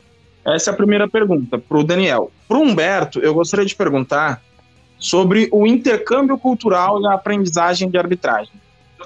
essa 0.45 0.71
é 0.71 0.73
a 0.73 0.77
primeira 0.77 1.09
pergunta 1.09 1.59
para 1.59 1.79
o 1.79 1.85
Daniel. 1.85 2.31
Para 2.49 2.59
o 2.59 2.63
Humberto, 2.63 3.21
eu 3.21 3.35
gostaria 3.35 3.67
de 3.67 3.75
perguntar 3.75 4.43
sobre 4.99 5.49
o 5.53 5.67
intercâmbio 5.67 6.39
cultural 6.39 7.01
e 7.01 7.07
a 7.07 7.15
aprendizagem 7.15 7.89
de 7.91 7.99
arbitragem. 7.99 8.53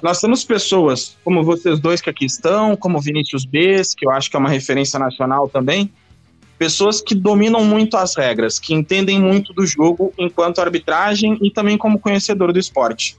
Nós 0.01 0.21
temos 0.21 0.43
pessoas 0.43 1.17
como 1.23 1.43
vocês 1.43 1.79
dois 1.79 2.01
que 2.01 2.09
aqui 2.09 2.25
estão, 2.25 2.75
como 2.75 3.01
Vinícius 3.01 3.45
Bes, 3.45 3.95
que 3.95 4.05
eu 4.05 4.11
acho 4.11 4.29
que 4.29 4.35
é 4.35 4.39
uma 4.39 4.49
referência 4.49 4.99
nacional 4.99 5.49
também, 5.49 5.91
pessoas 6.57 7.01
que 7.01 7.15
dominam 7.15 7.63
muito 7.63 7.97
as 7.97 8.15
regras, 8.15 8.59
que 8.59 8.73
entendem 8.73 9.19
muito 9.19 9.53
do 9.53 9.65
jogo 9.65 10.13
enquanto 10.17 10.59
arbitragem 10.59 11.37
e 11.41 11.51
também 11.51 11.77
como 11.77 11.99
conhecedor 11.99 12.51
do 12.51 12.59
esporte. 12.59 13.17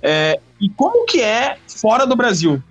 É, 0.00 0.40
e 0.60 0.68
como 0.68 1.06
que 1.06 1.20
é 1.20 1.56
fora 1.68 2.06
do 2.06 2.16
Brasil? 2.16 2.62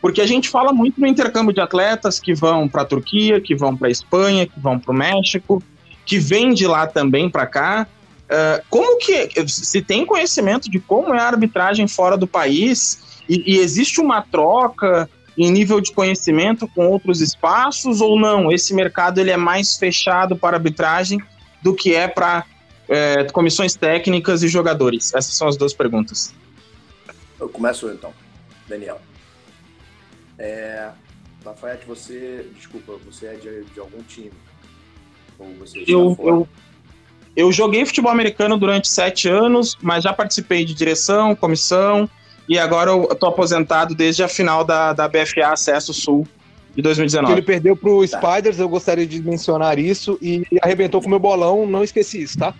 Porque 0.00 0.20
a 0.20 0.26
gente 0.26 0.48
fala 0.48 0.72
muito 0.72 1.00
no 1.00 1.06
intercâmbio 1.06 1.52
de 1.52 1.60
atletas 1.60 2.20
que 2.20 2.32
vão 2.32 2.68
para 2.68 2.82
a 2.82 2.84
Turquia, 2.84 3.40
que 3.40 3.54
vão 3.54 3.76
para 3.76 3.88
a 3.88 3.90
Espanha, 3.90 4.46
que 4.46 4.58
vão 4.58 4.78
para 4.78 4.92
o 4.92 4.96
México, 4.96 5.62
que 6.06 6.18
vêm 6.18 6.54
de 6.54 6.66
lá 6.66 6.86
também 6.86 7.28
para 7.28 7.46
cá. 7.46 7.86
Uh, 8.24 8.62
como 8.68 8.98
que 8.98 9.30
se 9.48 9.82
tem 9.82 10.04
conhecimento 10.04 10.70
de 10.70 10.78
como 10.78 11.14
é 11.14 11.18
a 11.18 11.26
arbitragem 11.26 11.88
fora 11.88 12.16
do 12.16 12.26
país 12.26 13.22
e, 13.28 13.54
e, 13.54 13.58
existe 13.58 14.00
uma 14.00 14.20
troca 14.20 15.08
em 15.36 15.50
nível 15.50 15.80
de 15.80 15.92
conhecimento 15.92 16.68
com 16.68 16.88
outros 16.88 17.20
espaços 17.20 18.00
ou 18.00 18.20
não? 18.20 18.52
Esse 18.52 18.74
mercado 18.74 19.18
ele 19.18 19.30
é 19.30 19.36
mais 19.36 19.76
fechado 19.76 20.36
para 20.36 20.58
arbitragem 20.58 21.20
do 21.62 21.74
que 21.74 21.94
é 21.94 22.06
para 22.06 22.44
é, 22.88 23.24
comissões 23.24 23.74
técnicas 23.74 24.42
e 24.42 24.48
jogadores? 24.48 25.12
Essas 25.14 25.34
são 25.34 25.48
as 25.48 25.56
duas 25.56 25.72
perguntas. 25.72 26.34
Eu 27.40 27.48
começo 27.48 27.88
então, 27.90 28.12
Daniel. 28.68 29.00
É, 30.38 30.90
Lafayette, 31.44 31.86
você, 31.86 32.46
desculpa, 32.54 32.94
você 33.04 33.26
é 33.26 33.34
de, 33.34 33.64
de 33.64 33.80
algum 33.80 34.02
time. 34.02 34.32
eu, 35.86 36.16
eu, 36.20 36.48
eu 37.34 37.52
joguei 37.52 37.84
futebol 37.84 38.12
americano 38.12 38.56
durante 38.56 38.88
sete 38.88 39.28
anos, 39.28 39.76
mas 39.82 40.04
já 40.04 40.12
participei 40.12 40.64
de 40.64 40.74
direção, 40.74 41.34
comissão, 41.34 42.08
e 42.48 42.58
agora 42.58 42.90
eu 42.90 43.06
tô 43.14 43.26
aposentado 43.26 43.94
desde 43.94 44.22
a 44.22 44.28
final 44.28 44.64
da, 44.64 44.92
da 44.92 45.08
BFA 45.08 45.52
Acesso 45.52 45.92
Sul 45.92 46.26
de 46.74 46.82
2019. 46.82 47.32
Ele 47.32 47.42
perdeu 47.42 47.76
pro 47.76 48.06
tá. 48.06 48.18
Spiders, 48.18 48.58
eu 48.58 48.68
gostaria 48.68 49.06
de 49.06 49.20
mencionar 49.20 49.78
isso, 49.78 50.18
e 50.22 50.44
arrebentou 50.62 51.00
com 51.00 51.08
o 51.08 51.10
meu 51.10 51.18
bolão, 51.18 51.66
não 51.66 51.82
esqueci 51.82 52.22
isso, 52.22 52.38
tá? 52.38 52.54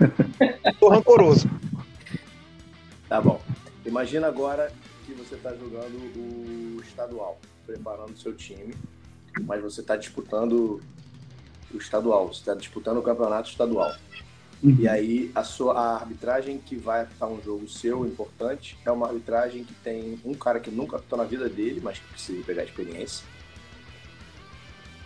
tô 0.80 0.88
rancoroso. 0.88 1.50
Tá 3.08 3.20
bom. 3.20 3.40
Imagina 3.84 4.28
agora 4.28 4.72
que 5.04 5.12
você 5.12 5.34
está 5.34 5.54
jogando 5.54 5.96
o 6.16 6.80
estadual, 6.80 7.38
preparando 7.66 8.12
o 8.12 8.16
seu 8.16 8.34
time, 8.34 8.74
mas 9.42 9.62
você 9.62 9.80
está 9.80 9.96
disputando 9.96 10.80
o 11.72 11.78
estadual, 11.78 12.28
você 12.28 12.40
está 12.40 12.54
disputando 12.54 12.98
o 12.98 13.02
campeonato 13.02 13.50
estadual. 13.50 13.94
Uhum. 14.62 14.76
E 14.78 14.88
aí 14.88 15.30
a 15.34 15.42
sua 15.42 15.74
a 15.74 15.96
arbitragem 15.96 16.58
que 16.58 16.76
vai 16.76 17.02
apitar 17.02 17.28
um 17.28 17.42
jogo 17.42 17.68
seu 17.68 18.06
importante 18.06 18.78
é 18.84 18.92
uma 18.92 19.08
arbitragem 19.08 19.64
que 19.64 19.74
tem 19.74 20.20
um 20.24 20.34
cara 20.34 20.60
que 20.60 20.70
nunca 20.70 20.96
apitou 20.96 21.18
na 21.18 21.24
vida 21.24 21.48
dele, 21.48 21.80
mas 21.82 21.98
que 21.98 22.06
precisa 22.06 22.44
pegar 22.44 22.62
experiência. 22.62 23.26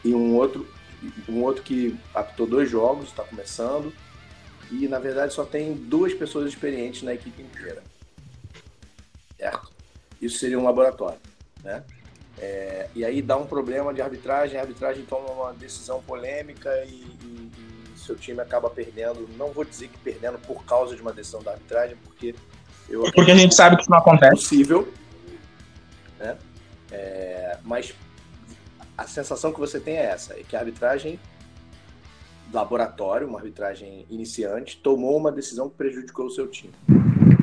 E 0.05 0.15
um 0.15 0.35
outro 0.35 0.69
um 1.29 1.43
outro 1.43 1.63
que 1.63 1.97
apitou 2.15 2.47
dois 2.47 2.71
jogos, 2.71 3.09
está 3.09 3.23
começando. 3.23 3.93
E 4.71 4.89
na 4.89 4.99
verdade 4.99 5.33
só 5.33 5.45
tem 5.45 5.73
duas 5.75 6.13
pessoas 6.13 6.49
experientes 6.49 7.03
na 7.03 7.15
equipe 7.15 7.41
inteira. 7.43 7.83
Certo? 9.39 9.76
Isso 10.21 10.39
seria 10.39 10.59
um 10.59 10.65
laboratório, 10.65 11.19
né? 11.63 11.85
É, 12.39 12.89
e 12.95 13.05
aí 13.05 13.23
dá 13.23 13.37
um 13.37 13.47
problema 13.47 13.95
de 13.95 14.03
arbitragem, 14.03 14.59
a 14.59 14.63
arbitragem 14.63 15.05
toma 15.07 15.31
uma 15.31 15.53
decisão 15.55 16.03
polêmica 16.03 16.71
e, 16.85 16.91
e, 16.91 17.51
e, 17.95 17.99
seu 17.99 18.15
time 18.15 18.41
acaba 18.41 18.69
perdendo. 18.69 19.27
Não 19.39 19.53
vou 19.53 19.65
dizer 19.65 19.89
que 19.89 19.99
perdendo 19.99 20.39
por 20.39 20.65
causa 20.65 20.95
de 20.95 21.01
uma 21.01 21.13
decisão 21.13 21.43
da 21.43 21.53
arbitragem, 21.53 21.97
porque 22.05 22.35
eu 22.89 23.03
porque 23.13 23.31
a 23.31 23.37
gente 23.37 23.55
sabe 23.55 23.77
que 23.77 23.83
isso 23.83 23.91
não 23.91 23.99
acontece. 23.99 24.33
É 24.33 24.37
possível, 24.37 24.93
né? 26.19 26.37
É, 26.91 27.59
mas 27.65 27.95
a 28.97 29.07
sensação 29.07 29.53
que 29.53 29.59
você 29.59 29.81
tem 29.81 29.97
é 29.97 30.05
essa, 30.05 30.35
é 30.35 30.43
que 30.43 30.55
a 30.55 30.61
arbitragem 30.61 31.19
laboratório, 32.53 33.27
uma 33.27 33.39
arbitragem 33.39 34.07
iniciante, 34.09 34.79
tomou 34.79 35.17
uma 35.17 35.33
decisão 35.33 35.69
que 35.69 35.77
prejudicou 35.77 36.27
o 36.27 36.31
seu 36.31 36.47
time. 36.47 36.73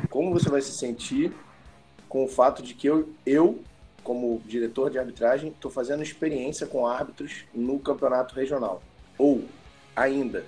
Como 0.08 0.32
você 0.32 0.48
vai 0.48 0.60
se 0.60 0.72
sentir 0.72 1.32
com 2.14 2.22
o 2.22 2.28
fato 2.28 2.62
de 2.62 2.74
que 2.74 2.86
eu, 2.86 3.08
eu 3.26 3.58
como 4.04 4.40
diretor 4.46 4.88
de 4.88 5.00
arbitragem, 5.00 5.48
estou 5.50 5.68
fazendo 5.68 6.00
experiência 6.00 6.64
com 6.64 6.86
árbitros 6.86 7.44
no 7.52 7.76
campeonato 7.80 8.36
regional. 8.36 8.80
Ou, 9.18 9.42
ainda, 9.96 10.46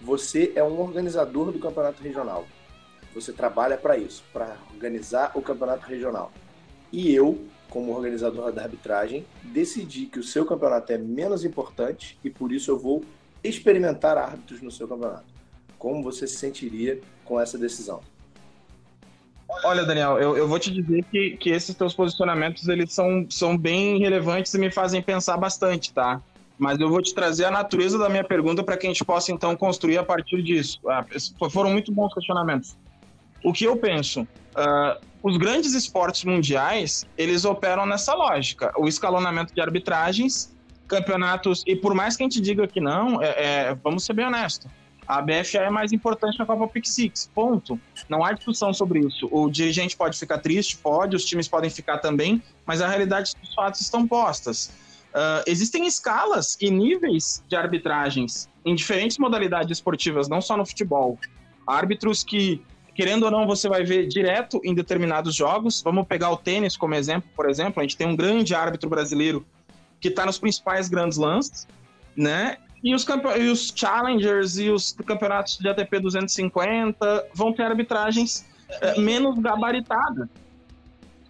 você 0.00 0.52
é 0.54 0.62
um 0.62 0.80
organizador 0.80 1.50
do 1.50 1.58
campeonato 1.58 2.00
regional. 2.00 2.46
Você 3.12 3.32
trabalha 3.32 3.76
para 3.76 3.96
isso, 3.98 4.22
para 4.32 4.56
organizar 4.72 5.32
o 5.34 5.42
campeonato 5.42 5.88
regional. 5.88 6.30
E 6.92 7.12
eu, 7.12 7.36
como 7.68 7.92
organizador 7.92 8.52
da 8.52 8.62
arbitragem, 8.62 9.26
decidi 9.42 10.06
que 10.06 10.20
o 10.20 10.24
seu 10.24 10.46
campeonato 10.46 10.92
é 10.92 10.98
menos 10.98 11.44
importante 11.44 12.16
e 12.22 12.30
por 12.30 12.52
isso 12.52 12.70
eu 12.70 12.78
vou 12.78 13.02
experimentar 13.42 14.16
árbitros 14.16 14.62
no 14.62 14.70
seu 14.70 14.86
campeonato. 14.86 15.26
Como 15.80 16.00
você 16.00 16.28
se 16.28 16.36
sentiria 16.36 17.00
com 17.24 17.40
essa 17.40 17.58
decisão? 17.58 18.02
Olha, 19.64 19.84
Daniel, 19.84 20.18
eu, 20.18 20.36
eu 20.36 20.46
vou 20.46 20.58
te 20.58 20.70
dizer 20.70 21.04
que, 21.10 21.36
que 21.38 21.50
esses 21.50 21.74
teus 21.74 21.94
posicionamentos 21.94 22.68
eles 22.68 22.92
são, 22.92 23.26
são 23.30 23.56
bem 23.56 23.98
relevantes 23.98 24.52
e 24.52 24.58
me 24.58 24.70
fazem 24.70 25.00
pensar 25.00 25.36
bastante, 25.38 25.92
tá? 25.92 26.20
Mas 26.58 26.78
eu 26.78 26.90
vou 26.90 27.00
te 27.00 27.14
trazer 27.14 27.46
a 27.46 27.50
natureza 27.50 27.96
da 27.98 28.08
minha 28.08 28.24
pergunta 28.24 28.62
para 28.62 28.76
que 28.76 28.86
a 28.86 28.90
gente 28.90 29.04
possa 29.04 29.32
então 29.32 29.56
construir 29.56 29.96
a 29.96 30.02
partir 30.02 30.42
disso. 30.42 30.80
Ah, 30.88 31.04
foram 31.50 31.70
muito 31.70 31.92
bons 31.92 32.12
questionamentos. 32.12 32.76
O 33.42 33.52
que 33.52 33.64
eu 33.64 33.76
penso? 33.76 34.22
Uh, 34.22 35.00
os 35.22 35.36
grandes 35.36 35.72
esportes 35.74 36.24
mundiais 36.24 37.06
eles 37.16 37.44
operam 37.44 37.86
nessa 37.86 38.12
lógica: 38.14 38.72
o 38.76 38.88
escalonamento 38.88 39.54
de 39.54 39.60
arbitragens, 39.60 40.52
campeonatos 40.88 41.62
e 41.66 41.76
por 41.76 41.94
mais 41.94 42.16
que 42.16 42.24
a 42.24 42.26
gente 42.26 42.40
diga 42.40 42.66
que 42.66 42.80
não, 42.80 43.22
é, 43.22 43.28
é, 43.28 43.74
vamos 43.82 44.04
ser 44.04 44.12
bem 44.14 44.26
honestos 44.26 44.68
a 45.08 45.22
BFA 45.22 45.60
é 45.60 45.70
mais 45.70 45.90
importante 45.90 46.38
na 46.38 46.44
Copa 46.44 46.68
Pick 46.68 46.86
Six, 46.86 47.30
ponto. 47.34 47.80
Não 48.10 48.22
há 48.22 48.32
discussão 48.32 48.74
sobre 48.74 49.00
isso. 49.00 49.26
O 49.32 49.48
dirigente 49.48 49.96
pode 49.96 50.18
ficar 50.18 50.36
triste, 50.36 50.76
pode, 50.76 51.16
os 51.16 51.24
times 51.24 51.48
podem 51.48 51.70
ficar 51.70 51.96
também, 51.96 52.42
mas 52.66 52.82
a 52.82 52.86
realidade 52.86 53.34
dos 53.40 53.54
fatos 53.54 53.80
estão 53.80 54.06
postas. 54.06 54.70
Uh, 55.08 55.42
existem 55.46 55.86
escalas 55.86 56.58
e 56.60 56.70
níveis 56.70 57.42
de 57.48 57.56
arbitragens 57.56 58.50
em 58.66 58.74
diferentes 58.74 59.16
modalidades 59.16 59.78
esportivas, 59.78 60.28
não 60.28 60.42
só 60.42 60.58
no 60.58 60.66
futebol. 60.66 61.18
Árbitros 61.66 62.22
que, 62.22 62.62
querendo 62.94 63.22
ou 63.22 63.30
não, 63.30 63.46
você 63.46 63.66
vai 63.66 63.84
ver 63.84 64.06
direto 64.08 64.60
em 64.62 64.74
determinados 64.74 65.34
jogos. 65.34 65.80
Vamos 65.80 66.06
pegar 66.06 66.30
o 66.30 66.36
tênis 66.36 66.76
como 66.76 66.94
exemplo, 66.94 67.30
por 67.34 67.48
exemplo. 67.48 67.80
A 67.80 67.82
gente 67.82 67.96
tem 67.96 68.06
um 68.06 68.14
grande 68.14 68.54
árbitro 68.54 68.90
brasileiro 68.90 69.46
que 69.98 70.08
está 70.08 70.26
nos 70.26 70.38
principais 70.38 70.86
grandes 70.86 71.16
lances, 71.16 71.66
né? 72.14 72.58
E 72.82 72.94
os, 72.94 73.04
e 73.38 73.48
os 73.48 73.72
challengers 73.74 74.56
e 74.58 74.70
os 74.70 74.92
campeonatos 74.92 75.58
de 75.58 75.68
ATP 75.68 76.00
250 76.00 77.28
vão 77.34 77.52
ter 77.52 77.64
arbitragens 77.64 78.46
é, 78.80 79.00
menos 79.00 79.38
gabaritadas. 79.38 80.28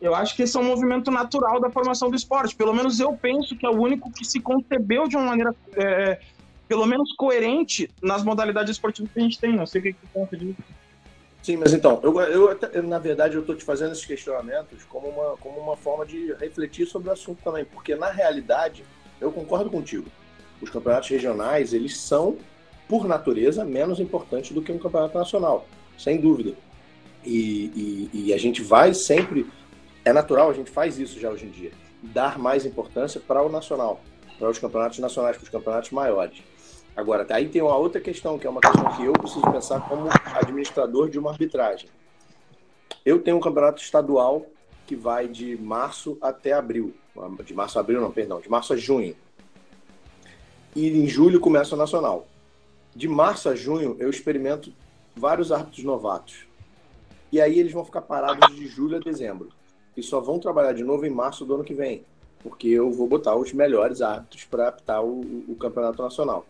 Eu 0.00 0.14
acho 0.14 0.36
que 0.36 0.42
esse 0.42 0.56
é 0.56 0.60
um 0.60 0.64
movimento 0.64 1.10
natural 1.10 1.60
da 1.60 1.70
formação 1.70 2.10
do 2.10 2.16
esporte. 2.16 2.54
Pelo 2.54 2.72
menos 2.72 3.00
eu 3.00 3.12
penso 3.14 3.56
que 3.56 3.66
é 3.66 3.68
o 3.68 3.80
único 3.80 4.12
que 4.12 4.24
se 4.24 4.40
concebeu 4.40 5.08
de 5.08 5.16
uma 5.16 5.26
maneira, 5.26 5.54
é, 5.74 6.20
pelo 6.68 6.86
menos, 6.86 7.12
coerente 7.16 7.90
nas 8.00 8.22
modalidades 8.22 8.70
esportivas 8.70 9.10
que 9.10 9.18
a 9.18 9.22
gente 9.22 9.38
tem. 9.38 9.56
Não 9.56 9.66
sei 9.66 9.80
o 9.80 9.84
que 9.84 9.92
você 9.92 10.06
pensa 10.14 10.36
disso. 10.36 10.58
Sim, 11.42 11.56
mas 11.56 11.72
então, 11.72 11.98
eu, 12.02 12.20
eu 12.20 12.82
na 12.82 12.98
verdade, 12.98 13.34
eu 13.34 13.40
estou 13.40 13.56
te 13.56 13.64
fazendo 13.64 13.92
esses 13.92 14.04
questionamentos 14.04 14.84
como 14.84 15.08
uma, 15.08 15.36
como 15.38 15.58
uma 15.58 15.76
forma 15.76 16.04
de 16.04 16.32
refletir 16.34 16.86
sobre 16.86 17.08
o 17.08 17.12
assunto 17.12 17.40
também, 17.42 17.64
porque 17.64 17.94
na 17.96 18.10
realidade, 18.10 18.84
eu 19.20 19.32
concordo 19.32 19.70
contigo 19.70 20.06
os 20.60 20.70
campeonatos 20.70 21.08
regionais, 21.08 21.72
eles 21.72 21.98
são, 21.98 22.36
por 22.88 23.06
natureza, 23.06 23.64
menos 23.64 24.00
importantes 24.00 24.52
do 24.52 24.62
que 24.62 24.72
um 24.72 24.78
campeonato 24.78 25.16
nacional, 25.16 25.66
sem 25.96 26.20
dúvida. 26.20 26.54
E, 27.24 28.08
e, 28.12 28.26
e, 28.26 28.34
a 28.34 28.38
gente 28.38 28.62
vai 28.62 28.94
sempre, 28.94 29.46
é 30.04 30.12
natural, 30.12 30.50
a 30.50 30.54
gente 30.54 30.70
faz 30.70 30.98
isso 30.98 31.18
já 31.20 31.30
hoje 31.30 31.46
em 31.46 31.50
dia, 31.50 31.72
dar 32.02 32.38
mais 32.38 32.64
importância 32.64 33.20
para 33.20 33.42
o 33.42 33.48
nacional, 33.48 34.00
para 34.38 34.48
os 34.48 34.58
campeonatos 34.58 34.98
nacionais, 34.98 35.36
para 35.36 35.44
os 35.44 35.50
campeonatos 35.50 35.90
maiores. 35.90 36.42
Agora, 36.96 37.26
aí 37.30 37.48
tem 37.48 37.62
uma 37.62 37.76
outra 37.76 38.00
questão, 38.00 38.38
que 38.38 38.46
é 38.46 38.50
uma 38.50 38.60
questão 38.60 38.96
que 38.96 39.04
eu 39.04 39.12
preciso 39.12 39.42
pensar 39.52 39.80
como 39.88 40.08
administrador 40.34 41.08
de 41.08 41.18
uma 41.18 41.30
arbitragem. 41.30 41.88
Eu 43.04 43.20
tenho 43.20 43.36
um 43.36 43.40
campeonato 43.40 43.80
estadual 43.80 44.46
que 44.86 44.96
vai 44.96 45.28
de 45.28 45.56
março 45.56 46.18
até 46.20 46.52
abril. 46.52 46.94
De 47.44 47.54
março 47.54 47.78
a 47.78 47.82
abril, 47.82 48.00
não, 48.00 48.10
perdão, 48.10 48.40
de 48.40 48.48
março 48.48 48.72
a 48.72 48.76
junho 48.76 49.14
e 50.74 50.88
em 50.88 51.06
julho 51.06 51.40
começa 51.40 51.74
o 51.74 51.78
nacional. 51.78 52.26
De 52.94 53.08
março 53.08 53.48
a 53.48 53.54
junho 53.54 53.96
eu 53.98 54.10
experimento 54.10 54.72
vários 55.14 55.52
árbitros 55.52 55.84
novatos. 55.84 56.46
E 57.30 57.40
aí 57.40 57.58
eles 57.58 57.72
vão 57.72 57.84
ficar 57.84 58.02
parados 58.02 58.54
de 58.56 58.66
julho 58.66 58.96
a 58.96 59.00
dezembro. 59.00 59.50
E 59.96 60.02
só 60.02 60.20
vão 60.20 60.38
trabalhar 60.38 60.72
de 60.72 60.84
novo 60.84 61.04
em 61.04 61.10
março 61.10 61.44
do 61.44 61.54
ano 61.54 61.64
que 61.64 61.74
vem. 61.74 62.02
Porque 62.42 62.68
eu 62.68 62.90
vou 62.90 63.08
botar 63.08 63.36
os 63.36 63.52
melhores 63.52 64.00
árbitros 64.00 64.44
para 64.44 64.68
apitar 64.68 65.04
o, 65.04 65.20
o, 65.48 65.56
campeonato 65.56 66.00
nacional. 66.02 66.46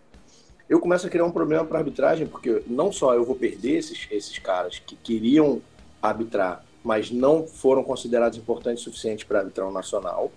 Eu 0.68 0.78
começo 0.78 1.06
a 1.06 1.10
criar 1.10 1.24
um 1.24 1.32
problema 1.32 1.64
para 1.64 1.78
arbitragem, 1.78 2.26
porque 2.26 2.62
não 2.66 2.92
só 2.92 3.14
eu 3.14 3.24
vou 3.24 3.34
perder 3.34 3.78
esses, 3.78 4.06
esses 4.10 4.38
caras 4.38 4.78
que 4.78 4.94
queriam 4.96 5.62
arbitrar, 6.00 6.62
mas 6.84 7.10
não 7.10 7.46
foram 7.46 7.82
considerados 7.82 8.36
importantes 8.36 8.82
o 8.82 8.84
suficiente 8.84 9.24
para 9.24 9.40
arbitrar 9.40 9.66
o 9.66 9.72
nacional, 9.72 10.30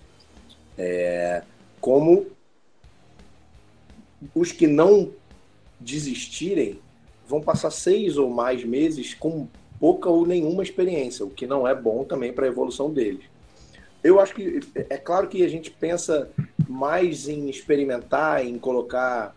é, 0.78 1.42
como 1.80 2.26
os 4.34 4.52
que 4.52 4.66
não 4.66 5.10
desistirem 5.80 6.78
vão 7.26 7.40
passar 7.40 7.70
seis 7.70 8.16
ou 8.16 8.30
mais 8.30 8.64
meses 8.64 9.14
com 9.14 9.48
pouca 9.80 10.08
ou 10.08 10.26
nenhuma 10.26 10.62
experiência, 10.62 11.24
o 11.24 11.30
que 11.30 11.46
não 11.46 11.66
é 11.66 11.74
bom 11.74 12.04
também 12.04 12.32
para 12.32 12.46
a 12.46 12.48
evolução 12.48 12.90
deles. 12.90 13.24
Eu 14.02 14.20
acho 14.20 14.34
que 14.34 14.60
é 14.74 14.96
claro 14.96 15.28
que 15.28 15.44
a 15.44 15.48
gente 15.48 15.70
pensa 15.70 16.30
mais 16.68 17.28
em 17.28 17.48
experimentar, 17.48 18.44
em 18.44 18.58
colocar 18.58 19.34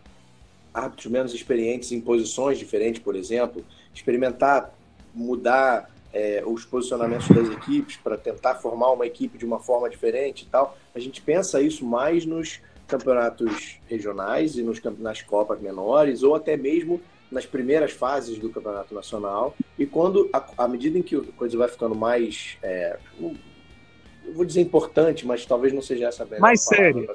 árbitros 0.73 1.11
menos 1.11 1.33
experientes 1.33 1.91
em 1.91 2.01
posições 2.01 2.57
diferentes, 2.57 3.01
por 3.01 3.15
exemplo, 3.15 3.63
experimentar 3.93 4.73
mudar 5.13 5.89
é, 6.13 6.43
os 6.45 6.65
posicionamentos 6.65 7.27
das 7.29 7.49
equipes 7.49 7.97
para 7.97 8.17
tentar 8.17 8.55
formar 8.55 8.91
uma 8.91 9.05
equipe 9.05 9.38
de 9.38 9.45
uma 9.45 9.59
forma 9.59 9.89
diferente 9.89 10.43
e 10.43 10.45
tal. 10.47 10.77
A 10.93 10.99
gente 10.99 11.21
pensa 11.21 11.61
isso 11.61 11.86
mais 11.86 12.25
nos 12.25 12.59
campeonatos 12.88 13.79
regionais 13.88 14.57
e 14.57 14.63
nos, 14.63 14.81
nas 14.99 15.21
Copas 15.21 15.59
menores, 15.59 16.23
ou 16.23 16.36
até 16.36 16.55
mesmo 16.55 17.01
nas 17.31 17.45
primeiras 17.45 17.91
fases 17.91 18.38
do 18.38 18.49
campeonato 18.49 18.93
nacional. 18.93 19.55
E 19.77 19.86
quando, 19.86 20.29
à 20.57 20.67
medida 20.67 20.97
em 20.97 21.01
que 21.01 21.15
a 21.15 21.21
coisa 21.36 21.57
vai 21.57 21.67
ficando 21.67 21.95
mais. 21.95 22.57
É, 22.61 22.97
eu 23.19 24.33
vou 24.33 24.45
dizer 24.45 24.61
importante, 24.61 25.25
mas 25.25 25.45
talvez 25.45 25.73
não 25.73 25.81
seja 25.81 26.07
essa 26.07 26.23
a 26.23 26.39
Mais 26.39 26.63
sério. 26.63 27.07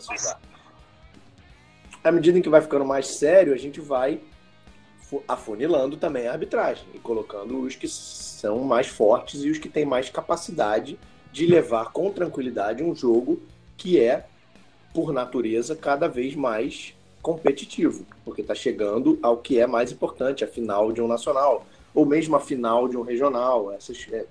à 2.05 2.13
medida 2.13 2.39
em 2.39 2.43
que 2.43 2.49
vai 2.49 2.61
ficando 2.61 2.85
mais 2.85 3.07
sério, 3.07 3.53
a 3.53 3.57
gente 3.57 3.81
vai 3.81 4.21
afunilando 5.27 5.97
também 5.97 6.29
a 6.29 6.33
arbitragem 6.33 6.85
e 6.95 6.99
colocando 6.99 7.61
os 7.63 7.75
que 7.75 7.89
são 7.89 8.61
mais 8.61 8.87
fortes 8.87 9.43
e 9.43 9.51
os 9.51 9.59
que 9.59 9.69
têm 9.69 9.85
mais 9.85 10.09
capacidade 10.09 10.99
de 11.33 11.47
levar 11.47 11.91
com 11.91 12.13
tranquilidade 12.13 12.83
um 12.83 12.95
jogo 12.95 13.43
que 13.77 13.99
é, 13.99 14.27
por 14.93 15.13
natureza, 15.13 15.77
cada 15.77 16.09
vez 16.09 16.35
mais 16.35 16.95
competitivo, 17.23 18.05
porque 18.25 18.41
está 18.41 18.55
chegando 18.55 19.19
ao 19.23 19.37
que 19.37 19.59
é 19.59 19.67
mais 19.67 19.93
importante, 19.93 20.45
a 20.45 20.49
final 20.49 20.91
de 20.93 21.03
um 21.03 21.09
nacional, 21.09 21.67
ou 21.95 22.07
mesmo 22.07 22.37
a 22.37 22.41
final 22.41 22.89
de 22.89 22.97
um 22.97 23.03
regional. 23.03 23.73
Essas, 23.73 24.07
é, 24.11 24.25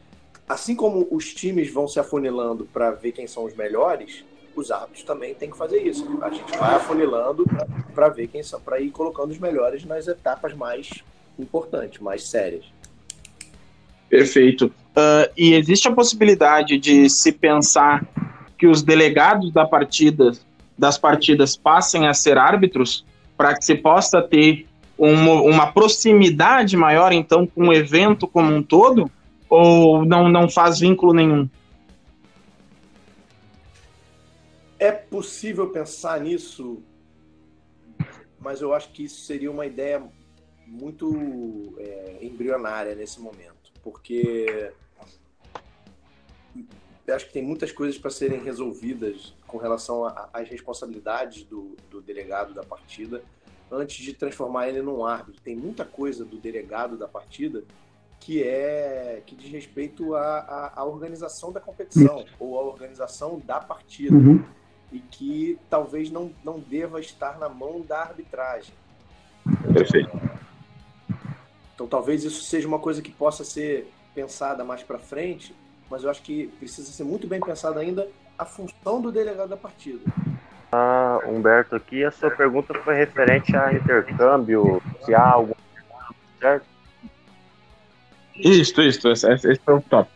assim 0.47 0.75
como 0.75 1.07
os 1.11 1.33
times 1.33 1.71
vão 1.71 1.87
se 1.87 1.99
afunilando 1.99 2.65
para 2.65 2.91
ver 2.91 3.11
quem 3.11 3.27
são 3.27 3.45
os 3.45 3.55
melhores, 3.55 4.23
os 4.55 4.71
árbitros 4.71 5.03
também 5.03 5.33
têm 5.33 5.49
que 5.49 5.57
fazer 5.57 5.81
isso. 5.81 6.05
A 6.21 6.29
gente 6.29 6.57
vai 6.57 6.75
afunilando 6.75 7.45
para 7.93 8.09
ver 8.09 8.27
quem 8.27 8.43
são, 8.43 8.59
para 8.59 8.79
ir 8.79 8.89
colocando 8.89 9.31
os 9.31 9.37
melhores 9.37 9.85
nas 9.85 10.07
etapas 10.07 10.53
mais 10.53 10.89
importantes, 11.37 11.99
mais 11.99 12.27
sérias. 12.27 12.65
Perfeito. 14.09 14.65
Uh, 14.65 15.31
e 15.37 15.53
existe 15.53 15.87
a 15.87 15.91
possibilidade 15.91 16.77
de 16.77 17.09
se 17.09 17.31
pensar 17.31 18.05
que 18.57 18.67
os 18.67 18.81
delegados 18.81 19.51
da 19.53 19.65
partida, 19.65 20.31
das 20.79 20.97
partidas 20.97 21.57
passem 21.57 22.07
a 22.07 22.13
ser 22.13 22.37
árbitros 22.37 23.05
para 23.37 23.53
que 23.55 23.65
se 23.65 23.75
possa 23.75 24.21
ter 24.21 24.65
uma, 24.97 25.41
uma, 25.41 25.71
proximidade 25.71 26.75
maior, 26.75 27.11
então, 27.11 27.45
com 27.45 27.67
o 27.67 27.73
evento 27.73 28.27
como 28.27 28.53
um 28.53 28.63
todo? 28.63 29.11
Ou 29.49 30.05
não, 30.05 30.29
não 30.29 30.49
faz 30.49 30.79
vínculo 30.79 31.13
nenhum? 31.13 31.49
É 34.77 34.91
possível 34.91 35.69
pensar 35.69 36.21
nisso, 36.21 36.81
mas 38.39 38.61
eu 38.61 38.73
acho 38.73 38.89
que 38.91 39.03
isso 39.03 39.21
seria 39.21 39.51
uma 39.51 39.65
ideia 39.65 40.01
muito 40.65 41.75
é, 41.77 42.19
embrionária 42.21 42.95
nesse 42.95 43.19
momento, 43.19 43.71
porque 43.83 44.71
acho 47.11 47.27
que 47.27 47.33
tem 47.33 47.43
muitas 47.43 47.71
coisas 47.71 47.97
para 47.97 48.09
serem 48.09 48.43
resolvidas 48.43 49.33
com 49.47 49.57
relação 49.57 50.05
às 50.33 50.49
responsabilidades 50.49 51.43
do, 51.43 51.75
do, 51.89 52.01
delegado 52.01 52.53
da 52.53 52.63
partida 52.63 53.23
antes 53.71 54.03
de 54.03 54.13
transformar 54.13 54.67
ele 54.69 54.81
num 54.81 55.05
árbitro. 55.05 55.41
Tem 55.41 55.55
muita 55.55 55.85
coisa 55.85 56.25
do 56.25 56.37
delegado 56.37 56.97
da 56.97 57.07
partida 57.07 57.63
que 58.19 58.43
é 58.43 59.21
que 59.25 59.35
diz 59.35 59.49
respeito 59.49 60.13
à, 60.15 60.39
à, 60.39 60.81
à 60.81 60.85
organização 60.85 61.51
da 61.51 61.59
competição 61.59 62.25
ou 62.37 62.59
à 62.59 62.63
organização 62.63 63.39
da 63.45 63.59
partida. 63.59 64.15
Uhum 64.15 64.43
e 64.91 64.99
que 64.99 65.59
talvez 65.69 66.09
não, 66.09 66.31
não 66.43 66.59
deva 66.59 66.99
estar 66.99 67.37
na 67.37 67.47
mão 67.47 67.81
da 67.81 68.01
arbitragem. 68.01 68.73
Perfeito. 69.73 70.09
Então 71.75 71.87
talvez 71.87 72.23
isso 72.23 72.43
seja 72.43 72.67
uma 72.67 72.79
coisa 72.79 73.01
que 73.01 73.11
possa 73.11 73.43
ser 73.43 73.91
pensada 74.13 74.63
mais 74.63 74.83
para 74.83 74.99
frente, 74.99 75.55
mas 75.89 76.03
eu 76.03 76.09
acho 76.09 76.21
que 76.21 76.47
precisa 76.59 76.91
ser 76.91 77.03
muito 77.03 77.27
bem 77.27 77.39
pensada 77.39 77.79
ainda 77.79 78.07
a 78.37 78.45
função 78.45 79.01
do 79.01 79.11
delegado 79.11 79.49
da 79.49 79.57
partida. 79.57 79.99
Ah, 80.71 81.19
Humberto, 81.25 81.75
aqui 81.75 82.03
a 82.03 82.11
sua 82.11 82.29
pergunta 82.29 82.73
foi 82.73 82.95
referente 82.95 83.55
a 83.55 83.73
intercâmbio, 83.73 84.81
se 85.03 85.13
há 85.13 85.31
algum 85.31 85.53
certo? 86.39 86.65
Isso, 88.35 88.81
isso, 88.81 89.09
esse, 89.09 89.27
esse 89.33 89.61
é 89.67 89.71
o 89.71 89.81
top. 89.81 90.09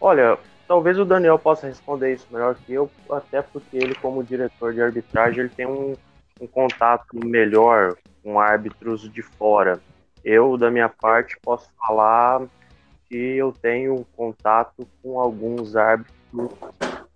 Olha, 0.00 0.38
Talvez 0.66 0.98
o 0.98 1.04
Daniel 1.04 1.38
possa 1.38 1.66
responder 1.66 2.14
isso 2.14 2.26
melhor 2.30 2.54
que 2.54 2.72
eu, 2.72 2.90
até 3.10 3.42
porque 3.42 3.76
ele, 3.76 3.94
como 3.94 4.24
diretor 4.24 4.72
de 4.72 4.80
arbitragem, 4.80 5.40
ele 5.40 5.48
tem 5.50 5.66
um, 5.66 5.94
um 6.40 6.46
contato 6.46 7.14
melhor 7.22 7.94
com 8.22 8.40
árbitros 8.40 9.10
de 9.12 9.20
fora. 9.20 9.78
Eu, 10.24 10.56
da 10.56 10.70
minha 10.70 10.88
parte, 10.88 11.36
posso 11.42 11.68
falar 11.78 12.42
que 13.14 13.36
eu 13.36 13.52
tenho 13.52 14.04
contato 14.16 14.88
com 15.00 15.20
alguns 15.20 15.76
árbitros, 15.76 16.50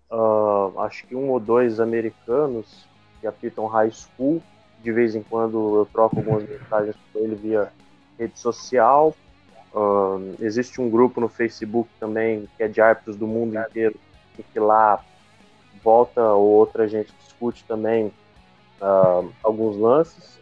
uh, 0.09 0.81
acho 0.83 1.05
que 1.05 1.17
um 1.17 1.29
ou 1.31 1.41
dois 1.41 1.81
americanos 1.81 2.87
que 3.21 3.27
apitam 3.27 3.67
high 3.67 3.91
school. 3.91 4.41
De 4.81 4.93
vez 4.93 5.17
em 5.17 5.25
quando 5.25 5.77
eu 5.77 5.87
troco 5.87 6.19
algumas 6.19 6.49
mensagens 6.49 6.95
com 7.13 7.19
ele 7.19 7.35
via 7.35 7.73
rede 8.17 8.39
social. 8.39 9.13
Uh, 9.75 10.37
existe 10.39 10.81
um 10.81 10.89
grupo 10.89 11.21
no 11.21 11.29
Facebook 11.29 11.91
também 11.99 12.49
que 12.57 12.63
é 12.63 12.69
de 12.69 12.81
árbitros 12.81 13.17
do 13.17 13.27
mundo 13.27 13.59
inteiro 13.59 13.97
e 14.39 14.43
que 14.45 14.61
lá 14.61 15.05
volta 15.83 16.23
ou 16.23 16.47
outra 16.47 16.87
gente 16.87 17.13
discute 17.25 17.65
também 17.65 18.13
uh, 18.81 19.29
alguns 19.43 19.77
lances. 19.77 20.39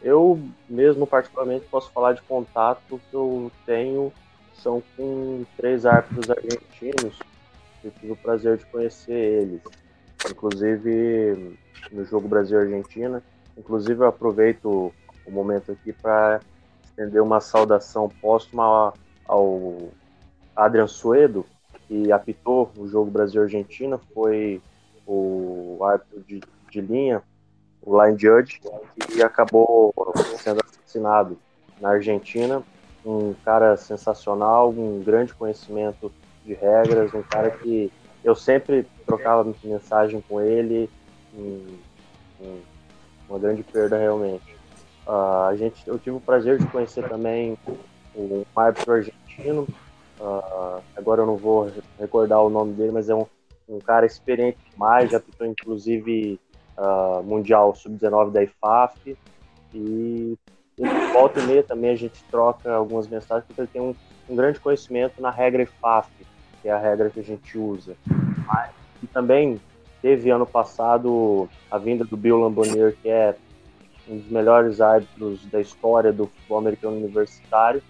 Eu 0.00 0.40
mesmo 0.70 1.08
particularmente 1.08 1.66
posso 1.66 1.90
falar 1.90 2.12
de 2.12 2.22
contato 2.22 3.00
que 3.10 3.16
eu 3.16 3.50
tenho 3.66 4.12
são 4.62 4.82
com 4.96 5.44
três 5.56 5.84
árbitros 5.84 6.30
argentinos. 6.30 7.18
Eu 7.82 7.90
tive 7.90 8.12
o 8.12 8.16
prazer 8.16 8.58
de 8.58 8.66
conhecer 8.66 9.12
eles, 9.12 9.60
inclusive 10.30 11.58
no 11.90 12.04
jogo 12.04 12.28
Brasil-Argentina. 12.28 13.22
Inclusive 13.58 14.02
eu 14.02 14.06
aproveito 14.06 14.92
o 15.26 15.30
momento 15.30 15.72
aqui 15.72 15.92
para 15.92 16.40
estender 16.84 17.22
uma 17.22 17.40
saudação 17.40 18.08
póstuma 18.20 18.94
ao 19.26 19.90
Adrian 20.54 20.86
Suedo, 20.86 21.44
que 21.88 22.12
apitou 22.12 22.70
o 22.76 22.86
jogo 22.86 23.10
Brasil-Argentina, 23.10 23.98
foi 24.14 24.62
o 25.06 25.78
árbitro 25.82 26.20
de, 26.22 26.40
de 26.70 26.80
linha, 26.80 27.22
o 27.82 28.00
line 28.00 28.16
judge, 28.18 28.60
e 29.14 29.22
acabou 29.22 29.92
sendo 30.38 30.60
assassinado 30.64 31.36
na 31.80 31.90
Argentina. 31.90 32.62
Um 33.04 33.34
cara 33.44 33.76
sensacional, 33.76 34.70
um 34.70 35.02
grande 35.02 35.34
conhecimento 35.34 36.12
de 36.44 36.54
regras, 36.54 37.12
um 37.14 37.22
cara 37.22 37.50
que 37.50 37.90
eu 38.24 38.34
sempre 38.34 38.86
trocava 39.06 39.52
mensagem 39.64 40.22
com 40.28 40.40
ele, 40.40 40.88
um, 41.34 41.66
um, 42.40 42.60
uma 43.28 43.38
grande 43.38 43.62
perda 43.62 43.96
realmente. 43.96 44.54
Uh, 45.06 45.48
a 45.48 45.56
gente, 45.56 45.82
eu 45.86 45.98
tive 45.98 46.16
o 46.16 46.20
prazer 46.20 46.58
de 46.58 46.66
conhecer 46.66 47.08
também 47.08 47.58
um 48.14 48.44
árbitro 48.54 48.92
argentino. 48.92 49.66
Uh, 50.20 50.80
agora 50.96 51.22
eu 51.22 51.26
não 51.26 51.36
vou 51.36 51.70
recordar 51.98 52.40
o 52.42 52.50
nome 52.50 52.74
dele, 52.74 52.92
mas 52.92 53.08
é 53.08 53.14
um, 53.14 53.26
um 53.68 53.80
cara 53.80 54.06
experiente 54.06 54.58
demais, 54.70 55.10
já 55.10 55.16
apitou 55.16 55.46
inclusive 55.46 56.38
uh, 56.78 57.22
Mundial 57.24 57.74
Sub-19 57.74 58.30
da 58.30 58.42
IFAF. 58.44 59.16
E 59.74 60.38
ele 60.78 60.90
volta 61.12 61.40
e 61.40 61.46
meia 61.46 61.62
também 61.62 61.90
a 61.90 61.96
gente 61.96 62.22
troca 62.30 62.72
algumas 62.72 63.06
mensagens, 63.08 63.44
porque 63.46 63.60
ele 63.60 63.68
tem 63.68 63.82
um, 63.82 63.94
um 64.28 64.36
grande 64.36 64.58
conhecimento 64.58 65.20
na 65.20 65.30
regra 65.30 65.62
IFAF, 65.62 66.08
que 66.60 66.68
é 66.68 66.72
a 66.72 66.78
regra 66.78 67.10
que 67.10 67.20
a 67.20 67.24
gente 67.24 67.58
usa. 67.58 67.96
E 69.02 69.06
também 69.06 69.60
teve 70.00 70.30
ano 70.30 70.46
passado 70.46 71.48
a 71.70 71.78
vinda 71.78 72.04
do 72.04 72.16
Bill 72.16 72.40
Lambonier, 72.40 72.96
que 73.02 73.08
é 73.08 73.36
um 74.08 74.18
dos 74.18 74.30
melhores 74.30 74.80
árbitros 74.80 75.44
da 75.46 75.60
história 75.60 76.12
do 76.12 76.26
futebol 76.26 76.58
americano 76.58 76.96
universitário. 76.96 77.82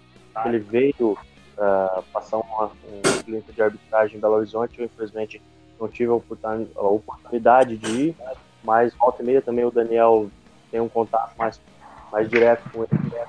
Ele 0.45 0.59
veio 0.59 1.11
uh, 1.11 2.03
passar 2.11 2.37
uma, 2.37 2.65
um 2.65 3.23
cliente 3.23 3.51
de 3.51 3.61
arbitragem 3.61 4.17
em 4.17 4.19
Belo 4.19 4.35
Horizonte. 4.35 4.79
Eu, 4.79 4.85
infelizmente, 4.85 5.41
não 5.79 5.87
tive 5.87 6.11
a 6.11 6.15
oportunidade 6.81 7.77
de 7.77 7.91
ir, 7.91 8.15
mas 8.63 8.93
volta 8.93 9.21
e 9.21 9.25
meia 9.25 9.41
também 9.41 9.65
o 9.65 9.71
Daniel 9.71 10.29
tem 10.71 10.79
um 10.79 10.89
contato 10.89 11.35
mais, 11.37 11.59
mais 12.13 12.29
direto 12.29 12.69
com 12.69 12.83
ele. 12.83 13.23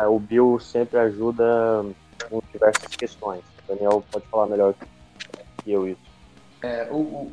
Uh, 0.00 0.10
o 0.10 0.18
Bill 0.18 0.58
sempre 0.58 0.98
ajuda 0.98 1.84
com 2.28 2.42
diversas 2.52 2.96
questões. 2.96 3.42
O 3.62 3.68
Daniel 3.68 4.04
pode 4.10 4.26
falar 4.26 4.48
melhor 4.48 4.74
que 4.74 5.70
eu 5.70 5.88
isso. 5.88 6.00
É, 6.60 6.88
o, 6.90 6.96
o, 6.96 7.32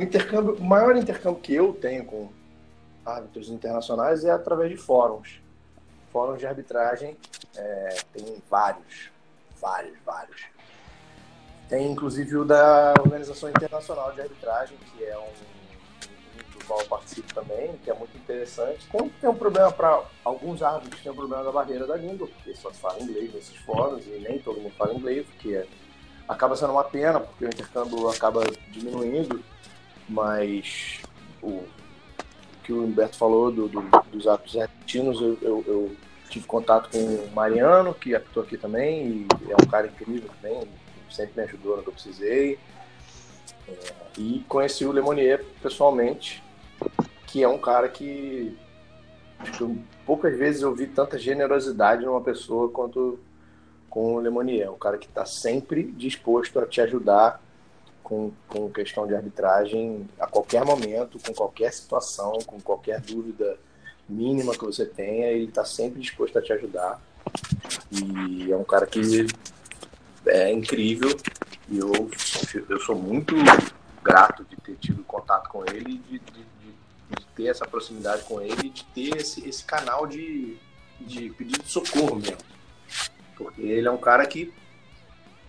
intercâmbio, 0.00 0.56
o 0.56 0.64
maior 0.64 0.96
intercâmbio 0.96 1.40
que 1.40 1.54
eu 1.54 1.72
tenho 1.72 2.04
com 2.04 2.28
árbitros 3.06 3.48
internacionais 3.48 4.24
é 4.24 4.32
através 4.32 4.70
de 4.70 4.76
fóruns. 4.76 5.40
Fóruns 6.12 6.40
de 6.40 6.46
arbitragem 6.46 7.16
é, 7.56 7.96
tem 8.12 8.42
vários, 8.50 9.10
vários, 9.60 9.96
vários. 10.04 10.42
Tem 11.68 11.90
inclusive 11.90 12.36
o 12.36 12.44
da 12.44 12.92
Organização 12.98 13.48
Internacional 13.48 14.12
de 14.12 14.22
Arbitragem, 14.22 14.76
que 14.92 15.04
é 15.04 15.16
um 15.16 15.61
do 16.62 16.66
qual 16.66 16.80
eu 16.80 16.86
participo 16.86 17.34
também, 17.34 17.72
que 17.84 17.90
é 17.90 17.94
muito 17.94 18.16
interessante. 18.16 18.86
Tem, 18.90 19.08
tem 19.08 19.30
um 19.30 19.34
problema 19.34 19.70
para 19.72 20.02
alguns 20.24 20.62
árbitros, 20.62 21.02
tem 21.02 21.12
um 21.12 21.16
problema 21.16 21.44
da 21.44 21.52
barreira 21.52 21.86
da 21.86 21.96
língua, 21.96 22.26
porque 22.26 22.54
só 22.54 22.72
se 22.72 22.78
fala 22.78 23.00
inglês 23.00 23.34
nesses 23.34 23.56
fóruns 23.56 24.06
e 24.06 24.24
nem 24.26 24.38
todo 24.38 24.60
mundo 24.60 24.74
fala 24.76 24.94
inglês, 24.94 25.26
porque 25.26 25.54
é, 25.54 25.66
acaba 26.28 26.56
sendo 26.56 26.72
uma 26.72 26.84
pena, 26.84 27.20
porque 27.20 27.44
o 27.44 27.48
intercâmbio 27.48 28.08
acaba 28.08 28.44
diminuindo, 28.70 29.42
mas 30.08 31.00
o, 31.42 31.64
que 32.62 32.72
o 32.72 32.84
Humberto 32.84 33.16
falou 33.16 33.50
do, 33.50 33.68
do, 33.68 33.80
dos 34.10 34.26
atos 34.26 34.56
argentinos, 34.56 35.20
eu, 35.20 35.38
eu, 35.42 35.64
eu, 35.66 35.96
tive 36.28 36.46
contato 36.46 36.88
com 36.90 36.98
o 36.98 37.30
Mariano, 37.34 37.92
que 37.92 38.14
apitou 38.14 38.42
aqui 38.42 38.56
também, 38.56 39.06
e 39.06 39.52
é 39.52 39.54
um 39.54 39.66
cara 39.66 39.86
incrível 39.86 40.30
também, 40.40 40.66
sempre 41.10 41.34
me 41.36 41.42
ajudou 41.46 41.76
no 41.76 41.82
que 41.82 41.90
eu 41.90 41.92
precisei. 41.92 42.58
É, 43.68 43.92
e 44.16 44.44
conheci 44.48 44.86
o 44.86 44.92
Lemonier 44.92 45.44
pessoalmente, 45.62 46.42
que 47.32 47.42
é 47.42 47.48
um 47.48 47.56
cara 47.56 47.88
que 47.88 48.54
que 49.56 49.84
poucas 50.04 50.36
vezes 50.36 50.60
eu 50.60 50.74
vi 50.74 50.86
tanta 50.86 51.18
generosidade 51.18 52.04
numa 52.04 52.20
pessoa 52.20 52.68
quanto 52.68 53.18
com 53.88 54.14
o 54.14 54.20
Lemonier. 54.20 54.70
Um 54.70 54.78
cara 54.78 54.98
que 54.98 55.06
está 55.06 55.24
sempre 55.24 55.82
disposto 55.82 56.60
a 56.60 56.66
te 56.66 56.80
ajudar 56.82 57.42
com, 58.02 58.30
com 58.46 58.70
questão 58.70 59.06
de 59.06 59.14
arbitragem 59.14 60.06
a 60.20 60.26
qualquer 60.26 60.62
momento, 60.64 61.18
com 61.18 61.32
qualquer 61.32 61.72
situação, 61.72 62.38
com 62.46 62.60
qualquer 62.60 63.00
dúvida 63.00 63.58
mínima 64.06 64.52
que 64.52 64.64
você 64.64 64.84
tenha, 64.84 65.28
ele 65.28 65.46
está 65.46 65.64
sempre 65.64 66.00
disposto 66.00 66.38
a 66.38 66.42
te 66.42 66.52
ajudar. 66.52 67.00
E 67.90 68.52
é 68.52 68.56
um 68.56 68.64
cara 68.64 68.86
que 68.86 69.26
é 70.26 70.52
incrível 70.52 71.16
e 71.68 71.78
eu, 71.78 72.10
eu 72.68 72.80
sou 72.80 72.94
muito 72.94 73.34
grato 74.04 74.44
de 74.44 74.56
ter 74.56 74.76
tido 74.76 75.02
contato 75.04 75.48
com 75.48 75.64
ele, 75.64 75.98
de, 75.98 76.18
de, 76.18 76.51
de 77.18 77.26
ter 77.34 77.46
essa 77.46 77.66
proximidade 77.66 78.22
com 78.24 78.40
ele, 78.40 78.70
de 78.70 78.84
ter 78.86 79.16
esse, 79.16 79.46
esse 79.48 79.64
canal 79.64 80.06
de, 80.06 80.56
de 81.00 81.30
pedido 81.30 81.62
de 81.62 81.70
socorro 81.70 82.16
mesmo. 82.16 82.38
Porque 83.36 83.62
ele 83.62 83.88
é 83.88 83.90
um 83.90 83.98
cara 83.98 84.26
que, 84.26 84.52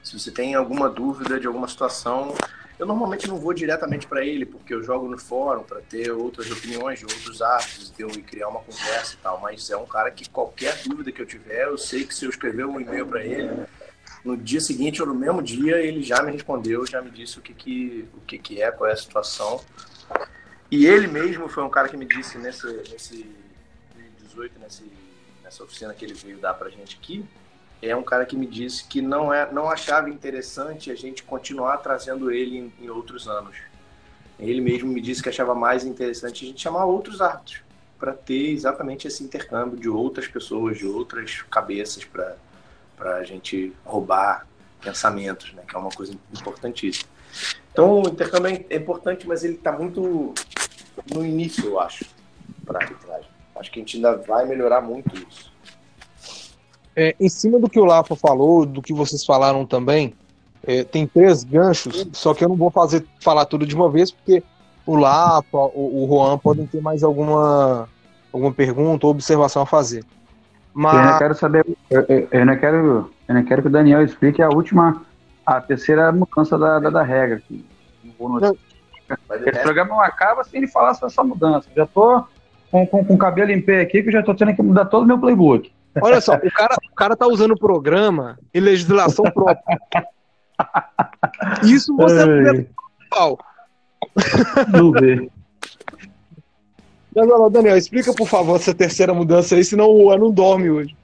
se 0.04 0.18
você 0.20 0.32
tem 0.32 0.56
alguma 0.56 0.90
dúvida 0.90 1.40
de 1.40 1.48
alguma 1.48 1.68
situação, 1.68 2.36
eu 2.80 2.86
normalmente 2.86 3.28
não 3.28 3.38
vou 3.38 3.54
diretamente 3.54 4.08
para 4.08 4.26
ele, 4.26 4.46
porque 4.46 4.74
eu 4.74 4.84
jogo 4.84 5.08
no 5.08 5.18
fórum 5.18 5.64
para 5.64 5.80
ter 5.82 6.12
outras 6.12 6.50
opiniões 6.50 7.00
de 7.00 7.06
outros 7.06 7.42
árbitros 7.42 7.94
e 8.18 8.22
criar 8.22 8.48
uma 8.48 8.62
conversa 8.62 9.14
e 9.14 9.18
tal. 9.18 9.40
Mas 9.40 9.70
é 9.70 9.78
um 9.78 9.86
cara 9.86 10.10
que 10.10 10.28
qualquer 10.28 10.82
dúvida 10.84 11.12
que 11.12 11.22
eu 11.22 11.26
tiver, 11.26 11.66
eu 11.66 11.78
sei 11.78 12.06
que 12.06 12.16
se 12.16 12.26
eu 12.26 12.30
escrever 12.30 12.66
um 12.66 12.80
e-mail 12.80 13.06
para 13.06 13.24
ele, 13.24 13.66
no 14.24 14.36
dia 14.36 14.60
seguinte 14.60 15.02
ou 15.02 15.08
no 15.08 15.14
mesmo 15.14 15.42
dia 15.42 15.78
ele 15.78 16.02
já 16.02 16.22
me 16.24 16.32
respondeu, 16.32 16.86
já 16.86 17.02
me 17.02 17.12
disse 17.12 17.38
o 17.38 17.42
que, 17.42 17.54
que, 17.54 18.08
o 18.16 18.22
que, 18.22 18.38
que 18.38 18.62
é, 18.62 18.72
qual 18.72 18.90
é 18.90 18.94
a 18.94 18.98
situação. 18.98 19.62
E 20.76 20.88
ele 20.88 21.06
mesmo 21.06 21.48
foi 21.48 21.64
um 21.64 21.70
cara 21.70 21.88
que 21.88 21.96
me 21.96 22.04
disse 22.04 22.36
nesse, 22.40 22.66
nesse 22.66 23.30
2018, 23.94 24.60
nesse, 24.60 24.92
nessa 25.44 25.64
oficina 25.64 25.94
que 25.94 26.04
ele 26.04 26.16
veio 26.16 26.40
dar 26.40 26.56
pra 26.56 26.68
gente 26.68 26.98
aqui, 27.00 27.24
é 27.80 27.96
um 27.96 28.02
cara 28.02 28.26
que 28.26 28.36
me 28.36 28.48
disse 28.48 28.84
que 28.86 29.00
não, 29.00 29.32
é, 29.32 29.52
não 29.54 29.70
achava 29.70 30.10
interessante 30.10 30.90
a 30.90 30.96
gente 30.96 31.22
continuar 31.22 31.78
trazendo 31.78 32.32
ele 32.32 32.58
em, 32.58 32.74
em 32.82 32.90
outros 32.90 33.28
anos. 33.28 33.56
Ele 34.40 34.62
mesmo 34.62 34.92
me 34.92 35.00
disse 35.00 35.22
que 35.22 35.30
achava 35.30 35.54
mais 35.54 35.86
interessante 35.86 36.44
a 36.44 36.48
gente 36.48 36.60
chamar 36.60 36.86
outros 36.86 37.22
árbitros 37.22 37.62
para 38.00 38.12
ter 38.12 38.50
exatamente 38.50 39.08
esse 39.08 39.24
intercâmbio 39.24 39.80
de 39.80 39.88
outras 39.88 40.28
pessoas, 40.28 40.80
de 40.80 40.88
outras 40.88 41.44
cabeças 41.52 42.04
para 42.04 43.16
a 43.18 43.24
gente 43.24 43.72
roubar 43.86 44.48
pensamentos, 44.82 45.54
né? 45.54 45.62
que 45.68 45.76
é 45.76 45.78
uma 45.78 45.92
coisa 45.92 46.18
importantíssima. 46.36 47.14
Então, 47.72 48.02
o 48.02 48.08
intercâmbio 48.08 48.66
é 48.70 48.76
importante, 48.76 49.28
mas 49.28 49.44
ele 49.44 49.54
está 49.54 49.72
muito 49.72 50.34
no 51.14 51.26
início, 51.26 51.66
eu 51.66 51.80
acho, 51.80 52.06
para 52.66 52.80
a 52.80 52.84
arbitragem. 52.84 53.30
Acho 53.56 53.72
que 53.72 53.80
a 53.80 53.82
gente 53.82 53.98
ainda 53.98 54.18
vai 54.18 54.46
melhorar 54.46 54.82
muito 54.82 55.16
isso. 55.16 55.52
É, 56.96 57.16
em 57.20 57.30
cima 57.30 57.60
do 57.60 57.70
que 57.70 57.80
o 57.80 57.86
Lafa 57.86 58.16
falou, 58.16 58.66
do 58.66 58.82
que 58.82 58.94
vocês 58.94 59.26
falaram 59.26 59.66
também, 59.66 60.14
é, 60.66 60.84
tem 60.84 61.08
três 61.08 61.44
ganchos, 61.44 62.08
só 62.14 62.34
que 62.34 62.44
eu 62.44 62.50
não 62.50 62.56
vou 62.56 62.70
fazer 62.70 63.06
falar 63.20 63.46
tudo 63.46 63.66
de 63.66 63.76
uma 63.76 63.90
vez, 63.90 64.12
porque 64.12 64.44
o 64.86 64.96
Lafa, 64.96 65.58
o, 65.58 66.04
o 66.04 66.08
Juan 66.08 66.38
podem 66.38 66.66
ter 66.66 66.82
mais 66.82 67.04
alguma, 67.04 67.90
alguma 68.32 68.54
pergunta 68.54 69.06
ou 69.08 69.12
observação 69.12 69.64
a 69.64 69.66
fazer. 69.66 70.06
Mas... 70.74 70.96
Eu 70.96 71.12
não 71.12 71.18
quero 71.18 71.36
saber, 71.36 71.78
eu, 71.90 72.28
eu, 72.32 72.46
não 72.46 72.58
quero, 72.58 73.12
eu 73.28 73.36
não 73.36 73.44
quero 73.44 73.62
que 73.62 73.68
o 73.68 73.72
Daniel 73.72 74.04
explique 74.04 74.42
a 74.42 74.50
última, 74.50 75.04
a 75.46 75.62
terceira 75.62 76.12
mudança 76.12 76.58
da, 76.58 76.80
da, 76.80 76.90
da 76.90 77.04
regra. 77.04 77.42
Não. 78.20 78.56
Esse 79.46 79.60
programa 79.62 79.90
não 79.90 80.02
acaba 80.02 80.44
sem 80.44 80.60
ele 80.60 80.68
falar 80.68 80.94
sobre 80.94 81.12
essa 81.12 81.24
mudança. 81.24 81.68
Já 81.76 81.86
tô 81.86 82.26
com, 82.72 82.88
com, 82.88 83.06
com 83.06 83.14
o 83.14 83.18
cabelo 83.18 83.52
em 83.52 83.62
pé 83.62 83.82
aqui, 83.82 84.02
que 84.02 84.10
eu 84.10 84.14
já 84.14 84.24
tô 84.24 84.34
tendo 84.34 84.56
que 84.56 84.62
mudar 84.62 84.86
todo 84.86 85.04
o 85.04 85.08
meu 85.08 85.20
playbook. 85.20 85.72
Olha 86.02 86.20
só, 86.20 86.36
o 86.36 86.52
cara, 86.52 86.76
o 86.92 86.96
cara 86.96 87.16
tá 87.16 87.28
usando 87.28 87.52
o 87.52 87.60
programa 87.60 88.40
e 88.54 88.60
legislação 88.60 89.26
própria. 89.26 89.80
Isso 91.64 91.96
você 91.96 92.24
é 92.24 92.66
pau. 93.10 93.38
Não 94.72 94.92
vê. 94.92 95.30
Mas, 97.16 97.52
Daniel, 97.52 97.78
explica 97.78 98.12
por 98.14 98.28
favor 98.28 98.56
essa 98.56 98.74
terceira 98.74 99.14
mudança 99.14 99.56
aí, 99.56 99.64
senão 99.64 99.92
o 99.92 100.10
ano 100.10 100.26
não 100.26 100.32
dorme 100.32 100.70
hoje. 100.72 100.98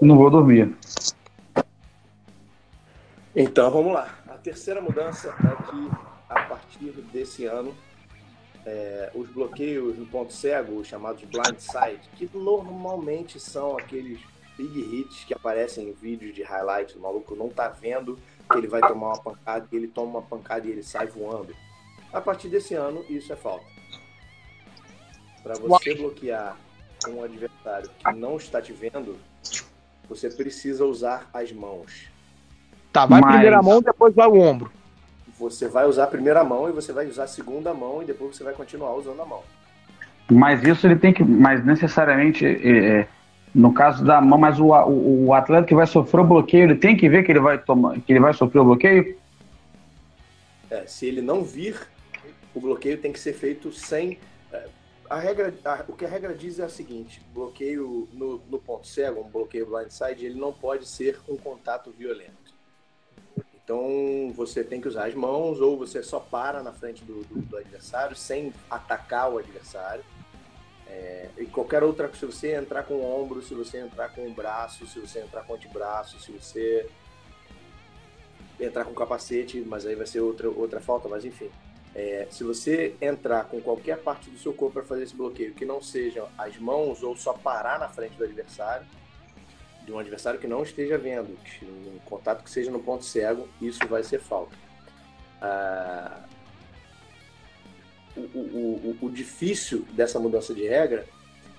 Não 0.00 0.16
vou 0.16 0.28
dormir. 0.28 0.74
Então 3.34 3.70
vamos 3.70 3.92
lá. 3.92 4.08
A 4.28 4.34
terceira 4.38 4.80
mudança 4.80 5.28
é 5.28 5.70
que 5.70 6.05
a 6.28 6.42
partir 6.42 6.90
desse 7.12 7.44
ano 7.44 7.74
é, 8.66 9.10
os 9.14 9.28
bloqueios 9.28 9.96
no 9.96 10.04
ponto 10.06 10.32
cego, 10.32 10.80
os 10.80 10.88
chamados 10.88 11.22
blindside, 11.22 12.00
que 12.16 12.28
normalmente 12.34 13.38
são 13.38 13.78
aqueles 13.78 14.18
big 14.58 14.80
hits 14.80 15.24
que 15.24 15.32
aparecem 15.32 15.88
em 15.88 15.92
vídeos 15.92 16.34
de 16.34 16.42
highlight, 16.42 16.96
o 16.96 17.00
maluco 17.00 17.36
não 17.36 17.48
tá 17.48 17.68
vendo 17.68 18.18
que 18.50 18.58
ele 18.58 18.66
vai 18.66 18.80
tomar 18.80 19.08
uma 19.08 19.22
pancada, 19.22 19.68
ele 19.72 19.86
toma 19.86 20.18
uma 20.18 20.22
pancada 20.22 20.66
e 20.66 20.70
ele 20.70 20.82
sai 20.82 21.06
voando. 21.06 21.54
A 22.12 22.20
partir 22.20 22.48
desse 22.48 22.74
ano, 22.74 23.04
isso 23.08 23.32
é 23.32 23.36
falta. 23.36 23.64
Para 25.42 25.54
você 25.54 25.94
bloquear 25.94 26.56
um 27.08 27.22
adversário 27.22 27.88
que 27.88 28.12
não 28.14 28.36
está 28.36 28.60
te 28.60 28.72
vendo, 28.72 29.16
você 30.08 30.28
precisa 30.28 30.84
usar 30.84 31.28
as 31.32 31.52
mãos. 31.52 32.08
Tá, 32.92 33.06
vai 33.06 33.20
Mas... 33.20 33.32
primeira 33.32 33.62
mão, 33.62 33.80
depois 33.80 34.14
vai 34.14 34.26
o 34.26 34.40
ombro 34.40 34.72
você 35.38 35.68
vai 35.68 35.86
usar 35.86 36.04
a 36.04 36.08
primeira 36.08 36.42
mão 36.42 36.68
e 36.68 36.72
você 36.72 36.92
vai 36.92 37.06
usar 37.06 37.24
a 37.24 37.28
segunda 37.28 37.74
mão 37.74 38.02
e 38.02 38.06
depois 38.06 38.36
você 38.36 38.44
vai 38.44 38.54
continuar 38.54 38.94
usando 38.94 39.20
a 39.20 39.26
mão. 39.26 39.42
Mas 40.30 40.62
isso 40.62 40.86
ele 40.86 40.96
tem 40.96 41.12
que, 41.12 41.22
mas 41.22 41.64
necessariamente, 41.64 42.44
é, 42.44 43.00
é, 43.00 43.08
no 43.54 43.72
caso 43.72 44.04
da 44.04 44.20
mão, 44.20 44.38
mas 44.38 44.58
o, 44.58 44.66
o, 44.66 45.26
o, 45.26 45.34
atleta 45.34 45.66
que 45.66 45.74
vai 45.74 45.86
sofrer 45.86 46.20
o 46.20 46.24
bloqueio, 46.24 46.64
ele 46.64 46.74
tem 46.74 46.96
que 46.96 47.08
ver 47.08 47.22
que 47.22 47.30
ele 47.30 47.40
vai 47.40 47.58
tomar, 47.58 48.00
que 48.00 48.12
ele 48.12 48.20
vai 48.20 48.34
sofrer 48.34 48.60
o 48.60 48.64
bloqueio. 48.64 49.16
É, 50.68 50.84
se 50.86 51.06
ele 51.06 51.22
não 51.22 51.44
vir, 51.44 51.76
o 52.54 52.60
bloqueio 52.60 52.98
tem 52.98 53.12
que 53.12 53.20
ser 53.20 53.34
feito 53.34 53.70
sem. 53.70 54.18
É, 54.52 54.66
a 55.08 55.18
regra, 55.20 55.54
a, 55.64 55.84
o 55.86 55.92
que 55.92 56.04
a 56.04 56.08
regra 56.08 56.34
diz 56.34 56.58
é 56.58 56.64
o 56.64 56.70
seguinte: 56.70 57.22
bloqueio 57.32 58.08
no, 58.12 58.40
no 58.50 58.58
ponto 58.58 58.86
cego, 58.86 59.20
um 59.20 59.30
bloqueio 59.30 59.66
blindside, 59.66 60.26
ele 60.26 60.40
não 60.40 60.52
pode 60.52 60.88
ser 60.88 61.20
um 61.28 61.36
contato 61.36 61.94
violento. 61.96 62.45
Então 63.66 64.32
você 64.32 64.62
tem 64.62 64.80
que 64.80 64.86
usar 64.86 65.06
as 65.06 65.14
mãos 65.16 65.60
ou 65.60 65.76
você 65.76 66.00
só 66.00 66.20
para 66.20 66.62
na 66.62 66.72
frente 66.72 67.04
do, 67.04 67.24
do, 67.24 67.42
do 67.42 67.56
adversário 67.56 68.14
sem 68.14 68.52
atacar 68.70 69.28
o 69.28 69.38
adversário. 69.38 70.04
É, 70.86 71.30
e 71.36 71.46
qualquer 71.46 71.82
outra, 71.82 72.08
se 72.14 72.24
você 72.24 72.54
entrar 72.54 72.84
com 72.84 72.94
o 72.94 73.04
ombro, 73.04 73.42
se 73.42 73.54
você 73.54 73.78
entrar 73.78 74.10
com 74.10 74.24
o 74.24 74.32
braço, 74.32 74.86
se 74.86 75.00
você 75.00 75.18
entrar 75.18 75.42
com 75.42 75.52
o 75.52 75.56
antebraço, 75.56 76.20
se 76.20 76.30
você 76.30 76.88
entrar 78.60 78.84
com 78.84 78.94
capacete, 78.94 79.60
mas 79.66 79.84
aí 79.84 79.96
vai 79.96 80.06
ser 80.06 80.20
outra, 80.20 80.48
outra 80.48 80.80
falta, 80.80 81.08
mas 81.08 81.24
enfim. 81.24 81.50
É, 81.92 82.28
se 82.30 82.44
você 82.44 82.94
entrar 83.00 83.46
com 83.46 83.60
qualquer 83.60 83.98
parte 83.98 84.30
do 84.30 84.38
seu 84.38 84.54
corpo 84.54 84.74
para 84.74 84.84
fazer 84.84 85.02
esse 85.02 85.16
bloqueio, 85.16 85.54
que 85.54 85.64
não 85.64 85.82
sejam 85.82 86.28
as 86.38 86.56
mãos 86.56 87.02
ou 87.02 87.16
só 87.16 87.32
parar 87.32 87.80
na 87.80 87.88
frente 87.88 88.14
do 88.14 88.22
adversário, 88.22 88.86
de 89.86 89.92
um 89.92 89.98
adversário 90.00 90.40
que 90.40 90.48
não 90.48 90.64
esteja 90.64 90.98
vendo, 90.98 91.38
um 91.62 91.98
contato 92.04 92.42
que 92.42 92.50
seja 92.50 92.72
no 92.72 92.80
ponto 92.80 93.04
cego, 93.04 93.48
isso 93.62 93.78
vai 93.88 94.02
ser 94.02 94.20
falta. 94.20 94.56
Ah, 95.40 96.24
o, 98.16 98.20
o, 98.20 98.96
o, 99.00 99.06
o, 99.06 99.10
difícil 99.10 99.86
dessa 99.92 100.18
mudança 100.18 100.52
de 100.52 100.66
regra 100.66 101.06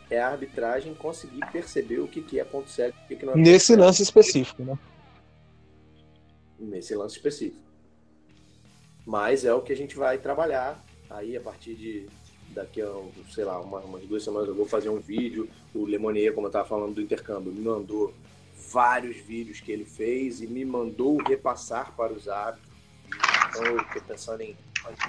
é 0.09 0.19
a 0.19 0.27
arbitragem 0.29 0.93
conseguir 0.93 1.39
perceber 1.51 1.99
o 1.99 2.07
que, 2.07 2.21
que 2.21 2.39
é 2.39 2.43
ponto 2.43 2.69
cego 2.69 2.97
e 3.09 3.13
o 3.13 3.17
que 3.17 3.25
não 3.25 3.33
é 3.33 3.37
Nesse 3.37 3.75
lance 3.75 4.03
específico, 4.03 4.63
né? 4.63 4.77
Nesse 6.59 6.95
lance 6.95 7.15
específico. 7.15 7.61
Mas 9.05 9.45
é 9.45 9.53
o 9.53 9.61
que 9.61 9.71
a 9.71 9.75
gente 9.75 9.95
vai 9.95 10.17
trabalhar 10.17 10.83
aí 11.09 11.37
a 11.37 11.41
partir 11.41 11.75
de 11.75 12.09
daqui 12.57 12.81
a, 12.81 12.91
sei 13.29 13.45
lá, 13.45 13.59
uma, 13.59 13.79
umas 13.79 14.03
duas 14.03 14.23
semanas 14.23 14.47
eu 14.47 14.55
vou 14.55 14.65
fazer 14.65 14.89
um 14.89 14.99
vídeo. 14.99 15.47
O 15.73 15.85
Lemonier, 15.85 16.33
como 16.33 16.47
eu 16.47 16.49
estava 16.49 16.67
falando 16.67 16.95
do 16.95 17.01
intercâmbio, 17.01 17.51
me 17.51 17.61
mandou 17.61 18.13
vários 18.71 19.17
vídeos 19.17 19.61
que 19.61 19.71
ele 19.71 19.85
fez 19.85 20.41
e 20.41 20.47
me 20.47 20.65
mandou 20.65 21.17
repassar 21.17 21.95
para 21.95 22.11
os 22.11 22.27
árbitros. 22.27 22.67
Então 23.49 23.63
eu 23.65 23.81
estou 23.81 24.01
pensando 24.01 24.41
em 24.41 24.55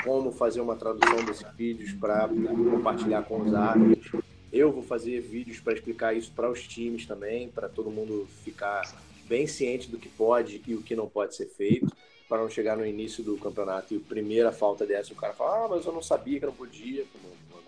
como 0.05 0.31
fazer 0.31 0.61
uma 0.61 0.77
tradução 0.77 1.25
desses 1.25 1.47
vídeos 1.57 1.93
para 1.93 2.29
compartilhar 2.29 3.23
com 3.23 3.41
os 3.41 3.55
árbitros. 3.55 4.23
Eu 4.53 4.71
vou 4.71 4.83
fazer 4.83 5.21
vídeos 5.21 5.59
para 5.61 5.73
explicar 5.73 6.15
isso 6.15 6.33
para 6.33 6.51
os 6.51 6.67
times 6.67 7.07
também, 7.07 7.49
para 7.49 7.69
todo 7.69 7.91
mundo 7.91 8.29
ficar 8.45 8.83
bem 9.27 9.47
ciente 9.47 9.91
do 9.91 9.99
que 9.99 10.09
pode 10.09 10.63
e 10.67 10.75
o 10.75 10.83
que 10.83 10.97
não 10.97 11.09
pode 11.09 11.35
ser 11.35 11.47
feito 11.47 11.91
para 12.29 12.39
não 12.39 12.51
chegar 12.51 12.76
no 12.76 12.85
início 12.85 13.24
do 13.24 13.39
campeonato 13.39 13.95
e 13.95 13.97
a 13.97 14.09
primeira 14.09 14.53
falta 14.53 14.85
dessa 14.87 15.12
o 15.12 15.16
cara 15.16 15.33
fala, 15.33 15.64
ah, 15.64 15.68
mas 15.68 15.87
eu 15.87 15.93
não 15.93 16.03
sabia 16.03 16.39
que 16.39 16.47
não 16.47 16.53
podia. 16.53 17.05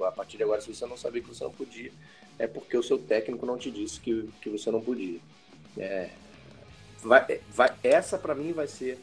A 0.02 0.12
partir 0.12 0.36
de 0.36 0.42
agora, 0.42 0.60
se 0.60 0.72
você 0.72 0.86
não 0.86 0.96
sabia 0.96 1.22
que 1.22 1.28
você 1.28 1.44
não 1.44 1.50
podia, 1.50 1.90
é 2.38 2.46
porque 2.46 2.76
o 2.76 2.82
seu 2.82 2.98
técnico 2.98 3.44
não 3.46 3.56
te 3.56 3.70
disse 3.70 4.00
que, 4.00 4.28
que 4.40 4.48
você 4.48 4.70
não 4.70 4.80
podia. 4.80 5.18
É, 5.78 6.10
vai, 7.02 7.40
vai, 7.50 7.72
essa, 7.82 8.18
para 8.18 8.34
mim, 8.34 8.52
vai 8.52 8.66
ser 8.66 8.98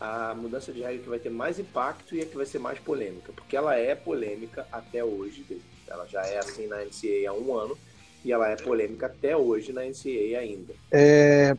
a 0.00 0.34
mudança 0.34 0.72
de 0.72 0.80
regra 0.80 1.02
que 1.02 1.08
vai 1.08 1.18
ter 1.18 1.30
mais 1.30 1.58
impacto 1.58 2.14
e 2.14 2.22
a 2.22 2.26
que 2.26 2.36
vai 2.36 2.46
ser 2.46 2.58
mais 2.58 2.78
polêmica, 2.78 3.32
porque 3.32 3.56
ela 3.56 3.76
é 3.76 3.94
polêmica 3.94 4.66
até 4.72 5.04
hoje, 5.04 5.44
ela 5.86 6.06
já 6.06 6.22
é 6.22 6.38
assim 6.38 6.66
na 6.66 6.76
NCAA 6.76 7.28
há 7.28 7.32
um 7.34 7.56
ano, 7.56 7.76
e 8.24 8.32
ela 8.32 8.48
é 8.48 8.56
polêmica 8.56 9.06
até 9.06 9.36
hoje 9.36 9.72
na 9.72 9.82
NCAA 9.84 10.38
ainda. 10.38 10.74
É, 10.90 11.54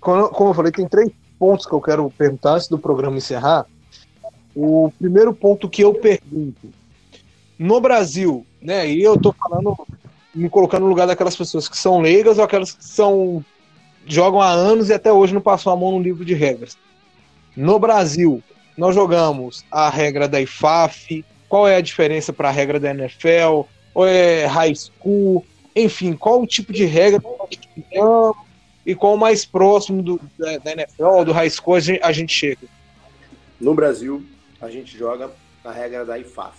como 0.00 0.50
eu 0.50 0.54
falei, 0.54 0.72
tem 0.72 0.86
três 0.86 1.10
pontos 1.38 1.66
que 1.66 1.72
eu 1.72 1.80
quero 1.80 2.10
perguntar 2.10 2.54
antes 2.54 2.68
do 2.68 2.78
programa 2.78 3.16
encerrar. 3.16 3.66
O 4.54 4.92
primeiro 4.98 5.34
ponto 5.34 5.68
que 5.68 5.82
eu 5.82 5.94
pergunto, 5.94 6.68
no 7.58 7.80
Brasil, 7.80 8.46
né, 8.62 8.88
e 8.88 9.02
eu 9.02 9.18
tô 9.18 9.32
falando, 9.32 9.76
me 10.34 10.48
colocando 10.48 10.82
no 10.82 10.88
lugar 10.88 11.06
daquelas 11.06 11.36
pessoas 11.36 11.68
que 11.68 11.76
são 11.76 12.00
leigas 12.00 12.38
ou 12.38 12.44
aquelas 12.44 12.72
que 12.72 12.84
são 12.84 13.44
jogam 14.06 14.40
há 14.40 14.50
anos 14.50 14.90
e 14.90 14.94
até 14.94 15.12
hoje 15.12 15.34
não 15.34 15.40
passou 15.40 15.72
a 15.72 15.76
mão 15.76 15.92
no 15.92 16.02
livro 16.02 16.24
de 16.24 16.34
regras. 16.34 16.76
No 17.56 17.78
Brasil, 17.78 18.42
nós 18.76 18.94
jogamos 18.94 19.64
a 19.70 19.88
regra 19.88 20.28
da 20.28 20.40
IFAF, 20.40 21.24
qual 21.48 21.66
é 21.66 21.76
a 21.76 21.80
diferença 21.80 22.32
para 22.32 22.48
a 22.48 22.52
regra 22.52 22.80
da 22.80 22.90
NFL, 22.90 23.62
ou 23.94 24.06
é 24.06 24.46
high 24.46 24.74
school, 24.74 25.44
enfim, 25.74 26.14
qual 26.14 26.42
o 26.42 26.46
tipo 26.46 26.72
de 26.72 26.84
regra 26.84 27.20
e 28.86 28.94
qual 28.94 29.16
mais 29.16 29.44
próximo 29.44 30.02
do, 30.02 30.20
da, 30.38 30.58
da 30.58 30.72
NFL 30.72 31.24
do 31.24 31.32
high 31.32 31.50
school 31.50 31.74
a 31.74 31.80
gente, 31.80 32.02
a 32.02 32.12
gente 32.12 32.32
chega? 32.32 32.68
No 33.60 33.74
Brasil, 33.74 34.24
a 34.60 34.70
gente 34.70 34.96
joga 34.96 35.30
a 35.64 35.72
regra 35.72 36.04
da 36.04 36.18
IFAF. 36.18 36.58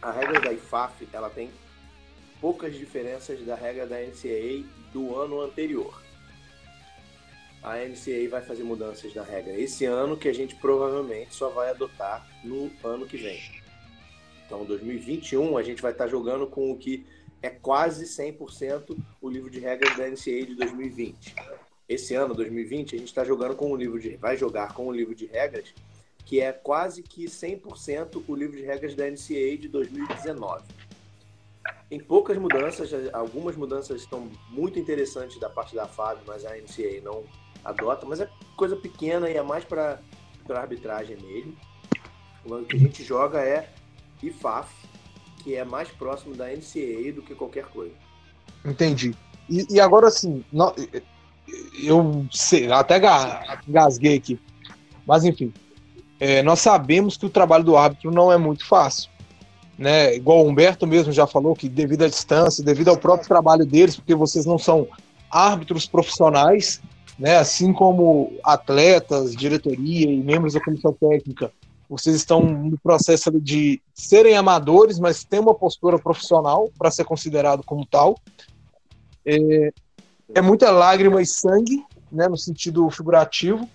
A 0.00 0.10
regra 0.10 0.40
da 0.40 0.52
IFAF 0.52 1.06
ela 1.12 1.28
tem 1.28 1.50
poucas 2.40 2.74
diferenças 2.74 3.44
da 3.44 3.54
regra 3.54 3.86
da 3.86 3.96
NCAA 3.96 4.64
do 4.92 5.14
ano 5.14 5.40
anterior. 5.42 6.02
A 7.62 7.76
NCAA 7.76 8.30
vai 8.30 8.40
fazer 8.40 8.62
mudanças 8.62 9.14
na 9.14 9.22
regra 9.22 9.52
esse 9.52 9.84
ano 9.84 10.16
que 10.16 10.28
a 10.28 10.32
gente 10.32 10.54
provavelmente 10.54 11.34
só 11.34 11.50
vai 11.50 11.68
adotar 11.68 12.26
no 12.42 12.70
ano 12.82 13.06
que 13.06 13.18
vem. 13.18 13.40
Então, 14.46 14.64
2021 14.64 15.58
a 15.58 15.62
gente 15.62 15.82
vai 15.82 15.92
estar 15.92 16.08
jogando 16.08 16.46
com 16.46 16.70
o 16.70 16.78
que 16.78 17.06
é 17.42 17.50
quase 17.50 18.04
100% 18.04 18.96
o 19.20 19.28
livro 19.28 19.50
de 19.50 19.60
regras 19.60 19.96
da 19.96 20.08
NCAA 20.08 20.46
de 20.46 20.54
2020. 20.54 21.34
Esse 21.88 22.14
ano, 22.14 22.34
2020, 22.34 22.94
a 22.94 22.98
gente 22.98 23.08
está 23.08 23.24
jogando 23.24 23.56
com 23.56 23.72
o 23.72 23.76
livro 23.76 23.98
de 23.98 24.16
vai 24.16 24.36
jogar 24.36 24.74
com 24.74 24.86
o 24.86 24.92
livro 24.92 25.14
de 25.14 25.26
regras 25.26 25.72
que 26.30 26.40
é 26.40 26.52
quase 26.52 27.02
que 27.02 27.24
100% 27.24 28.22
o 28.28 28.34
livro 28.36 28.56
de 28.56 28.62
regras 28.62 28.94
da 28.94 29.04
NCAA 29.10 29.58
de 29.58 29.68
2019. 29.68 30.62
Tem 31.88 31.98
poucas 31.98 32.38
mudanças, 32.38 32.92
algumas 33.12 33.56
mudanças 33.56 34.02
estão 34.02 34.30
muito 34.48 34.78
interessantes 34.78 35.40
da 35.40 35.50
parte 35.50 35.74
da 35.74 35.88
FAB, 35.88 36.20
mas 36.24 36.44
a 36.44 36.50
NCAA 36.50 37.00
não 37.02 37.24
adota, 37.64 38.06
mas 38.06 38.20
é 38.20 38.30
coisa 38.56 38.76
pequena 38.76 39.28
e 39.28 39.36
é 39.36 39.42
mais 39.42 39.64
para 39.64 40.00
arbitragem 40.48 41.16
mesmo. 41.16 41.56
O 42.44 42.64
que 42.64 42.76
a 42.76 42.78
gente 42.78 43.02
joga 43.02 43.44
é 43.44 43.68
IFAF, 44.22 44.79
que 45.42 45.54
é 45.54 45.64
mais 45.64 45.88
próximo 45.88 46.34
da 46.34 46.46
NCAA 46.46 47.12
do 47.14 47.22
que 47.22 47.34
qualquer 47.34 47.64
coisa. 47.66 47.94
Entendi. 48.64 49.14
E, 49.48 49.66
e 49.70 49.80
agora 49.80 50.08
assim, 50.08 50.44
eu 51.82 52.26
sei, 52.30 52.70
até 52.70 53.00
gasguei 53.66 54.16
aqui, 54.16 54.38
mas 55.06 55.24
enfim, 55.24 55.52
é, 56.20 56.42
nós 56.42 56.60
sabemos 56.60 57.16
que 57.16 57.26
o 57.26 57.30
trabalho 57.30 57.64
do 57.64 57.76
árbitro 57.76 58.10
não 58.10 58.30
é 58.30 58.36
muito 58.36 58.66
fácil. 58.66 59.10
Né? 59.78 60.14
Igual 60.14 60.44
o 60.44 60.48
Humberto 60.48 60.86
mesmo 60.86 61.10
já 61.10 61.26
falou 61.26 61.56
que 61.56 61.66
devido 61.66 62.04
à 62.04 62.08
distância, 62.08 62.62
devido 62.62 62.88
ao 62.88 62.98
próprio 62.98 63.26
trabalho 63.26 63.64
deles, 63.64 63.96
porque 63.96 64.14
vocês 64.14 64.44
não 64.44 64.58
são 64.58 64.86
árbitros 65.30 65.86
profissionais, 65.86 66.82
né? 67.18 67.38
assim 67.38 67.72
como 67.72 68.30
atletas, 68.44 69.34
diretoria 69.34 70.12
e 70.12 70.22
membros 70.22 70.52
da 70.52 70.60
comissão 70.60 70.92
técnica, 70.92 71.50
vocês 71.90 72.14
estão 72.14 72.40
no 72.40 72.78
processo 72.78 73.32
de 73.40 73.82
serem 73.92 74.36
amadores, 74.36 75.00
mas 75.00 75.24
ter 75.24 75.40
uma 75.40 75.54
postura 75.54 75.98
profissional 75.98 76.70
para 76.78 76.90
ser 76.90 77.04
considerado 77.04 77.64
como 77.64 77.84
tal. 77.84 78.16
É, 79.26 79.72
é 80.36 80.40
muita 80.40 80.70
lágrima 80.70 81.20
e 81.20 81.26
sangue, 81.26 81.84
né, 82.12 82.28
no 82.28 82.36
sentido 82.36 82.88
figurativo, 82.90 83.68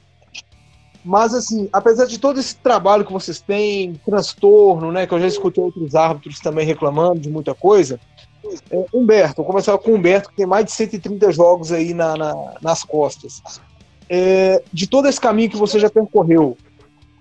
mas, 1.06 1.36
assim, 1.36 1.70
apesar 1.72 2.06
de 2.06 2.18
todo 2.18 2.40
esse 2.40 2.56
trabalho 2.56 3.06
que 3.06 3.14
vocês 3.14 3.40
têm, 3.40 3.94
transtorno, 4.04 4.92
né? 4.92 5.06
Que 5.06 5.14
eu 5.14 5.20
já 5.20 5.28
escutei 5.28 5.64
outros 5.64 5.94
árbitros 5.94 6.40
também 6.40 6.66
reclamando 6.66 7.20
de 7.20 7.30
muita 7.30 7.54
coisa. 7.54 8.00
É, 8.72 8.86
Humberto, 8.92 9.38
vou 9.38 9.46
começar 9.46 9.78
com 9.78 9.92
o 9.92 9.96
Humberto, 9.96 10.30
que 10.30 10.36
tem 10.36 10.48
mais 10.48 10.66
de 10.66 10.72
130 10.72 11.32
jogos 11.32 11.72
aí 11.72 11.94
na, 11.94 12.18
na 12.18 12.54
nas 12.60 12.84
costas. 12.84 13.40
É, 14.10 14.64
de 14.74 14.88
todo 14.88 15.08
esse 15.08 15.22
caminho 15.22 15.50
que 15.50 15.58
você 15.58 15.80
já 15.80 15.92
percorreu, 15.92 16.58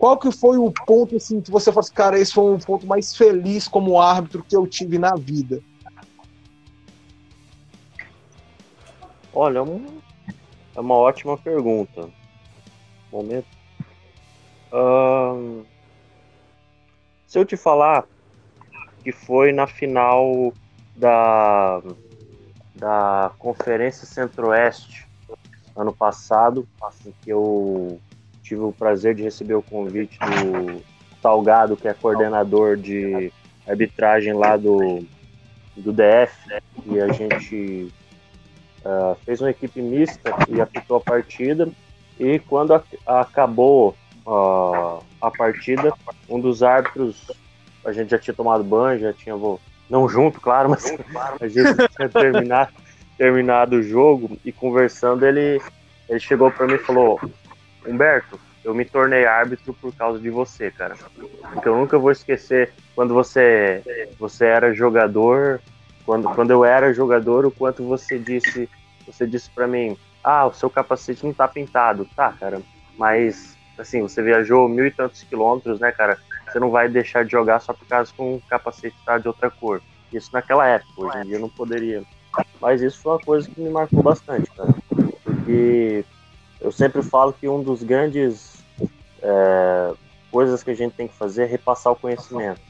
qual 0.05 0.18
que 0.18 0.30
foi 0.30 0.59
o 0.59 0.70
ponto 0.70 1.16
assim 1.16 1.40
que 1.40 1.50
você 1.50 1.72
falou 1.72 1.80
assim, 1.80 1.94
cara, 1.94 2.18
esse 2.18 2.30
foi 2.30 2.52
um 2.52 2.59
ponto 2.59 2.86
mais 2.86 3.16
feliz 3.16 3.66
como 3.66 3.98
árbitro 3.98 4.44
que 4.46 4.55
eu 4.55 4.66
tive 4.66 4.98
na 4.98 5.14
vida? 5.14 5.62
Olha, 9.32 9.61
é 10.76 10.80
uma 10.80 10.94
ótima 10.94 11.38
pergunta. 11.38 12.11
Momento 13.11 13.46
se 17.26 17.38
eu 17.38 17.46
te 17.46 17.57
falar 17.57 18.05
que 19.02 19.11
foi 19.11 19.52
na 19.52 19.66
final 19.66 20.52
da, 20.94 21.80
da 22.74 23.32
Conferência 23.38 24.07
Centro-Oeste 24.07 25.09
ano 25.74 25.94
passado, 25.94 26.68
em 27.07 27.14
que 27.22 27.30
eu 27.30 27.98
tive 28.45 28.61
o 28.61 28.72
prazer 28.72 29.14
de 29.14 29.22
receber 29.22 29.55
o 29.55 29.62
convite 29.62 30.18
do 30.18 30.82
Salgado, 31.20 31.76
que 31.76 31.88
é 31.88 31.95
coordenador 31.95 32.76
de 32.76 33.32
arbitragem 33.66 34.34
lá 34.34 34.59
do, 34.59 35.03
do 35.74 35.90
DF, 35.90 36.49
né? 36.49 36.61
e 36.86 37.01
a 37.01 37.11
gente 37.11 37.90
uh, 38.84 39.16
fez 39.24 39.40
uma 39.40 39.51
equipe 39.51 39.80
mista 39.80 40.30
e 40.49 40.61
apitou 40.61 40.99
a 40.99 41.01
partida. 41.01 41.66
E 42.20 42.38
quando 42.38 42.74
a, 42.74 42.82
acabou 43.07 43.97
uh, 44.26 45.03
a 45.20 45.30
partida, 45.30 45.95
um 46.28 46.38
dos 46.38 46.62
árbitros, 46.62 47.32
a 47.82 47.92
gente 47.92 48.11
já 48.11 48.18
tinha 48.18 48.34
tomado 48.34 48.62
banho, 48.62 49.01
já 49.01 49.12
tinha, 49.14 49.34
não 49.88 50.07
junto, 50.07 50.38
claro, 50.38 50.68
mas 50.68 50.84
a 51.40 51.49
gente 51.49 51.88
tinha 51.97 52.09
terminado, 52.11 52.72
terminado 53.16 53.76
o 53.76 53.82
jogo 53.82 54.38
e 54.45 54.53
conversando, 54.53 55.24
ele, 55.24 55.62
ele 56.11 56.20
chegou 56.20 56.51
para 56.51 56.66
mim 56.66 56.74
e 56.74 56.78
falou: 56.78 57.18
Humberto, 57.87 58.39
eu 58.64 58.74
me 58.74 58.85
tornei 58.85 59.26
árbitro 59.26 59.74
por 59.74 59.95
causa 59.95 60.18
de 60.18 60.30
você, 60.30 60.70
cara. 60.70 60.97
Porque 61.53 61.68
eu 61.68 61.76
nunca 61.76 61.99
vou 61.99 62.11
esquecer 62.11 62.72
quando 62.95 63.12
você, 63.12 63.82
você 64.18 64.47
era 64.47 64.72
jogador, 64.72 65.61
quando, 66.05 66.28
quando 66.35 66.51
eu 66.51 66.64
era 66.64 66.93
jogador, 66.93 67.45
o 67.45 67.51
quanto 67.51 67.85
você 67.85 68.18
disse, 68.18 68.68
você 69.07 69.26
disse 69.26 69.51
para 69.51 69.66
mim, 69.66 69.97
ah, 70.22 70.47
o 70.47 70.53
seu 70.53 70.70
capacete 70.70 71.24
não 71.24 71.35
tá 71.35 71.47
pintado, 71.47 72.09
tá, 72.16 72.32
cara, 72.32 72.61
mas 72.97 73.57
assim, 73.78 74.01
você 74.01 74.22
viajou 74.22 74.68
mil 74.68 74.87
e 74.87 74.91
tantos 74.91 75.22
quilômetros, 75.22 75.80
né, 75.80 75.93
cara? 75.93 76.16
Você 76.47 76.59
não 76.59 76.70
vai 76.70 76.89
deixar 76.89 77.24
de 77.24 77.32
jogar 77.32 77.61
só 77.61 77.72
por 77.72 77.87
causa 77.87 78.12
com 78.16 78.37
o 78.37 78.43
capacete 78.49 78.97
tá 79.05 79.18
de 79.18 79.26
outra 79.26 79.51
cor. 79.51 79.82
Isso 80.12 80.30
naquela 80.32 80.66
época, 80.66 80.93
hoje 80.97 81.18
em 81.18 81.26
dia 81.26 81.37
eu 81.37 81.41
não 81.41 81.49
poderia. 81.49 82.03
Mas 82.61 82.80
isso 82.80 83.03
foi 83.03 83.12
uma 83.12 83.18
coisa 83.18 83.51
que 83.51 83.61
me 83.61 83.70
marcou 83.70 84.03
bastante, 84.03 84.49
cara. 84.53 84.72
Porque 85.24 86.05
eu 86.65 86.73
sempre 86.73 87.01
falo 87.03 87.33
que 87.33 87.49
um 87.49 87.62
dos 87.62 87.85
grandes 87.85 88.57
é, 89.23 89.95
coisas 90.33 90.65
que 90.65 90.71
a 90.73 90.75
gente 90.75 90.95
tem 90.95 91.07
que 91.07 91.15
fazer 91.15 91.45
é 91.45 91.47
repassar 91.47 91.93
o 91.93 91.97
conhecimento, 91.97 92.61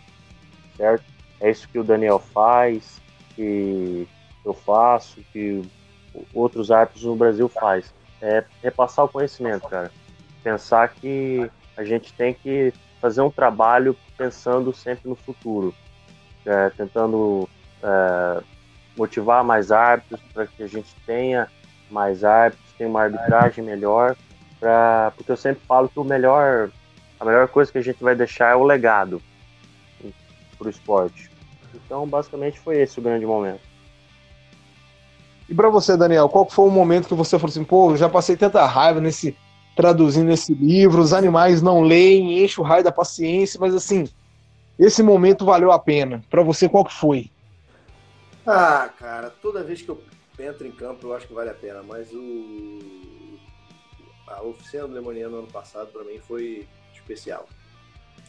certo? 0.76 1.04
É 1.40 1.50
isso 1.50 1.66
que 1.68 1.78
o 1.78 1.84
Daniel 1.84 2.18
faz, 2.18 3.00
que 3.34 4.06
eu 4.44 4.52
faço, 4.52 5.22
que 5.32 5.62
outros 6.34 6.70
árbitros 6.70 7.04
no 7.04 7.16
Brasil 7.16 7.48
faz. 7.48 7.92
É 8.20 8.44
repassar 8.62 9.06
o 9.06 9.08
conhecimento, 9.08 9.68
cara 9.68 9.90
pensar 10.44 10.90
que 10.90 11.50
a 11.76 11.82
gente 11.82 12.12
tem 12.12 12.34
que 12.34 12.72
fazer 13.00 13.22
um 13.22 13.30
trabalho 13.30 13.96
pensando 14.16 14.72
sempre 14.72 15.08
no 15.08 15.16
futuro, 15.16 15.74
é, 16.44 16.68
tentando 16.70 17.48
é, 17.82 18.42
motivar 18.96 19.42
mais 19.42 19.72
árbitros 19.72 20.20
para 20.32 20.46
que 20.46 20.62
a 20.62 20.66
gente 20.66 20.94
tenha 21.06 21.50
mais 21.90 22.22
árbitros, 22.22 22.63
tenha 22.76 22.90
uma 22.90 23.02
arbitragem 23.02 23.64
melhor, 23.64 24.16
pra, 24.58 25.12
porque 25.16 25.30
eu 25.30 25.36
sempre 25.36 25.62
falo 25.66 25.88
que 25.88 25.98
o 25.98 26.04
melhor, 26.04 26.70
a 27.18 27.24
melhor 27.24 27.48
coisa 27.48 27.70
que 27.70 27.78
a 27.78 27.82
gente 27.82 28.02
vai 28.02 28.14
deixar 28.14 28.52
é 28.52 28.56
o 28.56 28.64
legado 28.64 29.22
para 30.58 30.66
o 30.66 30.70
esporte. 30.70 31.30
Então, 31.74 32.06
basicamente, 32.06 32.58
foi 32.60 32.80
esse 32.80 32.98
o 32.98 33.02
grande 33.02 33.26
momento. 33.26 33.60
E 35.48 35.54
para 35.54 35.68
você, 35.68 35.96
Daniel, 35.96 36.28
qual 36.28 36.48
foi 36.48 36.66
o 36.66 36.70
momento 36.70 37.08
que 37.08 37.14
você 37.14 37.38
falou 37.38 37.50
assim, 37.50 37.64
pô, 37.64 37.96
já 37.96 38.08
passei 38.08 38.36
tanta 38.36 38.64
raiva 38.64 39.00
nesse 39.00 39.36
traduzindo 39.76 40.30
esse 40.30 40.54
livro, 40.54 41.02
os 41.02 41.12
animais 41.12 41.60
não 41.60 41.80
leem, 41.80 42.44
enche 42.44 42.60
o 42.60 42.64
raio 42.64 42.84
da 42.84 42.92
paciência, 42.92 43.58
mas 43.60 43.74
assim, 43.74 44.04
esse 44.78 45.02
momento 45.02 45.44
valeu 45.44 45.72
a 45.72 45.78
pena. 45.78 46.22
Para 46.30 46.42
você, 46.42 46.68
qual 46.68 46.84
que 46.84 46.94
foi? 46.94 47.30
Ah, 48.46 48.88
cara, 48.98 49.30
toda 49.42 49.64
vez 49.64 49.82
que 49.82 49.88
eu 49.88 50.00
entro 50.38 50.66
em 50.66 50.72
campo 50.72 51.06
eu 51.06 51.14
acho 51.14 51.26
que 51.26 51.34
vale 51.34 51.50
a 51.50 51.54
pena, 51.54 51.82
mas 51.82 52.12
o 52.12 52.78
a 54.26 54.42
oficina 54.42 54.88
do 54.88 54.94
Lemoniano 54.94 55.38
ano 55.38 55.46
passado 55.46 55.92
para 55.92 56.04
mim 56.04 56.18
foi 56.18 56.66
especial. 56.94 57.48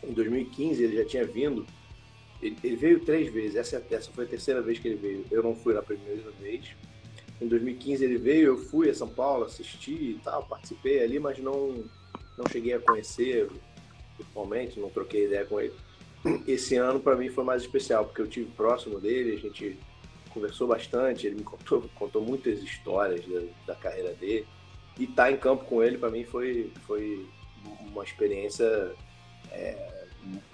Em 0.04 0.12
2015 0.14 0.84
ele 0.84 0.98
já 0.98 1.06
tinha 1.06 1.26
vindo 1.26 1.66
Ele, 2.42 2.58
ele, 2.64 2.76
veio 2.76 3.00
três 3.00 3.32
vezes, 3.32 3.56
essa, 3.56 3.84
essa 3.90 4.12
foi 4.12 4.26
a 4.26 4.28
terceira 4.28 4.62
vez 4.62 4.78
que 4.78 4.88
ele 4.90 4.98
veio. 4.98 5.26
Eu 5.32 5.42
não 5.42 5.56
fui 5.56 5.74
na 5.74 5.82
primeira 5.82 6.30
vez. 6.32 6.76
Em 7.42 7.48
2015 7.48 8.04
ele 8.04 8.18
veio, 8.18 8.48
eu 8.48 8.58
fui 8.58 8.90
a 8.90 8.94
São 8.94 9.08
Paulo, 9.08 9.46
assisti 9.46 10.12
e 10.12 10.20
tal, 10.24 10.46
participei 10.46 11.04
ali, 11.04 11.20
mas 11.20 11.38
não, 11.40 11.84
não 12.38 12.46
cheguei 12.50 12.74
a 12.74 12.80
conhecer 12.80 13.50
pessoalmente, 14.18 14.80
não 14.80 14.90
troquei 14.90 15.26
ideia 15.26 15.46
com 15.46 15.60
ele. 15.60 15.74
Esse 16.48 16.76
ano 16.76 17.00
para 17.00 17.16
mim 17.16 17.30
foi 17.30 17.44
mais 17.44 17.62
especial, 17.62 18.06
porque 18.06 18.22
eu 18.22 18.28
tive 18.28 18.52
próximo 18.52 19.00
dele, 19.00 19.36
a 19.36 19.40
gente 19.40 19.78
conversou 20.36 20.68
bastante, 20.68 21.26
ele 21.26 21.38
me 21.38 21.44
contou, 21.44 21.84
contou 21.96 22.22
muitas 22.22 22.62
histórias 22.62 23.26
da, 23.26 23.74
da 23.74 23.76
carreira 23.76 24.14
dele. 24.14 24.46
E 25.00 25.06
estar 25.06 25.24
tá 25.24 25.32
em 25.32 25.38
campo 25.38 25.66
com 25.66 25.82
ele 25.82 25.98
para 25.98 26.12
mim 26.12 26.24
foi, 26.24 26.72
foi 26.86 27.26
uma 27.92 28.04
experiência 28.04 28.92
é, 29.52 30.06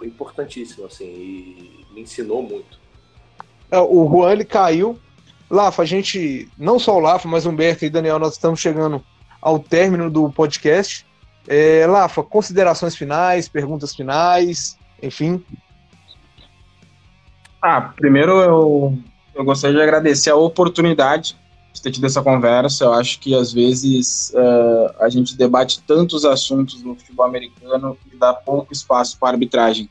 importantíssima, 0.02 0.86
assim, 0.86 1.04
e 1.04 1.86
me 1.92 2.00
ensinou 2.00 2.42
muito. 2.42 2.80
É, 3.70 3.78
o 3.78 4.08
Juan 4.08 4.32
ele 4.32 4.44
caiu. 4.44 4.98
Lafa, 5.50 5.82
a 5.82 5.84
gente, 5.84 6.48
não 6.56 6.78
só 6.78 6.96
o 6.96 7.00
Lafa, 7.00 7.28
mas 7.28 7.44
o 7.44 7.50
Humberto 7.50 7.84
e 7.84 7.90
Daniel, 7.90 8.18
nós 8.18 8.34
estamos 8.34 8.58
chegando 8.58 9.04
ao 9.40 9.58
término 9.58 10.10
do 10.10 10.30
podcast. 10.30 11.06
É, 11.46 11.86
Lafa, 11.86 12.22
considerações 12.22 12.96
finais, 12.96 13.48
perguntas 13.48 13.94
finais, 13.94 14.78
enfim. 15.02 15.44
Ah, 17.60 17.92
primeiro 17.94 18.40
eu, 18.40 18.98
eu 19.34 19.44
gostaria 19.44 19.76
de 19.76 19.82
agradecer 19.82 20.30
a 20.30 20.36
oportunidade 20.36 21.36
de 21.72 21.80
ter 21.80 21.90
tido 21.90 22.06
essa 22.06 22.22
conversa. 22.22 22.84
Eu 22.84 22.92
acho 22.92 23.18
que 23.18 23.34
às 23.34 23.52
vezes 23.52 24.32
uh, 24.34 24.94
a 25.00 25.08
gente 25.08 25.36
debate 25.36 25.82
tantos 25.82 26.24
assuntos 26.24 26.82
no 26.82 26.94
futebol 26.94 27.24
americano 27.24 27.96
e 28.12 28.16
dá 28.16 28.32
pouco 28.34 28.72
espaço 28.72 29.18
para 29.18 29.30
arbitragem, 29.30 29.88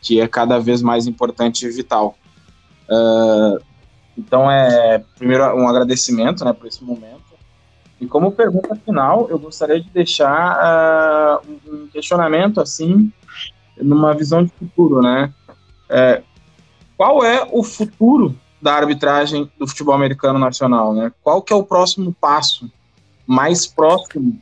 que 0.00 0.20
é 0.20 0.28
cada 0.28 0.58
vez 0.58 0.82
mais 0.82 1.06
importante 1.06 1.66
e 1.66 1.70
vital. 1.70 2.16
Uh, 2.88 3.60
então 4.16 4.50
é 4.50 5.02
primeiro 5.18 5.44
um 5.56 5.68
agradecimento, 5.68 6.44
né, 6.44 6.52
por 6.52 6.66
esse 6.66 6.82
momento. 6.82 7.26
E 8.00 8.06
como 8.06 8.30
pergunta 8.30 8.76
final, 8.76 9.26
eu 9.28 9.38
gostaria 9.38 9.80
de 9.80 9.90
deixar 9.90 11.42
uh, 11.42 11.50
um 11.66 11.88
questionamento 11.88 12.60
assim, 12.60 13.10
numa 13.76 14.14
visão 14.14 14.44
de 14.44 14.52
futuro, 14.52 15.00
né? 15.00 15.32
Qual 16.96 17.24
é 17.24 17.46
o 17.52 17.62
futuro 17.62 18.34
da 18.60 18.74
arbitragem 18.74 19.50
do 19.58 19.66
futebol 19.66 19.94
americano 19.94 20.38
nacional, 20.38 20.94
né? 20.94 21.12
Qual 21.22 21.42
que 21.42 21.52
é 21.52 21.56
o 21.56 21.64
próximo 21.64 22.14
passo 22.18 22.70
mais 23.26 23.66
próximo 23.66 24.40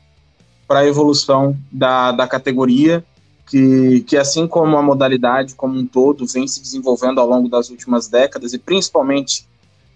para 0.67 0.81
a 0.81 0.87
evolução 0.87 1.57
da, 1.71 2.13
da 2.13 2.27
categoria, 2.27 3.05
que, 3.47 4.01
que 4.07 4.17
assim 4.17 4.47
como 4.47 4.77
a 4.77 4.83
modalidade 4.83 5.55
como 5.55 5.79
um 5.79 5.87
todo 5.87 6.27
vem 6.27 6.47
se 6.47 6.61
desenvolvendo 6.61 7.21
ao 7.21 7.29
longo 7.29 7.49
das 7.49 7.71
últimas 7.71 8.09
décadas 8.09 8.53
e 8.53 8.59
principalmente 8.59 9.47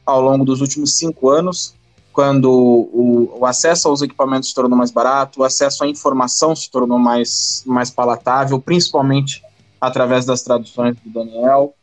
ao 0.04 0.20
longo 0.20 0.44
dos 0.44 0.60
últimos 0.60 0.96
cinco 0.96 1.28
anos, 1.30 1.74
quando 2.12 2.50
o, 2.50 3.38
o, 3.40 3.46
acesso 3.46 3.88
aos 3.88 4.02
equipamentos 4.02 4.48
se 4.48 4.54
tornou 4.54 4.76
mais 4.76 4.90
barato, 4.90 5.40
o 5.40 5.44
acesso 5.44 5.84
à 5.84 5.86
informação 5.86 6.56
se 6.56 6.70
tornou 6.70 6.98
mais, 6.98 7.62
mais 7.66 7.90
palatável, 7.90 8.60
principalmente 8.60 9.42
através 9.80 10.24
das 10.24 10.42
traduções 10.42 10.96
do 11.04 11.10
Daniel, 11.10 11.74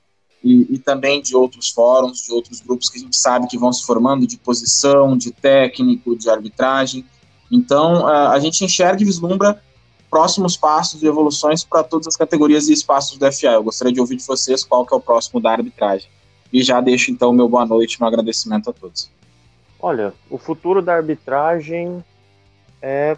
e, 0.46 0.76
e, 0.76 0.78
também 0.78 1.24
de 1.24 1.36
outros 1.36 1.70
fóruns, 1.70 2.22
de 2.22 2.32
outros 2.32 2.62
grupos 2.62 2.88
que 2.88 3.00
a 3.00 3.02
gente 3.02 3.18
sabe 3.18 3.48
que 3.48 3.58
vão 3.58 3.74
se 3.74 3.84
formando 3.84 4.28
de 4.28 4.38
posição, 4.38 5.18
de 5.18 5.32
técnico, 5.32 6.16
de 6.16 6.30
arbitragem. 6.30 7.04
Então, 7.52 8.06
a 8.06 8.38
gente 8.38 8.64
enxerga 8.64 9.02
e 9.02 9.06
vislumbra 9.06 9.60
próximos 10.08 10.56
passos 10.56 11.02
e 11.02 11.08
evoluções 11.08 11.64
para 11.64 11.84
todas 11.84 12.06
as 12.06 12.16
categorias 12.16 12.68
e 12.68 12.74
espaços 12.74 13.18
do 13.18 13.32
FA. 13.32 13.48
Eu 13.48 13.64
gostaria 13.64 13.91
de 13.91 14.00
ouvir 14.00 14.18
de 14.18 14.24
vocês 14.24 14.64
qual 14.64 14.86
que 14.86 14.93
é 14.93 14.98
o 14.98 15.02
próximo 15.02 15.41
da 15.41 15.52
arbitragem. 15.52 16.08
E 16.54 16.62
já 16.62 16.80
deixo, 16.80 17.10
então, 17.10 17.34
meu 17.34 17.50
boa 17.50 17.66
noite, 17.66 18.00
meu 18.00 18.08
agradecimento 18.08 18.70
a 18.70 18.74
todos. 18.74 19.10
Olha, 19.80 20.14
o 20.30 20.38
futuro 20.38 20.80
da 20.80 20.93
arbitragem 20.93 22.06
é 22.80 23.18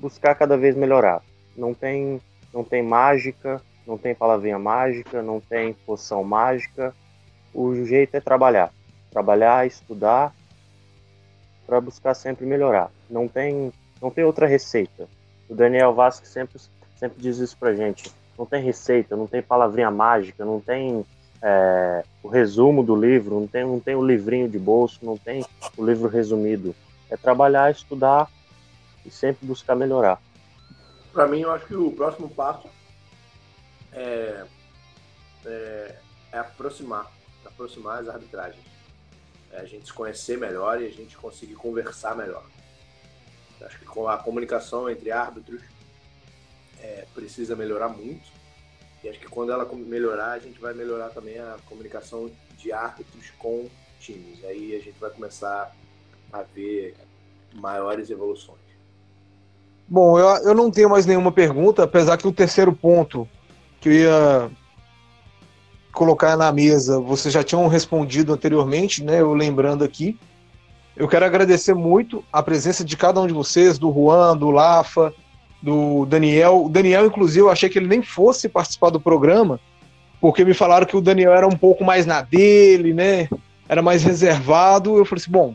buscar 0.00 0.34
cada 0.34 0.56
vez 0.56 0.76
melhorar. 0.76 1.22
Não 1.56 1.72
tem, 1.72 2.20
não 2.52 2.64
tem 2.64 2.82
mágica, 2.82 3.62
não 3.90 3.98
tem 3.98 4.14
palavrinha 4.14 4.56
mágica, 4.56 5.20
não 5.20 5.40
tem 5.40 5.72
poção 5.72 6.22
mágica. 6.22 6.94
O 7.52 7.74
jeito 7.84 8.14
é 8.14 8.20
trabalhar. 8.20 8.72
Trabalhar, 9.10 9.66
estudar 9.66 10.32
para 11.66 11.80
buscar 11.80 12.14
sempre 12.14 12.46
melhorar. 12.46 12.90
Não 13.08 13.26
tem, 13.26 13.72
não 14.00 14.08
tem 14.08 14.22
outra 14.22 14.46
receita. 14.46 15.08
O 15.48 15.56
Daniel 15.56 15.92
Vasque 15.92 16.28
sempre, 16.28 16.60
sempre 16.96 17.20
diz 17.20 17.38
isso 17.38 17.56
pra 17.58 17.74
gente. 17.74 18.12
Não 18.38 18.46
tem 18.46 18.62
receita, 18.62 19.16
não 19.16 19.26
tem 19.26 19.42
palavrinha 19.42 19.90
mágica, 19.90 20.44
não 20.44 20.60
tem 20.60 21.04
é, 21.42 22.04
o 22.22 22.28
resumo 22.28 22.84
do 22.84 22.94
livro, 22.94 23.40
não 23.40 23.46
tem, 23.48 23.64
não 23.64 23.80
tem 23.80 23.96
o 23.96 24.06
livrinho 24.06 24.48
de 24.48 24.58
bolso, 24.58 25.00
não 25.02 25.16
tem 25.16 25.44
o 25.76 25.84
livro 25.84 26.08
resumido. 26.08 26.76
É 27.10 27.16
trabalhar, 27.16 27.72
estudar 27.72 28.30
e 29.04 29.10
sempre 29.10 29.44
buscar 29.44 29.74
melhorar. 29.74 30.20
Para 31.12 31.26
mim, 31.26 31.40
eu 31.40 31.50
acho 31.50 31.66
que 31.66 31.74
o 31.74 31.90
próximo 31.90 32.28
passo 32.28 32.68
é, 33.92 34.44
é, 35.44 35.96
é 36.32 36.38
aproximar, 36.38 37.10
aproximar 37.44 38.00
as 38.00 38.08
arbitragens. 38.08 38.64
É 39.52 39.60
a 39.60 39.64
gente 39.64 39.86
se 39.86 39.92
conhecer 39.92 40.38
melhor 40.38 40.80
e 40.80 40.86
a 40.86 40.90
gente 40.90 41.16
conseguir 41.16 41.54
conversar 41.54 42.16
melhor. 42.16 42.44
Acho 43.62 43.78
que 43.78 43.86
a 44.08 44.16
comunicação 44.16 44.88
entre 44.88 45.10
árbitros 45.10 45.62
é, 46.80 47.04
precisa 47.14 47.54
melhorar 47.54 47.88
muito. 47.88 48.30
E 49.02 49.08
acho 49.08 49.18
que 49.18 49.26
quando 49.26 49.52
ela 49.52 49.68
melhorar, 49.72 50.32
a 50.32 50.38
gente 50.38 50.60
vai 50.60 50.74
melhorar 50.74 51.08
também 51.10 51.38
a 51.38 51.56
comunicação 51.66 52.30
de 52.56 52.72
árbitros 52.72 53.30
com 53.38 53.68
times. 53.98 54.44
Aí 54.44 54.76
a 54.76 54.80
gente 54.80 54.98
vai 54.98 55.10
começar 55.10 55.74
a 56.32 56.42
ver 56.42 56.94
maiores 57.54 58.10
evoluções. 58.10 58.58
Bom, 59.88 60.18
eu, 60.18 60.26
eu 60.44 60.54
não 60.54 60.70
tenho 60.70 60.88
mais 60.88 61.04
nenhuma 61.04 61.32
pergunta, 61.32 61.82
apesar 61.82 62.16
que 62.16 62.28
o 62.28 62.32
terceiro 62.32 62.72
ponto 62.72 63.28
que 63.80 63.88
eu 63.88 63.92
ia 63.92 64.50
colocar 65.92 66.36
na 66.36 66.52
mesa, 66.52 67.00
vocês 67.00 67.32
já 67.32 67.42
tinham 67.42 67.66
respondido 67.66 68.32
anteriormente, 68.32 69.02
né? 69.02 69.20
Eu 69.20 69.32
lembrando 69.34 69.82
aqui. 69.82 70.18
Eu 70.96 71.08
quero 71.08 71.24
agradecer 71.24 71.74
muito 71.74 72.24
a 72.32 72.42
presença 72.42 72.84
de 72.84 72.96
cada 72.96 73.20
um 73.20 73.26
de 73.26 73.32
vocês, 73.32 73.78
do 73.78 73.92
Juan, 73.92 74.36
do 74.36 74.50
Lafa, 74.50 75.12
do 75.62 76.04
Daniel. 76.06 76.66
O 76.66 76.68
Daniel, 76.68 77.06
inclusive, 77.06 77.40
eu 77.40 77.50
achei 77.50 77.68
que 77.68 77.78
ele 77.78 77.88
nem 77.88 78.02
fosse 78.02 78.48
participar 78.48 78.90
do 78.90 79.00
programa, 79.00 79.58
porque 80.20 80.44
me 80.44 80.54
falaram 80.54 80.86
que 80.86 80.96
o 80.96 81.00
Daniel 81.00 81.32
era 81.32 81.46
um 81.46 81.56
pouco 81.56 81.84
mais 81.84 82.04
na 82.04 82.20
dele, 82.22 82.92
né? 82.92 83.28
Era 83.68 83.80
mais 83.80 84.02
reservado. 84.02 84.96
Eu 84.98 85.04
falei 85.04 85.22
assim: 85.22 85.32
bom, 85.32 85.54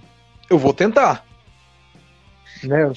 eu 0.50 0.58
vou 0.58 0.74
tentar. 0.74 1.24
Né? 2.64 2.91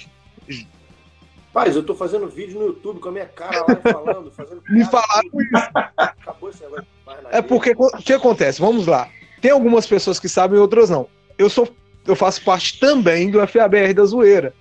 Rapaz, 1.49 1.75
eu 1.75 1.83
tô 1.83 1.95
fazendo 1.95 2.29
vídeo 2.29 2.59
no 2.59 2.67
YouTube 2.67 3.01
com 3.01 3.09
a 3.09 3.13
minha 3.13 3.27
cara 3.27 3.65
lá 3.67 3.93
falando, 3.93 4.31
fazendo. 4.31 4.63
Me 4.69 4.85
falaram 4.85 5.29
isso. 5.35 5.71
Acabou 5.97 6.51
esse 6.51 6.63
negócio 6.63 6.87
É 7.31 7.43
porque 7.43 7.75
o 7.77 7.91
que 7.99 8.13
acontece? 8.13 8.61
Vamos 8.61 8.87
lá. 8.87 9.09
Tem 9.41 9.51
algumas 9.51 9.87
pessoas 9.87 10.21
que 10.21 10.29
sabem, 10.29 10.59
outras 10.59 10.91
não. 10.91 11.09
Eu 11.37 11.49
sou, 11.49 11.69
eu 12.07 12.15
faço 12.15 12.45
parte 12.45 12.79
também 12.79 13.31
do 13.31 13.45
FABR 13.47 13.95
da 13.95 14.05
zoeira. 14.05 14.55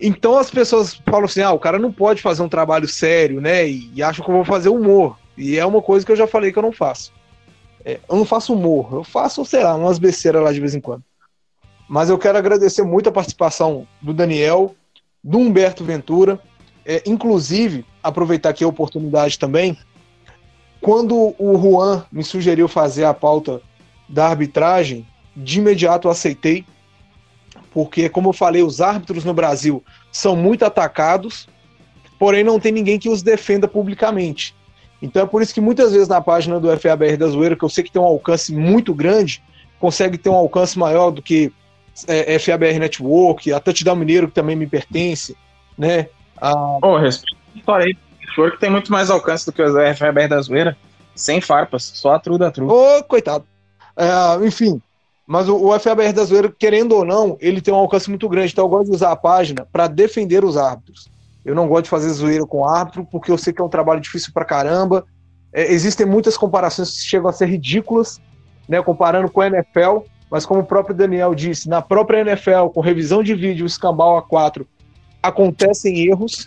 Então 0.00 0.38
as 0.38 0.50
pessoas 0.50 0.94
falam 0.94 1.24
assim: 1.24 1.42
ah, 1.42 1.52
o 1.52 1.58
cara 1.58 1.78
não 1.78 1.92
pode 1.92 2.22
fazer 2.22 2.42
um 2.42 2.48
trabalho 2.48 2.86
sério, 2.86 3.40
né? 3.40 3.68
E, 3.68 3.90
e 3.94 4.02
acham 4.02 4.24
que 4.24 4.30
eu 4.30 4.36
vou 4.36 4.44
fazer 4.44 4.68
humor. 4.68 5.18
E 5.36 5.58
é 5.58 5.66
uma 5.66 5.82
coisa 5.82 6.06
que 6.06 6.12
eu 6.12 6.16
já 6.16 6.26
falei 6.26 6.52
que 6.52 6.58
eu 6.58 6.62
não 6.62 6.72
faço. 6.72 7.12
É, 7.84 8.00
eu 8.08 8.16
não 8.16 8.24
faço 8.24 8.52
humor, 8.52 8.88
eu 8.92 9.04
faço, 9.04 9.44
sei 9.44 9.62
lá, 9.62 9.74
umas 9.74 9.98
besteiras 9.98 10.42
lá 10.42 10.52
de 10.52 10.60
vez 10.60 10.74
em 10.74 10.80
quando. 10.80 11.02
Mas 11.88 12.10
eu 12.10 12.18
quero 12.18 12.36
agradecer 12.36 12.82
muito 12.82 13.08
a 13.08 13.12
participação 13.12 13.86
do 14.02 14.12
Daniel, 14.12 14.74
do 15.22 15.38
Humberto 15.38 15.84
Ventura. 15.84 16.38
É, 16.84 17.02
inclusive, 17.06 17.84
aproveitar 18.02 18.50
aqui 18.50 18.64
a 18.64 18.68
oportunidade 18.68 19.38
também, 19.38 19.76
quando 20.80 21.34
o 21.38 21.58
Juan 21.60 22.04
me 22.10 22.24
sugeriu 22.24 22.68
fazer 22.68 23.04
a 23.04 23.12
pauta 23.12 23.60
da 24.08 24.28
arbitragem, 24.28 25.06
de 25.36 25.58
imediato 25.58 26.08
aceitei, 26.08 26.64
porque, 27.70 28.08
como 28.08 28.30
eu 28.30 28.32
falei, 28.32 28.62
os 28.62 28.80
árbitros 28.80 29.24
no 29.24 29.34
Brasil 29.34 29.84
são 30.10 30.34
muito 30.34 30.64
atacados, 30.64 31.48
porém 32.18 32.42
não 32.42 32.58
tem 32.58 32.72
ninguém 32.72 32.98
que 32.98 33.08
os 33.08 33.22
defenda 33.22 33.68
publicamente. 33.68 34.54
Então 35.00 35.22
é 35.22 35.26
por 35.26 35.42
isso 35.42 35.54
que 35.54 35.60
muitas 35.60 35.92
vezes 35.92 36.08
na 36.08 36.20
página 36.20 36.58
do 36.58 36.68
FABR 36.76 37.16
da 37.16 37.28
Zoeira, 37.28 37.54
que 37.54 37.64
eu 37.64 37.68
sei 37.68 37.84
que 37.84 37.92
tem 37.92 38.02
um 38.02 38.06
alcance 38.06 38.52
muito 38.52 38.92
grande, 38.92 39.42
consegue 39.78 40.18
ter 40.18 40.28
um 40.28 40.34
alcance 40.34 40.76
maior 40.78 41.10
do 41.10 41.22
que 41.22 41.52
é, 42.06 42.38
FABR 42.38 42.78
Network, 42.78 43.52
a 43.52 43.60
Touchdown 43.60 43.96
Mineiro, 43.96 44.28
que 44.28 44.34
também 44.34 44.56
me 44.56 44.66
pertence, 44.66 45.36
né? 45.76 46.08
A... 46.40 46.78
Oh, 46.82 46.96
respeito 46.96 47.36
aí, 47.68 47.94
que 47.94 48.58
tem 48.60 48.70
muito 48.70 48.92
mais 48.92 49.10
alcance 49.10 49.44
do 49.46 49.52
que 49.52 49.62
o 49.62 49.94
FABR 49.96 50.28
da 50.28 50.40
Zoeira, 50.40 50.76
sem 51.14 51.40
farpas, 51.40 51.82
só 51.82 52.14
a 52.14 52.18
tru 52.18 52.38
da 52.38 52.50
tru. 52.50 52.68
Ô, 52.70 52.98
oh, 52.98 53.04
coitado. 53.04 53.44
É, 53.96 54.46
enfim, 54.46 54.80
mas 55.26 55.48
o, 55.48 55.56
o 55.56 55.78
FABR 55.78 56.12
da 56.12 56.24
Zoeira, 56.24 56.54
querendo 56.56 56.92
ou 56.92 57.04
não, 57.04 57.36
ele 57.40 57.60
tem 57.60 57.74
um 57.74 57.78
alcance 57.78 58.08
muito 58.08 58.28
grande, 58.28 58.52
então 58.52 58.64
eu 58.64 58.68
gosto 58.68 58.86
de 58.86 58.96
usar 58.96 59.12
a 59.12 59.16
página 59.16 59.66
para 59.72 59.88
defender 59.88 60.44
os 60.44 60.56
árbitros. 60.56 61.10
Eu 61.44 61.54
não 61.54 61.68
gosto 61.68 61.84
de 61.84 61.90
fazer 61.90 62.10
zoeira 62.10 62.46
com 62.46 62.64
árbitro, 62.64 63.06
porque 63.10 63.30
eu 63.30 63.38
sei 63.38 63.52
que 63.52 63.60
é 63.60 63.64
um 63.64 63.68
trabalho 63.68 64.00
difícil 64.00 64.32
pra 64.32 64.44
caramba, 64.44 65.04
é, 65.52 65.72
existem 65.72 66.06
muitas 66.06 66.36
comparações 66.36 66.90
que 66.90 67.06
chegam 67.06 67.28
a 67.28 67.32
ser 67.32 67.46
ridículas, 67.46 68.20
né, 68.68 68.82
comparando 68.82 69.30
com 69.30 69.40
a 69.40 69.46
NFL, 69.46 70.00
mas 70.30 70.44
como 70.44 70.60
o 70.60 70.64
próprio 70.64 70.94
Daniel 70.94 71.34
disse, 71.34 71.68
na 71.68 71.80
própria 71.80 72.20
NFL, 72.20 72.68
com 72.74 72.80
revisão 72.80 73.22
de 73.22 73.34
vídeo, 73.34 73.66
escambau 73.66 74.20
A4, 74.22 74.66
acontecem 75.22 76.06
erros. 76.06 76.46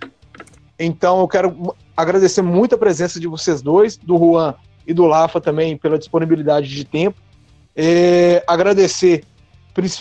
Então 0.79 1.19
eu 1.19 1.27
quero 1.27 1.75
agradecer 1.95 2.41
muito 2.41 2.75
a 2.75 2.77
presença 2.77 3.19
de 3.19 3.27
vocês 3.27 3.61
dois, 3.61 3.97
do 3.97 4.17
Juan 4.17 4.55
e 4.85 4.93
do 4.93 5.05
Lafa 5.05 5.39
também, 5.39 5.77
pela 5.77 5.97
disponibilidade 5.97 6.67
de 6.67 6.83
tempo. 6.83 7.19
É, 7.75 8.43
agradecer 8.47 9.23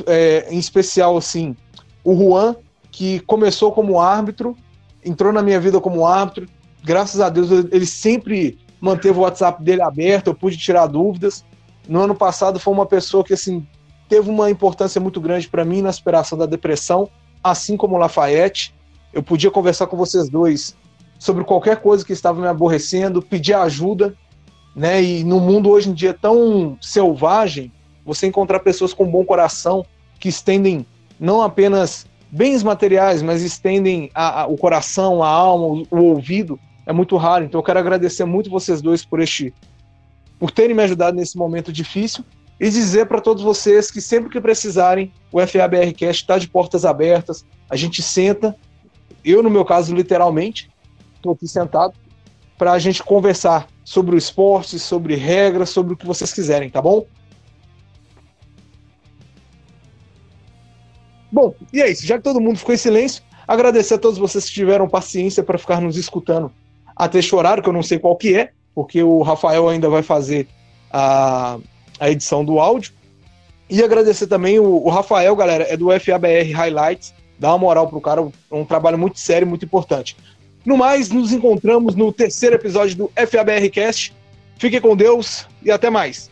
é, 0.06 0.48
em 0.50 0.58
especial 0.58 1.16
assim 1.16 1.56
o 2.02 2.14
Juan, 2.16 2.56
que 2.90 3.20
começou 3.20 3.72
como 3.72 4.00
árbitro, 4.00 4.56
entrou 5.04 5.32
na 5.32 5.42
minha 5.42 5.60
vida 5.60 5.80
como 5.80 6.06
árbitro. 6.06 6.46
Graças 6.82 7.20
a 7.20 7.28
Deus 7.28 7.50
ele 7.50 7.86
sempre 7.86 8.58
manteve 8.80 9.18
o 9.18 9.22
WhatsApp 9.22 9.62
dele 9.62 9.82
aberto, 9.82 10.28
eu 10.28 10.34
pude 10.34 10.56
tirar 10.56 10.86
dúvidas. 10.86 11.44
No 11.90 12.00
ano 12.00 12.14
passado 12.14 12.60
foi 12.60 12.72
uma 12.72 12.86
pessoa 12.86 13.24
que 13.24 13.34
assim 13.34 13.66
teve 14.08 14.30
uma 14.30 14.48
importância 14.48 15.00
muito 15.00 15.20
grande 15.20 15.48
para 15.48 15.64
mim 15.64 15.82
na 15.82 15.90
superação 15.90 16.38
da 16.38 16.46
depressão, 16.46 17.10
assim 17.42 17.76
como 17.76 17.96
o 17.96 17.98
Lafayette. 17.98 18.72
Eu 19.12 19.24
podia 19.24 19.50
conversar 19.50 19.88
com 19.88 19.96
vocês 19.96 20.28
dois 20.28 20.76
sobre 21.18 21.42
qualquer 21.42 21.78
coisa 21.78 22.04
que 22.06 22.12
estava 22.12 22.40
me 22.40 22.46
aborrecendo, 22.46 23.20
pedir 23.20 23.54
ajuda, 23.54 24.14
né? 24.74 25.02
E 25.02 25.24
no 25.24 25.40
mundo 25.40 25.68
hoje 25.68 25.90
em 25.90 25.92
dia 25.92 26.14
tão 26.14 26.78
selvagem, 26.80 27.72
você 28.04 28.28
encontrar 28.28 28.60
pessoas 28.60 28.94
com 28.94 29.10
bom 29.10 29.24
coração 29.24 29.84
que 30.20 30.28
estendem 30.28 30.86
não 31.18 31.42
apenas 31.42 32.06
bens 32.30 32.62
materiais, 32.62 33.20
mas 33.20 33.42
estendem 33.42 34.12
a, 34.14 34.42
a, 34.42 34.46
o 34.46 34.56
coração, 34.56 35.24
a 35.24 35.28
alma, 35.28 35.66
o, 35.66 35.86
o, 35.90 36.04
ouvido, 36.04 36.56
é 36.86 36.92
muito 36.92 37.16
raro. 37.16 37.44
Então 37.44 37.58
eu 37.58 37.64
quero 37.64 37.80
agradecer 37.80 38.24
muito 38.24 38.48
vocês 38.48 38.80
dois 38.80 39.04
por 39.04 39.20
este 39.20 39.52
por 40.40 40.50
terem 40.50 40.74
me 40.74 40.82
ajudado 40.82 41.18
nesse 41.18 41.36
momento 41.36 41.70
difícil 41.70 42.24
e 42.58 42.70
dizer 42.70 43.06
para 43.06 43.20
todos 43.20 43.42
vocês 43.42 43.90
que 43.90 44.00
sempre 44.00 44.30
que 44.30 44.40
precisarem, 44.40 45.12
o 45.30 45.38
FABRcast 45.38 46.22
está 46.22 46.38
de 46.38 46.48
portas 46.48 46.86
abertas. 46.86 47.44
A 47.68 47.76
gente 47.76 48.02
senta, 48.02 48.56
eu 49.22 49.42
no 49.42 49.50
meu 49.50 49.66
caso 49.66 49.94
literalmente, 49.94 50.70
estou 51.14 51.32
aqui 51.32 51.46
sentado 51.46 51.92
para 52.56 52.72
a 52.72 52.78
gente 52.78 53.02
conversar 53.02 53.68
sobre 53.84 54.14
o 54.14 54.18
esporte, 54.18 54.78
sobre 54.78 55.14
regras, 55.14 55.68
sobre 55.68 55.92
o 55.92 55.96
que 55.96 56.06
vocês 56.06 56.32
quiserem, 56.32 56.70
tá 56.70 56.80
bom? 56.80 57.06
Bom, 61.30 61.54
e 61.72 61.82
é 61.82 61.90
isso. 61.90 62.06
Já 62.06 62.16
que 62.16 62.24
todo 62.24 62.40
mundo 62.40 62.58
ficou 62.58 62.74
em 62.74 62.78
silêncio, 62.78 63.22
agradecer 63.46 63.94
a 63.94 63.98
todos 63.98 64.18
vocês 64.18 64.46
que 64.46 64.52
tiveram 64.52 64.88
paciência 64.88 65.42
para 65.42 65.58
ficar 65.58 65.80
nos 65.82 65.96
escutando 65.96 66.50
até 66.96 67.18
este 67.18 67.34
horário, 67.34 67.62
que 67.62 67.68
eu 67.68 67.74
não 67.74 67.82
sei 67.82 67.98
qual 67.98 68.16
que 68.16 68.34
é, 68.34 68.52
porque 68.74 69.02
o 69.02 69.22
Rafael 69.22 69.68
ainda 69.68 69.88
vai 69.88 70.02
fazer 70.02 70.48
a, 70.90 71.58
a 71.98 72.10
edição 72.10 72.44
do 72.44 72.58
áudio. 72.58 72.92
E 73.68 73.82
agradecer 73.82 74.26
também 74.26 74.58
o, 74.58 74.84
o 74.84 74.88
Rafael, 74.88 75.34
galera, 75.36 75.64
é 75.64 75.76
do 75.76 75.88
FABR 75.88 76.52
Highlights. 76.52 77.14
Dá 77.38 77.50
uma 77.50 77.58
moral 77.58 77.88
pro 77.88 78.00
cara, 78.00 78.26
um 78.50 78.64
trabalho 78.64 78.98
muito 78.98 79.18
sério, 79.18 79.46
muito 79.46 79.64
importante. 79.64 80.16
No 80.64 80.76
mais, 80.76 81.08
nos 81.08 81.32
encontramos 81.32 81.94
no 81.94 82.12
terceiro 82.12 82.56
episódio 82.56 82.96
do 82.96 83.12
FABR 83.14 83.70
Cast. 83.70 84.14
Fique 84.58 84.80
com 84.80 84.94
Deus 84.94 85.46
e 85.62 85.70
até 85.70 85.88
mais. 85.88 86.30